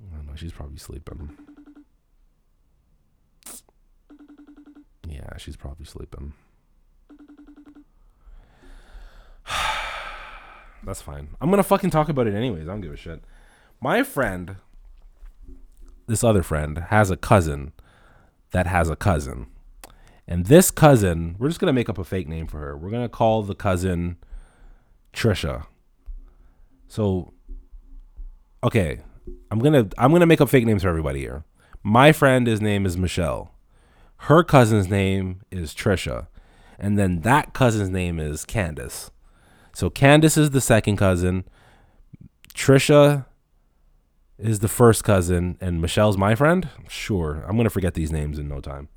I 0.00 0.16
don't 0.16 0.26
know, 0.26 0.34
she's 0.34 0.52
probably 0.52 0.78
sleeping. 0.78 1.36
Yeah, 5.06 5.36
she's 5.36 5.56
probably 5.56 5.84
sleeping. 5.84 6.32
That's 10.84 11.02
fine. 11.02 11.28
I'm 11.40 11.50
gonna 11.50 11.62
fucking 11.62 11.90
talk 11.90 12.08
about 12.08 12.26
it 12.26 12.34
anyways. 12.34 12.62
I 12.62 12.72
don't 12.72 12.80
give 12.80 12.92
a 12.92 12.96
shit. 12.96 13.22
My 13.80 14.02
friend, 14.02 14.56
this 16.06 16.24
other 16.24 16.42
friend, 16.42 16.78
has 16.88 17.10
a 17.10 17.16
cousin 17.16 17.72
that 18.50 18.66
has 18.66 18.88
a 18.88 18.96
cousin. 18.96 19.46
And 20.26 20.46
this 20.46 20.70
cousin, 20.70 21.36
we're 21.38 21.48
just 21.48 21.60
gonna 21.60 21.72
make 21.72 21.88
up 21.88 21.98
a 21.98 22.04
fake 22.04 22.28
name 22.28 22.46
for 22.46 22.58
her. 22.58 22.76
We're 22.76 22.90
gonna 22.90 23.08
call 23.08 23.42
the 23.42 23.54
cousin 23.54 24.16
Trisha. 25.12 25.66
So 26.88 27.32
okay, 28.62 29.00
I'm 29.50 29.58
gonna 29.58 29.88
I'm 29.98 30.12
gonna 30.12 30.26
make 30.26 30.40
up 30.40 30.48
fake 30.48 30.66
names 30.66 30.82
for 30.82 30.88
everybody 30.88 31.20
here. 31.20 31.44
My 31.82 32.12
friend, 32.12 32.46
his 32.46 32.60
name 32.60 32.86
is 32.86 32.96
Michelle. 32.96 33.54
Her 34.16 34.44
cousin's 34.44 34.88
name 34.88 35.40
is 35.50 35.74
Trisha. 35.74 36.28
And 36.78 36.98
then 36.98 37.20
that 37.20 37.54
cousin's 37.54 37.90
name 37.90 38.20
is 38.20 38.44
Candace. 38.44 39.10
So 39.72 39.90
Candace 39.90 40.36
is 40.36 40.50
the 40.50 40.60
second 40.60 40.96
cousin. 40.96 41.44
Trisha 42.54 43.26
is 44.38 44.58
the 44.58 44.68
first 44.68 45.04
cousin, 45.04 45.56
and 45.60 45.80
Michelle's 45.80 46.16
my 46.16 46.34
friend. 46.34 46.68
Sure, 46.88 47.44
I'm 47.48 47.56
gonna 47.56 47.70
forget 47.70 47.94
these 47.94 48.12
names 48.12 48.38
in 48.38 48.48
no 48.48 48.60
time. 48.60 48.88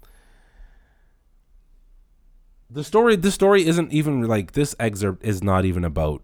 The 2.69 2.83
story, 2.83 3.15
this 3.15 3.35
story 3.35 3.65
isn't 3.67 3.93
even 3.93 4.27
like 4.27 4.53
this 4.53 4.75
excerpt 4.79 5.23
is 5.23 5.43
not 5.43 5.65
even 5.65 5.85
about 5.85 6.23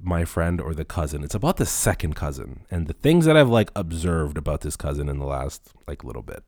my 0.00 0.24
friend 0.24 0.60
or 0.60 0.74
the 0.74 0.84
cousin. 0.84 1.24
It's 1.24 1.34
about 1.34 1.56
the 1.56 1.66
second 1.66 2.14
cousin 2.14 2.66
and 2.70 2.86
the 2.86 2.92
things 2.92 3.24
that 3.24 3.36
I've 3.36 3.48
like 3.48 3.70
observed 3.74 4.36
about 4.36 4.60
this 4.60 4.76
cousin 4.76 5.08
in 5.08 5.18
the 5.18 5.26
last 5.26 5.72
like 5.86 6.04
little 6.04 6.22
bit. 6.22 6.44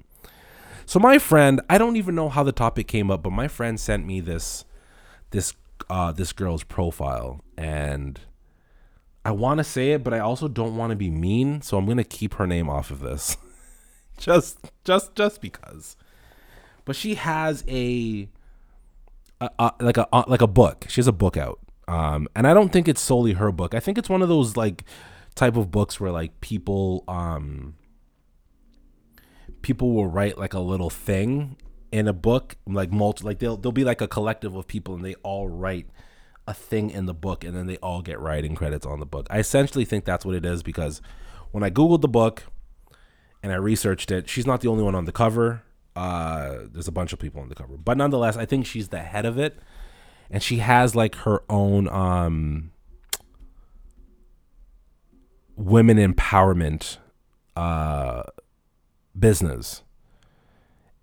So 0.85 0.99
my 0.99 1.19
friend, 1.19 1.61
I 1.71 1.79
don't 1.79 1.97
even 1.97 2.15
know 2.15 2.29
how 2.29 2.43
the 2.43 2.53
topic 2.53 2.89
came 2.89 3.11
up, 3.11 3.23
but 3.23 3.33
my 3.33 3.49
friend 3.49 3.79
sent 3.79 4.07
me 4.07 4.21
this 4.21 4.65
this 5.31 5.55
uh 5.89 6.13
this 6.13 6.33
girl's 6.33 6.63
profile 6.63 7.41
and 7.57 8.21
I 9.25 9.31
want 9.31 9.59
to 9.59 9.65
say 9.65 9.93
it, 9.93 10.03
but 10.03 10.13
I 10.13 10.19
also 10.19 10.49
don't 10.49 10.77
want 10.77 10.91
to 10.91 10.97
be 10.97 11.11
mean, 11.11 11.63
so 11.63 11.77
I'm 11.77 11.85
going 11.85 11.97
to 11.99 12.05
keep 12.05 12.35
her 12.35 12.47
name 12.47 12.69
off 12.69 12.91
of 12.91 13.01
this. 13.01 13.37
just 14.19 14.59
just 14.85 15.15
just 15.15 15.41
because. 15.41 15.97
But 16.85 16.97
she 16.97 17.15
has 17.15 17.65
a, 17.69 18.29
a, 19.41 19.51
a 19.59 19.73
like 19.81 19.97
a 19.97 20.09
uh, 20.13 20.25
like 20.27 20.43
a 20.43 20.47
book. 20.47 20.87
She 20.89 21.01
has 21.01 21.07
a 21.07 21.13
book 21.13 21.37
out. 21.37 21.61
Um 21.89 22.29
and 22.35 22.47
I 22.47 22.55
don't 22.55 22.73
think 22.73 22.89
it's 22.89 23.01
solely 23.01 23.35
her 23.35 23.53
book. 23.53 23.75
I 23.75 23.81
think 23.81 23.99
it's 23.99 24.09
one 24.09 24.23
of 24.23 24.29
those 24.29 24.57
like 24.57 24.85
type 25.35 25.57
of 25.57 25.71
books 25.71 26.01
where 26.01 26.11
like 26.11 26.41
people 26.41 27.05
um 27.09 27.75
people 29.63 29.93
will 29.93 30.07
write 30.07 30.37
like 30.39 30.55
a 30.55 30.61
little 30.61 30.91
thing 30.91 31.57
in 31.91 32.09
a 32.09 32.13
book 32.13 32.57
like 32.67 32.91
multi 32.91 33.25
like 33.25 33.39
they'll 33.39 33.57
they'll 33.57 33.73
be 33.73 33.85
like 33.85 34.01
a 34.01 34.09
collective 34.09 34.55
of 34.57 34.67
people 34.67 34.95
and 34.95 35.05
they 35.05 35.15
all 35.17 35.49
write 35.49 35.87
a 36.47 36.55
thing 36.55 36.91
in 36.91 37.07
the 37.07 37.15
book 37.15 37.45
and 37.45 37.57
then 37.57 37.67
they 37.67 37.77
all 37.79 38.03
get 38.03 38.19
writing 38.19 38.55
credits 38.55 38.85
on 38.85 39.01
the 39.01 39.07
book. 39.07 39.27
I 39.31 39.39
essentially 39.39 39.85
think 39.85 40.05
that's 40.05 40.25
what 40.25 40.35
it 40.35 40.45
is 40.45 40.63
because 40.63 41.01
when 41.53 41.63
I 41.63 41.71
googled 41.71 42.01
the 42.01 42.09
book 42.09 42.45
and 43.43 43.53
I 43.53 43.57
researched 43.57 44.11
it, 44.11 44.29
she's 44.29 44.47
not 44.47 44.61
the 44.61 44.69
only 44.69 44.83
one 44.83 44.95
on 44.95 45.05
the 45.05 45.13
cover. 45.13 45.63
Uh 45.95 46.61
there's 46.73 46.89
a 46.89 46.93
bunch 46.93 47.13
of 47.13 47.19
people 47.19 47.41
on 47.41 47.49
the 47.49 47.55
cover. 47.55 47.77
But 47.77 47.97
nonetheless, 47.97 48.37
I 48.37 48.47
think 48.47 48.67
she's 48.67 48.89
the 48.89 49.01
head 49.01 49.25
of 49.25 49.39
it 49.39 49.59
and 50.31 50.43
she 50.43 50.59
has 50.59 50.97
like 50.97 51.15
her 51.17 51.43
own 51.49 51.89
um 51.89 52.73
women 55.55 55.99
empowerment 55.99 56.97
uh 57.55 58.23
business 59.17 59.83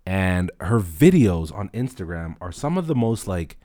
and 0.04 0.50
her 0.60 0.80
videos 0.80 1.54
on 1.54 1.68
Instagram 1.68 2.34
are 2.40 2.50
some 2.50 2.76
of 2.76 2.88
the 2.88 2.94
most 2.96 3.28
like 3.28 3.56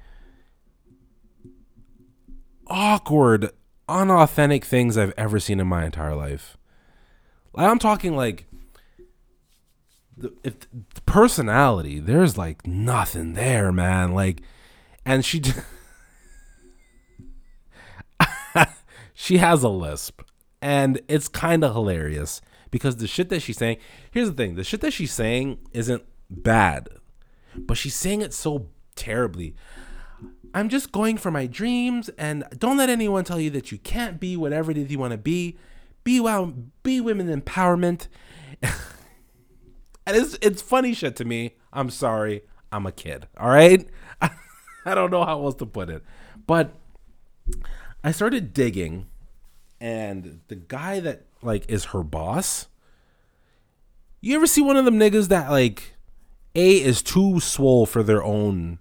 awkward, 2.67 3.51
unauthentic 3.87 4.65
things 4.65 4.97
I've 4.97 5.13
ever 5.17 5.39
seen 5.39 5.59
in 5.59 5.67
my 5.67 5.85
entire 5.85 6.15
life. 6.15 6.57
I'm 7.55 7.79
talking 7.79 8.15
like 8.15 8.45
the, 10.17 10.33
if 10.43 10.59
the 10.59 11.01
personality, 11.05 11.99
there's 11.99 12.37
like 12.37 12.65
nothing 12.65 13.33
there, 13.33 13.71
man. 13.71 14.13
Like, 14.13 14.41
and 15.05 15.23
she 15.23 15.41
she 19.13 19.37
has 19.37 19.63
a 19.63 19.69
lisp, 19.69 20.21
and 20.61 21.01
it's 21.07 21.27
kind 21.27 21.63
of 21.63 21.73
hilarious 21.73 22.41
because 22.71 22.97
the 22.97 23.07
shit 23.07 23.29
that 23.29 23.41
she's 23.41 23.57
saying. 23.57 23.77
Here's 24.11 24.29
the 24.29 24.35
thing: 24.35 24.55
the 24.55 24.63
shit 24.63 24.81
that 24.81 24.93
she's 24.93 25.13
saying 25.13 25.59
isn't 25.71 26.03
bad, 26.29 26.89
but 27.55 27.77
she's 27.77 27.95
saying 27.95 28.21
it 28.21 28.33
so 28.33 28.67
terribly. 28.95 29.55
I'm 30.53 30.69
just 30.69 30.91
going 30.93 31.17
for 31.17 31.31
my 31.31 31.47
dreams, 31.47 32.09
and 32.17 32.45
don't 32.57 32.77
let 32.77 32.89
anyone 32.89 33.25
tell 33.25 33.41
you 33.41 33.49
that 33.51 33.71
you 33.73 33.77
can't 33.77 34.19
be 34.19 34.37
whatever 34.37 34.71
it 34.71 34.77
is 34.77 34.89
you 34.89 34.97
want 34.97 35.11
to 35.11 35.17
be. 35.17 35.57
Be 36.05 36.19
well, 36.21 36.53
be 36.81 37.01
women 37.01 37.27
empowerment. 37.41 38.07
and 38.61 40.15
it's 40.15 40.37
it's 40.41 40.61
funny 40.61 40.93
shit 40.93 41.15
to 41.17 41.25
me. 41.25 41.55
I'm 41.73 41.89
sorry, 41.89 42.43
I'm 42.71 42.85
a 42.85 42.91
kid. 42.91 43.27
All 43.37 43.49
right, 43.49 43.85
I 44.21 44.95
don't 44.95 45.11
know 45.11 45.25
how 45.25 45.43
else 45.43 45.55
to 45.55 45.65
put 45.65 45.89
it, 45.89 46.03
but 46.47 46.73
I 48.03 48.11
started 48.11 48.53
digging, 48.53 49.07
and 49.81 50.39
the 50.47 50.55
guy 50.55 50.99
that 51.01 51.25
like 51.41 51.69
is 51.69 51.85
her 51.85 52.03
boss. 52.03 52.67
You 54.21 54.35
ever 54.37 54.47
see 54.47 54.61
one 54.61 54.77
of 54.77 54.85
them 54.85 54.97
niggas 54.97 55.27
that 55.27 55.51
like 55.51 55.95
a 56.55 56.81
is 56.81 57.03
too 57.03 57.39
swole 57.39 57.85
for 57.85 58.01
their 58.01 58.23
own 58.23 58.79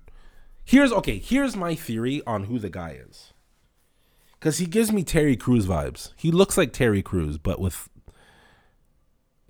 Here's 0.65 0.93
okay. 0.93 1.19
Here's 1.19 1.57
my 1.57 1.74
theory 1.74 2.23
on 2.27 2.45
who 2.45 2.59
the 2.59 2.70
guy 2.70 2.99
is. 3.09 3.32
Because 4.32 4.59
he 4.59 4.66
gives 4.66 4.93
me 4.93 5.05
Terry 5.05 5.36
Crews 5.36 5.66
vibes. 5.66 6.12
He 6.16 6.31
looks 6.31 6.57
like 6.57 6.73
Terry 6.73 7.03
Crews, 7.03 7.39
but 7.39 7.61
with 7.61 7.89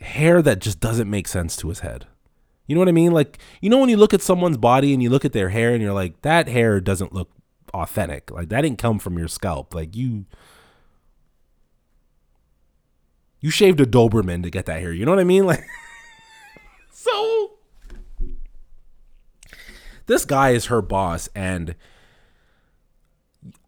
hair 0.00 0.42
that 0.42 0.60
just 0.60 0.80
doesn't 0.80 1.10
make 1.10 1.26
sense 1.28 1.56
to 1.56 1.68
his 1.68 1.80
head. 1.80 2.06
You 2.66 2.74
know 2.74 2.80
what 2.80 2.88
I 2.88 2.92
mean? 2.92 3.12
Like, 3.12 3.38
you 3.60 3.68
know 3.68 3.78
when 3.78 3.88
you 3.88 3.96
look 3.96 4.14
at 4.14 4.22
someone's 4.22 4.56
body 4.56 4.92
and 4.92 5.02
you 5.02 5.10
look 5.10 5.24
at 5.24 5.32
their 5.32 5.50
hair 5.50 5.72
and 5.72 5.82
you're 5.82 5.92
like, 5.92 6.22
that 6.22 6.48
hair 6.48 6.80
doesn't 6.80 7.12
look 7.12 7.30
authentic. 7.74 8.30
Like 8.30 8.48
that 8.48 8.62
didn't 8.62 8.78
come 8.78 8.98
from 8.98 9.18
your 9.18 9.28
scalp. 9.28 9.74
Like 9.74 9.94
you 9.94 10.24
you 13.40 13.50
shaved 13.50 13.80
a 13.80 13.86
Doberman 13.86 14.42
to 14.44 14.50
get 14.50 14.66
that 14.66 14.80
hair. 14.80 14.92
You 14.92 15.04
know 15.04 15.12
what 15.12 15.20
I 15.20 15.24
mean? 15.24 15.44
Like 15.54 15.64
so 16.90 17.53
this 20.06 20.24
guy 20.24 20.50
is 20.50 20.66
her 20.66 20.82
boss 20.82 21.28
and 21.34 21.74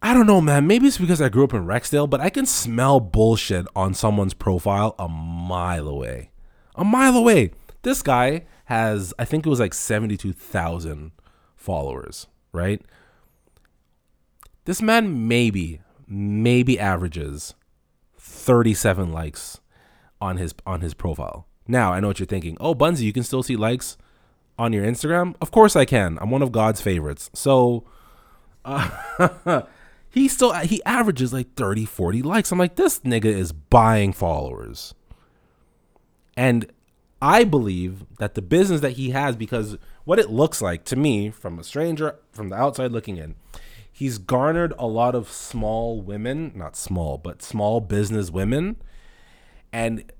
I 0.01 0.13
don't 0.13 0.25
know, 0.25 0.41
man. 0.41 0.65
Maybe 0.65 0.87
it's 0.87 0.97
because 0.97 1.21
I 1.21 1.29
grew 1.29 1.43
up 1.43 1.53
in 1.53 1.65
Rexdale, 1.65 2.09
but 2.09 2.21
I 2.21 2.29
can 2.29 2.45
smell 2.45 2.99
bullshit 2.99 3.67
on 3.75 3.93
someone's 3.93 4.33
profile 4.33 4.95
a 4.97 5.07
mile 5.07 5.87
away. 5.87 6.31
A 6.75 6.83
mile 6.83 7.15
away. 7.15 7.51
This 7.83 8.01
guy 8.01 8.45
has, 8.65 9.13
I 9.19 9.25
think 9.25 9.45
it 9.45 9.49
was 9.49 9.59
like 9.59 9.73
72,000 9.73 11.11
followers, 11.55 12.27
right? 12.51 12.81
This 14.65 14.81
man 14.81 15.27
maybe, 15.27 15.81
maybe 16.07 16.79
averages 16.79 17.53
37 18.17 19.11
likes 19.11 19.59
on 20.19 20.37
his 20.37 20.53
on 20.65 20.81
his 20.81 20.93
profile. 20.93 21.47
Now, 21.67 21.93
I 21.93 21.99
know 21.99 22.07
what 22.07 22.19
you're 22.19 22.25
thinking. 22.25 22.57
Oh, 22.59 22.73
Bunzy, 22.73 23.05
you 23.05 23.13
can 23.13 23.23
still 23.23 23.43
see 23.43 23.55
likes 23.55 23.97
on 24.57 24.73
your 24.73 24.85
Instagram? 24.85 25.35
Of 25.41 25.51
course 25.51 25.75
I 25.75 25.85
can. 25.85 26.17
I'm 26.19 26.29
one 26.29 26.41
of 26.41 26.51
God's 26.51 26.81
favorites. 26.81 27.29
So, 27.33 27.83
uh, 28.65 29.61
he 30.17 30.27
still 30.27 30.53
he 30.53 30.83
averages 30.83 31.31
like 31.31 31.53
30 31.53 31.85
40 31.85 32.21
likes 32.23 32.51
i'm 32.51 32.57
like 32.57 32.75
this 32.75 32.99
nigga 33.01 33.25
is 33.25 33.51
buying 33.51 34.11
followers 34.11 34.93
and 36.35 36.71
i 37.21 37.43
believe 37.43 38.05
that 38.17 38.33
the 38.33 38.41
business 38.41 38.81
that 38.81 38.93
he 38.93 39.11
has 39.11 39.35
because 39.35 39.77
what 40.05 40.19
it 40.19 40.29
looks 40.29 40.61
like 40.61 40.83
to 40.85 40.95
me 40.95 41.29
from 41.29 41.59
a 41.59 41.63
stranger 41.63 42.15
from 42.31 42.49
the 42.49 42.55
outside 42.55 42.91
looking 42.91 43.17
in 43.17 43.35
he's 43.91 44.17
garnered 44.17 44.73
a 44.79 44.87
lot 44.87 45.13
of 45.13 45.29
small 45.29 46.01
women 46.01 46.51
not 46.55 46.75
small 46.75 47.17
but 47.17 47.41
small 47.41 47.79
business 47.79 48.31
women 48.31 48.75
and 49.71 50.11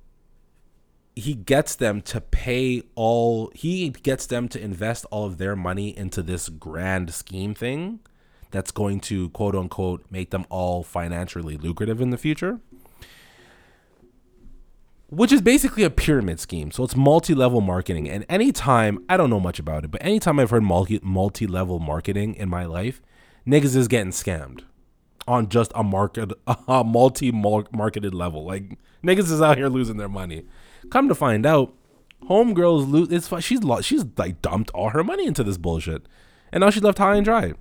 he 1.18 1.34
gets 1.34 1.76
them 1.76 2.00
to 2.00 2.22
pay 2.22 2.84
all 2.94 3.52
he 3.56 3.90
gets 3.90 4.28
them 4.28 4.48
to 4.48 4.62
invest 4.62 5.04
all 5.10 5.26
of 5.26 5.40
their 5.40 5.56
money 5.56 5.98
into 5.98 6.22
this 6.22 6.48
grand 6.48 7.12
scheme 7.12 7.56
thing 7.56 8.00
that's 8.52 8.70
going 8.70 9.00
to 9.00 9.30
quote 9.30 9.56
unquote 9.56 10.06
make 10.12 10.30
them 10.30 10.46
all 10.50 10.84
financially 10.84 11.58
lucrative 11.58 12.02
in 12.02 12.12
the 12.12 12.18
future. 12.18 12.60
Which 15.10 15.32
is 15.32 15.42
basically 15.42 15.84
a 15.84 15.90
pyramid 15.90 16.40
scheme. 16.40 16.70
So 16.70 16.84
it's 16.84 16.96
multi 16.96 17.34
level 17.34 17.62
marketing. 17.62 18.10
And 18.10 18.26
anytime, 18.28 19.04
I 19.08 19.16
don't 19.16 19.30
know 19.30 19.40
much 19.40 19.58
about 19.58 19.86
it, 19.86 19.92
but 19.92 20.04
anytime 20.04 20.38
I've 20.38 20.50
heard 20.50 20.64
multi 20.64 21.48
level 21.48 21.80
marketing 21.80 22.36
in 22.36 22.50
my 22.50 22.66
life, 22.66 23.02
niggas 23.48 23.76
is 23.76 23.88
getting 23.88 24.12
scammed 24.12 24.64
on 25.26 25.50
just 25.50 25.72
a 25.76 25.84
market, 25.84 26.32
a 26.68 26.84
multi 26.84 27.32
marketed 27.32 28.14
level. 28.14 28.46
Like 28.46 28.78
niggas 29.04 29.32
is 29.32 29.42
out 29.42 29.58
here 29.58 29.70
losing 29.70 29.98
their 29.98 30.10
money. 30.10 30.44
Come 30.90 31.08
to 31.08 31.16
find 31.16 31.46
out, 31.46 31.74
homegirls 32.30 32.90
lose. 32.90 33.12
It's 33.12 33.28
she's 33.44 33.60
she's 33.86 34.06
like 34.18 34.42
dumped 34.42 34.72
all 34.72 34.90
her 34.90 35.04
money 35.04 35.26
into 35.26 35.44
this 35.44 35.58
bullshit, 35.58 36.08
and 36.52 36.62
now 36.62 36.70
she's 36.70 36.84
left 36.84 36.98
high 36.98 37.16
and 37.16 37.26
dry. 37.26 37.54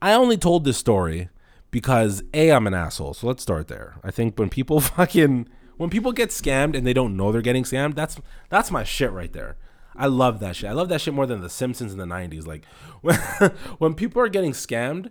I 0.00 0.12
only 0.12 0.36
told 0.36 0.64
this 0.64 0.76
story 0.76 1.28
because 1.70 2.22
a 2.32 2.50
I'm 2.50 2.66
an 2.66 2.74
asshole. 2.74 3.14
So 3.14 3.26
let's 3.26 3.42
start 3.42 3.68
there. 3.68 3.96
I 4.04 4.10
think 4.10 4.38
when 4.38 4.48
people 4.48 4.80
fucking 4.80 5.48
when 5.76 5.90
people 5.90 6.12
get 6.12 6.30
scammed 6.30 6.76
and 6.76 6.86
they 6.86 6.92
don't 6.92 7.16
know 7.16 7.32
they're 7.32 7.42
getting 7.42 7.64
scammed, 7.64 7.94
that's 7.94 8.18
that's 8.48 8.70
my 8.70 8.84
shit 8.84 9.12
right 9.12 9.32
there. 9.32 9.56
I 9.94 10.06
love 10.06 10.40
that 10.40 10.56
shit. 10.56 10.68
I 10.68 10.74
love 10.74 10.90
that 10.90 11.00
shit 11.00 11.14
more 11.14 11.26
than 11.26 11.40
The 11.40 11.48
Simpsons 11.48 11.92
in 11.92 11.98
the 11.98 12.04
'90s. 12.04 12.46
Like 12.46 12.64
when 13.00 13.16
when 13.78 13.94
people 13.94 14.22
are 14.22 14.28
getting 14.28 14.52
scammed, 14.52 15.10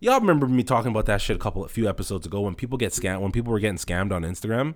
y'all 0.00 0.20
remember 0.20 0.46
me 0.46 0.62
talking 0.62 0.90
about 0.90 1.06
that 1.06 1.20
shit 1.20 1.36
a 1.36 1.40
couple 1.40 1.64
a 1.64 1.68
few 1.68 1.88
episodes 1.88 2.26
ago. 2.26 2.40
When 2.40 2.54
people 2.54 2.78
get 2.78 2.92
scammed, 2.92 3.20
when 3.20 3.32
people 3.32 3.52
were 3.52 3.60
getting 3.60 3.78
scammed 3.78 4.12
on 4.12 4.22
Instagram, 4.22 4.74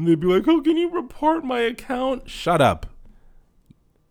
and 0.00 0.08
they'd 0.08 0.20
be 0.20 0.26
like, 0.26 0.48
"Oh, 0.48 0.60
can 0.62 0.76
you 0.76 0.90
report 0.90 1.44
my 1.44 1.60
account?" 1.60 2.28
Shut 2.28 2.60
up. 2.60 2.86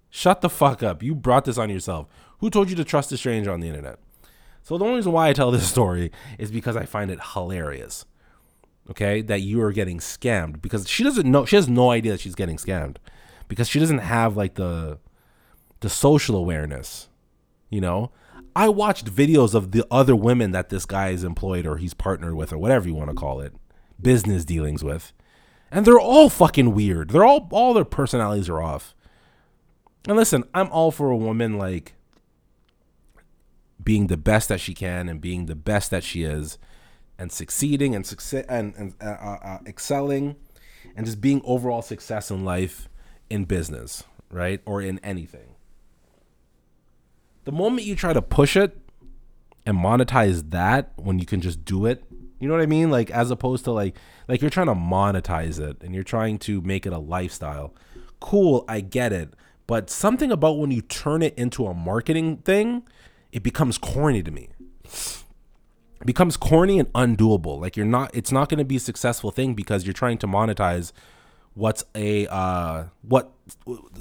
Shut 0.10 0.42
the 0.42 0.50
fuck 0.50 0.82
up. 0.84 1.04
You 1.04 1.16
brought 1.16 1.46
this 1.46 1.58
on 1.58 1.70
yourself. 1.70 2.08
Who 2.40 2.50
told 2.50 2.70
you 2.70 2.76
to 2.76 2.84
trust 2.84 3.12
a 3.12 3.18
stranger 3.18 3.52
on 3.52 3.60
the 3.60 3.68
internet? 3.68 4.00
So 4.64 4.78
the 4.78 4.86
only 4.86 4.98
reason 4.98 5.12
why 5.12 5.30
I 5.30 5.34
tell 5.34 5.52
this 5.52 5.68
story 5.70 6.12
is 6.38 6.52
because 6.52 6.76
I 6.76 6.86
find 6.86 7.10
it 7.12 7.20
hilarious. 7.34 8.06
Okay, 8.90 9.22
that 9.22 9.42
you 9.42 9.62
are 9.62 9.72
getting 9.72 10.00
scammed 10.00 10.62
because 10.62 10.88
she 10.88 11.04
doesn't 11.04 11.30
know. 11.30 11.46
She 11.46 11.56
has 11.56 11.68
no 11.68 11.92
idea 11.92 12.14
that 12.14 12.22
she's 12.22 12.36
getting 12.36 12.58
scammed 12.58 12.98
because 13.48 13.68
she 13.68 13.80
doesn't 13.80 14.00
have 14.00 14.38
like 14.38 14.56
the 14.56 15.00
the 15.80 15.90
social 15.90 16.36
awareness. 16.36 17.10
You 17.70 17.82
know, 17.82 18.12
I 18.56 18.70
watched 18.70 19.06
videos 19.14 19.54
of 19.54 19.72
the 19.72 19.86
other 19.92 20.16
women 20.16 20.52
that 20.52 20.70
this 20.70 20.86
guy 20.86 21.10
is 21.10 21.24
employed 21.24 21.68
or 21.68 21.78
he's 21.78 21.94
partnered 21.94 22.34
with 22.34 22.52
or 22.52 22.58
whatever 22.58 22.88
you 22.88 22.96
want 22.96 23.10
to 23.10 23.16
call 23.16 23.42
it, 23.42 23.54
business 24.02 24.44
dealings 24.44 24.84
with, 24.84 25.14
and 25.72 25.86
they're 25.86 26.00
all 26.00 26.30
fucking 26.30 26.74
weird. 26.74 27.10
They're 27.10 27.26
all 27.26 27.48
all 27.52 27.74
their 27.74 27.86
personalities 27.86 28.50
are 28.50 28.62
off. 28.62 28.96
And 30.08 30.16
listen, 30.18 30.44
I'm 30.54 30.70
all 30.72 30.92
for 30.92 31.10
a 31.10 31.18
woman 31.18 31.58
like 31.58 31.94
being 33.84 34.08
the 34.08 34.18
best 34.18 34.50
that 34.50 34.60
she 34.60 34.74
can 34.74 35.10
and 35.10 35.22
being 35.22 35.46
the 35.46 35.56
best 35.56 35.92
that 35.92 36.04
she 36.04 36.24
is 36.24 36.58
and 37.18 37.32
succeeding 37.32 37.96
and 37.96 38.06
succeed 38.06 38.46
and, 38.48 38.74
and 38.76 38.94
uh, 39.02 39.06
uh, 39.06 39.38
uh, 39.44 39.58
excelling 39.66 40.36
and 40.96 41.06
just 41.06 41.22
being 41.22 41.42
overall 41.44 41.82
success 41.82 42.32
in 42.32 42.44
life 42.46 42.90
in 43.30 43.46
business 43.46 44.04
right 44.32 44.62
or 44.66 44.82
in 44.82 45.00
anything 45.00 45.56
the 47.46 47.52
moment 47.52 47.86
you 47.86 47.96
try 47.96 48.14
to 48.14 48.22
push 48.22 48.56
it 48.56 48.78
and 49.66 49.78
monetize 49.78 50.52
that 50.52 50.92
when 50.96 51.20
you 51.20 51.26
can 51.26 51.42
just 51.42 51.64
do 51.66 51.86
it 51.86 52.04
you 52.40 52.48
know 52.48 52.54
what 52.54 52.64
i 52.64 52.66
mean 52.66 52.90
like 52.90 53.10
as 53.12 53.32
opposed 53.32 53.64
to 53.64 53.72
like 53.72 53.96
like 54.28 54.42
you're 54.42 54.50
trying 54.50 54.68
to 54.68 54.76
monetize 54.76 55.60
it 55.60 55.78
and 55.82 55.94
you're 55.94 56.04
trying 56.04 56.38
to 56.38 56.62
make 56.62 56.86
it 56.86 56.94
a 56.94 56.98
lifestyle 57.00 57.74
cool 58.20 58.66
i 58.68 58.82
get 58.82 59.12
it 59.14 59.34
but 59.68 59.90
something 59.90 60.32
about 60.32 60.58
when 60.58 60.72
you 60.72 60.82
turn 60.82 61.22
it 61.22 61.34
into 61.38 61.68
a 61.68 61.74
marketing 61.74 62.38
thing 62.38 62.84
it 63.32 63.44
becomes 63.44 63.78
corny 63.78 64.24
to 64.24 64.32
me. 64.32 64.50
It 66.02 66.06
becomes 66.06 66.38
corny 66.38 66.80
and 66.80 66.92
undoable. 66.94 67.60
Like 67.60 67.76
you're 67.76 67.86
not 67.86 68.12
it's 68.14 68.32
not 68.32 68.50
going 68.50 68.60
to 68.60 68.66
be 68.66 68.78
a 68.78 68.80
successful 68.80 69.32
thing 69.32 69.54
because 69.54 69.86
you're 69.86 69.94
trying 69.94 70.18
to 70.20 70.28
monetize 70.28 70.92
what's 71.54 71.84
a 71.94 72.26
uh 72.28 72.86
what 73.02 73.32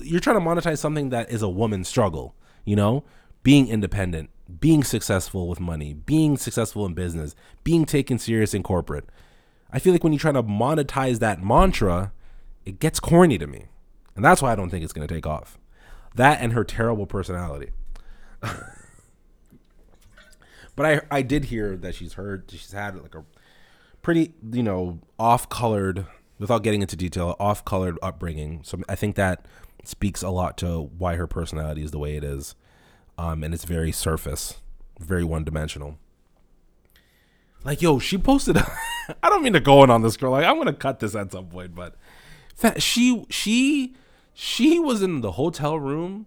you're 0.01 0.21
trying 0.21 0.37
to 0.37 0.45
monetize 0.45 0.79
something 0.79 1.11
that 1.11 1.31
is 1.31 1.43
a 1.43 1.49
woman's 1.49 1.89
struggle, 1.89 2.35
you 2.65 2.77
know? 2.77 3.05
Being 3.43 3.69
independent, 3.69 4.31
being 4.61 4.83
successful 4.85 5.49
with 5.49 5.61
money, 5.61 5.93
being 5.93 6.37
successful 6.37 6.87
in 6.87 6.95
business, 6.95 7.35
being 7.65 7.85
taken 7.85 8.19
serious 8.19 8.55
in 8.55 8.63
corporate. 8.63 9.05
I 9.71 9.79
feel 9.79 9.93
like 9.93 10.05
when 10.05 10.13
you 10.13 10.19
try 10.19 10.33
to 10.33 10.43
monetize 10.43 11.19
that 11.19 11.43
mantra, 11.43 12.13
it 12.65 12.81
gets 12.81 13.01
corny 13.01 13.39
to 13.39 13.47
me. 13.47 13.67
And 14.17 14.25
that's 14.25 14.41
why 14.41 14.53
I 14.53 14.55
don't 14.57 14.71
think 14.71 14.85
it's 14.85 14.93
going 14.93 15.07
to 15.07 15.15
take 15.15 15.27
off. 15.27 15.59
That 16.15 16.41
and 16.41 16.53
her 16.55 16.65
terrible 16.65 17.07
personality. 17.07 17.71
But 20.79 20.87
I 20.87 21.01
I 21.11 21.23
did 21.23 21.47
hear 21.47 21.77
that 21.77 21.97
she's 21.97 22.13
heard 22.13 22.45
she's 22.49 22.71
had 22.71 23.03
like 23.03 23.17
a 23.17 23.25
pretty 24.01 24.33
you 24.53 24.63
know 24.63 25.01
off 25.19 25.49
colored 25.49 26.07
without 26.39 26.63
getting 26.63 26.83
into 26.83 26.95
detail 26.95 27.35
off 27.41 27.65
colored 27.65 27.99
upbringing. 28.01 28.61
So 28.63 28.79
I 28.89 28.95
think 28.95 29.17
that 29.17 29.45
speaks 29.83 30.23
a 30.23 30.31
lot 30.31 30.57
to 30.59 30.83
why 30.97 31.17
her 31.17 31.27
personality 31.27 31.83
is 31.83 31.91
the 31.91 31.99
way 31.99 32.17
it 32.17 32.23
is, 32.23 32.55
um, 33.19 33.43
and 33.45 33.53
it's 33.53 33.65
very 33.65 33.93
surface, 33.93 34.59
very 34.99 35.25
one 35.25 35.45
dimensional. 35.45 35.99
Like 37.65 37.83
yo, 37.83 37.99
she 37.99 38.17
posted. 38.17 38.57
I 39.23 39.29
don't 39.29 39.43
mean 39.43 39.53
to 39.55 39.61
go 39.61 39.83
in 39.85 39.91
on 39.91 40.03
this 40.03 40.17
girl. 40.17 40.31
Like 40.31 40.47
I'm 40.47 40.57
gonna 40.57 40.73
cut 40.73 41.01
this 41.01 41.15
at 41.15 41.33
some 41.33 41.49
point, 41.49 41.75
but 41.75 41.97
she 42.81 43.27
she 43.29 43.95
she 44.33 44.79
was 44.79 45.03
in 45.03 45.21
the 45.21 45.33
hotel 45.33 45.79
room 45.79 46.27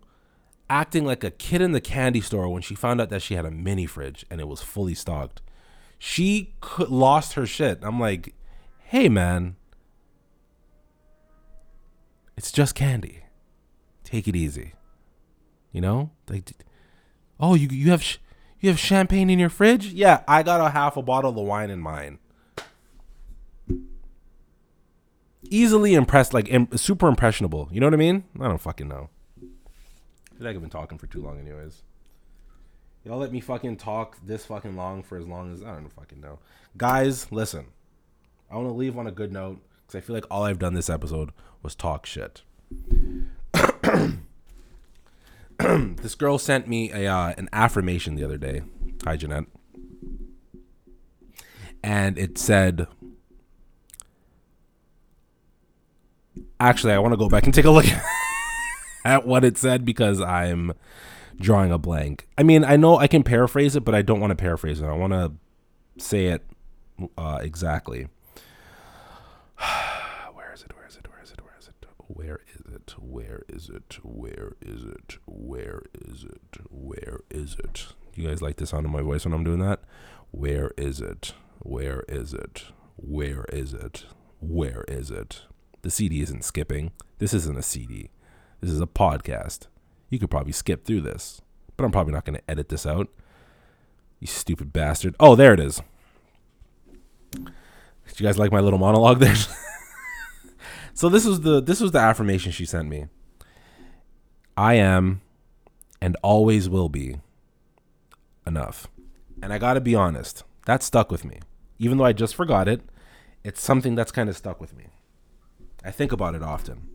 acting 0.69 1.05
like 1.05 1.23
a 1.23 1.31
kid 1.31 1.61
in 1.61 1.71
the 1.71 1.81
candy 1.81 2.21
store 2.21 2.47
when 2.49 2.61
she 2.61 2.75
found 2.75 3.01
out 3.01 3.09
that 3.09 3.21
she 3.21 3.35
had 3.35 3.45
a 3.45 3.51
mini 3.51 3.85
fridge 3.85 4.25
and 4.29 4.39
it 4.39 4.47
was 4.47 4.61
fully 4.61 4.93
stocked. 4.93 5.41
She 5.97 6.55
could, 6.61 6.89
lost 6.89 7.33
her 7.33 7.45
shit. 7.45 7.79
I'm 7.83 7.99
like, 7.99 8.33
hey 8.85 9.07
man, 9.07 9.55
it's 12.37 12.51
just 12.51 12.73
candy. 12.75 13.23
Take 14.03 14.27
it 14.27 14.35
easy. 14.35 14.73
You 15.71 15.81
know, 15.81 16.11
like, 16.29 16.51
oh, 17.41 17.55
you 17.55 17.67
you 17.69 17.91
have 17.91 18.03
sh- 18.03 18.17
you 18.59 18.69
have 18.69 18.79
champagne 18.79 19.29
in 19.29 19.39
your 19.39 19.49
fridge? 19.49 19.87
Yeah, 19.87 20.23
I 20.27 20.43
got 20.43 20.61
a 20.61 20.69
half 20.69 20.95
a 20.97 21.01
bottle 21.01 21.31
of 21.31 21.35
wine 21.47 21.69
in 21.69 21.79
mine. 21.79 22.19
Easily 25.49 25.95
impressed, 25.95 26.33
like 26.33 26.47
Im- 26.49 26.69
super 26.77 27.07
impressionable. 27.07 27.67
You 27.71 27.79
know 27.79 27.87
what 27.87 27.93
I 27.93 27.97
mean? 27.97 28.23
I 28.39 28.47
don't 28.47 28.61
fucking 28.61 28.87
know 28.87 29.09
I 29.37 30.35
feel 30.37 30.47
like 30.47 30.55
I've 30.55 30.61
been 30.61 30.69
talking 30.69 30.97
for 30.97 31.07
too 31.07 31.21
long, 31.21 31.39
anyways. 31.39 31.81
Y'all 33.03 33.17
let 33.17 33.31
me 33.31 33.39
fucking 33.39 33.77
talk 33.77 34.17
this 34.23 34.45
fucking 34.45 34.75
long 34.75 35.01
for 35.01 35.17
as 35.17 35.25
long 35.25 35.51
as 35.51 35.63
I 35.63 35.73
don't 35.73 35.91
fucking 35.91 36.21
know. 36.21 36.39
Guys, 36.77 37.31
listen. 37.31 37.65
I 38.49 38.55
want 38.55 38.67
to 38.67 38.73
leave 38.73 38.97
on 38.97 39.07
a 39.07 39.11
good 39.11 39.31
note 39.31 39.59
because 39.87 39.97
I 39.97 40.01
feel 40.05 40.13
like 40.13 40.25
all 40.29 40.43
I've 40.43 40.59
done 40.59 40.75
this 40.75 40.89
episode 40.89 41.31
was 41.63 41.73
talk 41.73 42.05
shit. 42.05 42.43
this 46.01 46.15
girl 46.15 46.37
sent 46.37 46.67
me 46.67 46.91
a 46.91 47.07
uh, 47.07 47.33
an 47.37 47.49
affirmation 47.53 48.15
the 48.15 48.23
other 48.23 48.37
day. 48.37 48.61
Hi, 49.03 49.15
Jeanette. 49.15 49.45
And 51.83 52.17
it 52.17 52.37
said, 52.37 52.87
actually, 56.59 56.93
I 56.93 56.99
want 56.99 57.13
to 57.13 57.17
go 57.17 57.27
back 57.27 57.45
and 57.45 57.53
take 57.53 57.65
a 57.65 57.71
look 57.71 57.85
at 59.05 59.25
what 59.25 59.43
it 59.43 59.57
said 59.57 59.83
because 59.83 60.21
I'm 60.21 60.73
drawing 61.39 61.71
a 61.71 61.79
blank. 61.79 62.27
I 62.37 62.43
mean, 62.43 62.63
I 62.63 62.75
know 62.75 62.97
I 62.97 63.07
can 63.07 63.23
paraphrase 63.23 63.75
it, 63.75 63.83
but 63.83 63.95
I 63.95 64.03
don't 64.03 64.19
want 64.19 64.31
to 64.31 64.35
paraphrase 64.35 64.79
it. 64.79 64.85
I 64.85 64.93
want 64.93 65.13
to 65.13 65.33
say 65.97 66.27
it 66.27 66.43
uh, 67.17 67.39
exactly. 67.41 68.07
Where 70.33 70.53
is 70.53 70.61
it? 70.63 70.75
Where 70.75 70.87
is 70.87 70.95
it? 70.97 71.07
Where 71.09 71.21
is 71.23 71.31
it? 71.31 71.41
Where 71.43 71.55
is 71.59 71.67
it? 71.67 71.85
Where 72.07 72.39
is 72.53 72.61
it? 72.75 72.93
Where 73.11 73.41
is 73.49 73.67
it? 73.67 73.97
Where 74.03 74.53
is 74.61 74.85
it? 74.85 75.17
Where 75.25 75.81
is 75.93 76.23
it? 76.23 76.61
Where 76.69 77.19
is 77.29 77.57
it? 77.59 77.87
You 78.15 78.29
guys 78.29 78.41
like 78.41 78.55
the 78.55 78.65
sound 78.65 78.85
of 78.85 78.91
my 78.93 79.01
voice 79.01 79.25
when 79.25 79.33
I'm 79.33 79.43
doing 79.43 79.59
that? 79.59 79.81
Where 80.31 80.71
is 80.77 81.01
it? 81.01 81.33
Where 81.59 82.05
is 82.07 82.33
it? 82.33 82.67
Where 82.95 83.43
is 83.51 83.73
it? 83.73 84.05
Where 84.39 84.85
is 84.87 85.11
it? 85.11 85.41
The 85.81 85.91
CD 85.91 86.21
isn't 86.21 86.45
skipping. 86.45 86.93
This 87.17 87.33
isn't 87.33 87.57
a 87.57 87.61
CD. 87.61 88.11
This 88.61 88.71
is 88.71 88.79
a 88.79 88.87
podcast. 88.87 89.67
You 90.09 90.17
could 90.17 90.31
probably 90.31 90.53
skip 90.53 90.85
through 90.85 91.01
this, 91.01 91.41
but 91.75 91.83
I'm 91.83 91.91
probably 91.91 92.13
not 92.13 92.23
going 92.23 92.37
to 92.37 92.49
edit 92.49 92.69
this 92.69 92.85
out. 92.85 93.09
You 94.21 94.27
stupid 94.27 94.71
bastard. 94.71 95.17
Oh, 95.19 95.35
there 95.35 95.53
it 95.53 95.59
is. 95.59 95.81
Did 97.33 98.19
you 98.21 98.25
guys 98.25 98.39
like 98.39 98.53
my 98.53 98.61
little 98.61 98.79
monologue 98.79 99.19
there? 99.19 99.35
so 101.01 101.09
this 101.09 101.25
was 101.25 101.41
the 101.41 101.59
this 101.59 101.81
was 101.81 101.89
the 101.89 101.97
affirmation 101.97 102.51
she 102.51 102.63
sent 102.63 102.87
me. 102.87 103.07
I 104.55 104.75
am 104.75 105.21
and 105.99 106.15
always 106.21 106.69
will 106.69 106.89
be 106.89 107.15
enough. 108.45 108.85
And 109.41 109.51
I 109.51 109.57
got 109.57 109.73
to 109.73 109.81
be 109.81 109.95
honest, 109.95 110.43
that 110.67 110.83
stuck 110.83 111.09
with 111.09 111.25
me. 111.25 111.39
Even 111.79 111.97
though 111.97 112.05
I 112.05 112.13
just 112.13 112.35
forgot 112.35 112.67
it, 112.67 112.81
it's 113.43 113.63
something 113.63 113.95
that's 113.95 114.11
kind 114.11 114.29
of 114.29 114.37
stuck 114.37 114.61
with 114.61 114.77
me. 114.77 114.89
I 115.83 115.89
think 115.89 116.11
about 116.11 116.35
it 116.35 116.43
often. 116.43 116.87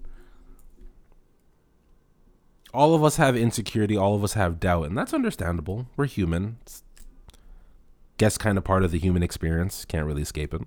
All 2.73 2.95
of 2.95 3.03
us 3.03 3.17
have 3.17 3.35
insecurity, 3.35 3.97
all 3.97 4.15
of 4.15 4.23
us 4.23 4.35
have 4.35 4.61
doubt, 4.61 4.87
and 4.87 4.97
that's 4.97 5.15
understandable. 5.15 5.89
We're 5.97 6.07
human. 6.07 6.59
It's, 6.63 6.85
guess 8.19 8.39
kind 8.39 8.57
of 8.57 8.63
part 8.63 8.85
of 8.85 8.93
the 8.93 9.01
human 9.01 9.25
experience. 9.25 9.85
Can't 9.85 10.07
really 10.07 10.23
escape 10.23 10.55
it. 10.55 10.63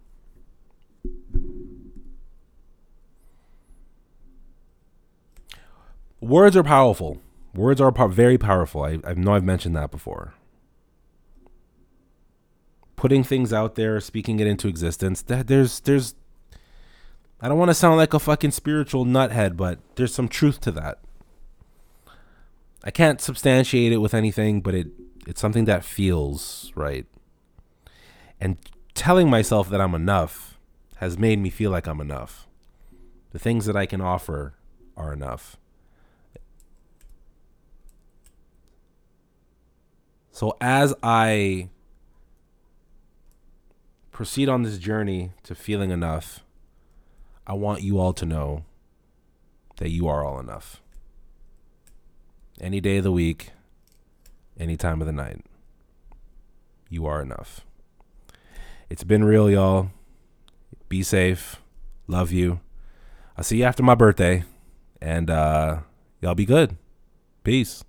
Words 6.21 6.55
are 6.57 6.63
powerful. 6.63 7.21
Words 7.53 7.81
are 7.81 7.91
very 8.09 8.37
powerful. 8.37 8.83
I, 8.83 8.99
I 9.03 9.13
know 9.13 9.33
I've 9.33 9.43
mentioned 9.43 9.75
that 9.75 9.91
before. 9.91 10.33
Putting 12.95 13.23
things 13.23 13.53
out 13.53 13.75
there, 13.75 13.99
speaking 14.01 14.39
it 14.39 14.47
into 14.47 14.67
existence. 14.67 15.21
That 15.21 15.47
there's 15.47 15.79
there's. 15.79 16.15
I 17.41 17.47
don't 17.47 17.57
want 17.57 17.69
to 17.69 17.75
sound 17.75 17.95
like 17.97 18.13
a 18.13 18.19
fucking 18.19 18.51
spiritual 18.51 19.05
nuthead, 19.05 19.55
but 19.55 19.79
there's 19.95 20.13
some 20.13 20.27
truth 20.27 20.59
to 20.61 20.71
that. 20.71 20.99
I 22.83 22.91
can't 22.91 23.21
substantiate 23.21 23.93
it 23.93 23.97
with 23.97 24.13
anything, 24.13 24.59
but 24.59 24.75
it 24.75 24.87
it's 25.25 25.39
something 25.39 25.65
that 25.65 25.85
feels 25.85 26.71
right. 26.75 27.05
And 28.41 28.57
telling 28.93 29.29
myself 29.29 29.69
that 29.69 29.79
I'm 29.79 29.95
enough 29.95 30.57
has 30.97 31.17
made 31.17 31.39
me 31.39 31.49
feel 31.49 31.71
like 31.71 31.87
I'm 31.87 32.01
enough. 32.01 32.47
The 33.31 33.39
things 33.39 33.65
that 33.65 33.75
I 33.75 33.85
can 33.85 34.01
offer 34.01 34.55
are 34.97 35.13
enough. 35.13 35.55
So 40.39 40.55
as 40.61 40.93
I 41.03 41.67
proceed 44.13 44.47
on 44.47 44.63
this 44.63 44.77
journey 44.77 45.31
to 45.43 45.53
feeling 45.53 45.91
enough, 45.91 46.45
I 47.45 47.55
want 47.55 47.81
you 47.81 47.99
all 47.99 48.13
to 48.13 48.25
know 48.25 48.63
that 49.79 49.89
you 49.89 50.07
are 50.07 50.23
all 50.23 50.39
enough. 50.39 50.79
Any 52.61 52.79
day 52.79 52.99
of 52.99 53.03
the 53.03 53.11
week, 53.11 53.49
any 54.57 54.77
time 54.77 55.01
of 55.01 55.07
the 55.07 55.11
night, 55.11 55.43
you 56.87 57.05
are 57.05 57.21
enough. 57.21 57.65
It's 58.89 59.03
been 59.03 59.25
real, 59.25 59.49
y'all. 59.49 59.91
Be 60.87 61.03
safe. 61.03 61.57
Love 62.07 62.31
you. 62.31 62.61
I'll 63.37 63.43
see 63.43 63.57
you 63.57 63.65
after 63.65 63.83
my 63.83 63.93
birthday. 63.93 64.45
And 65.01 65.29
uh, 65.29 65.79
y'all 66.21 66.33
be 66.33 66.45
good. 66.45 66.77
Peace. 67.43 67.83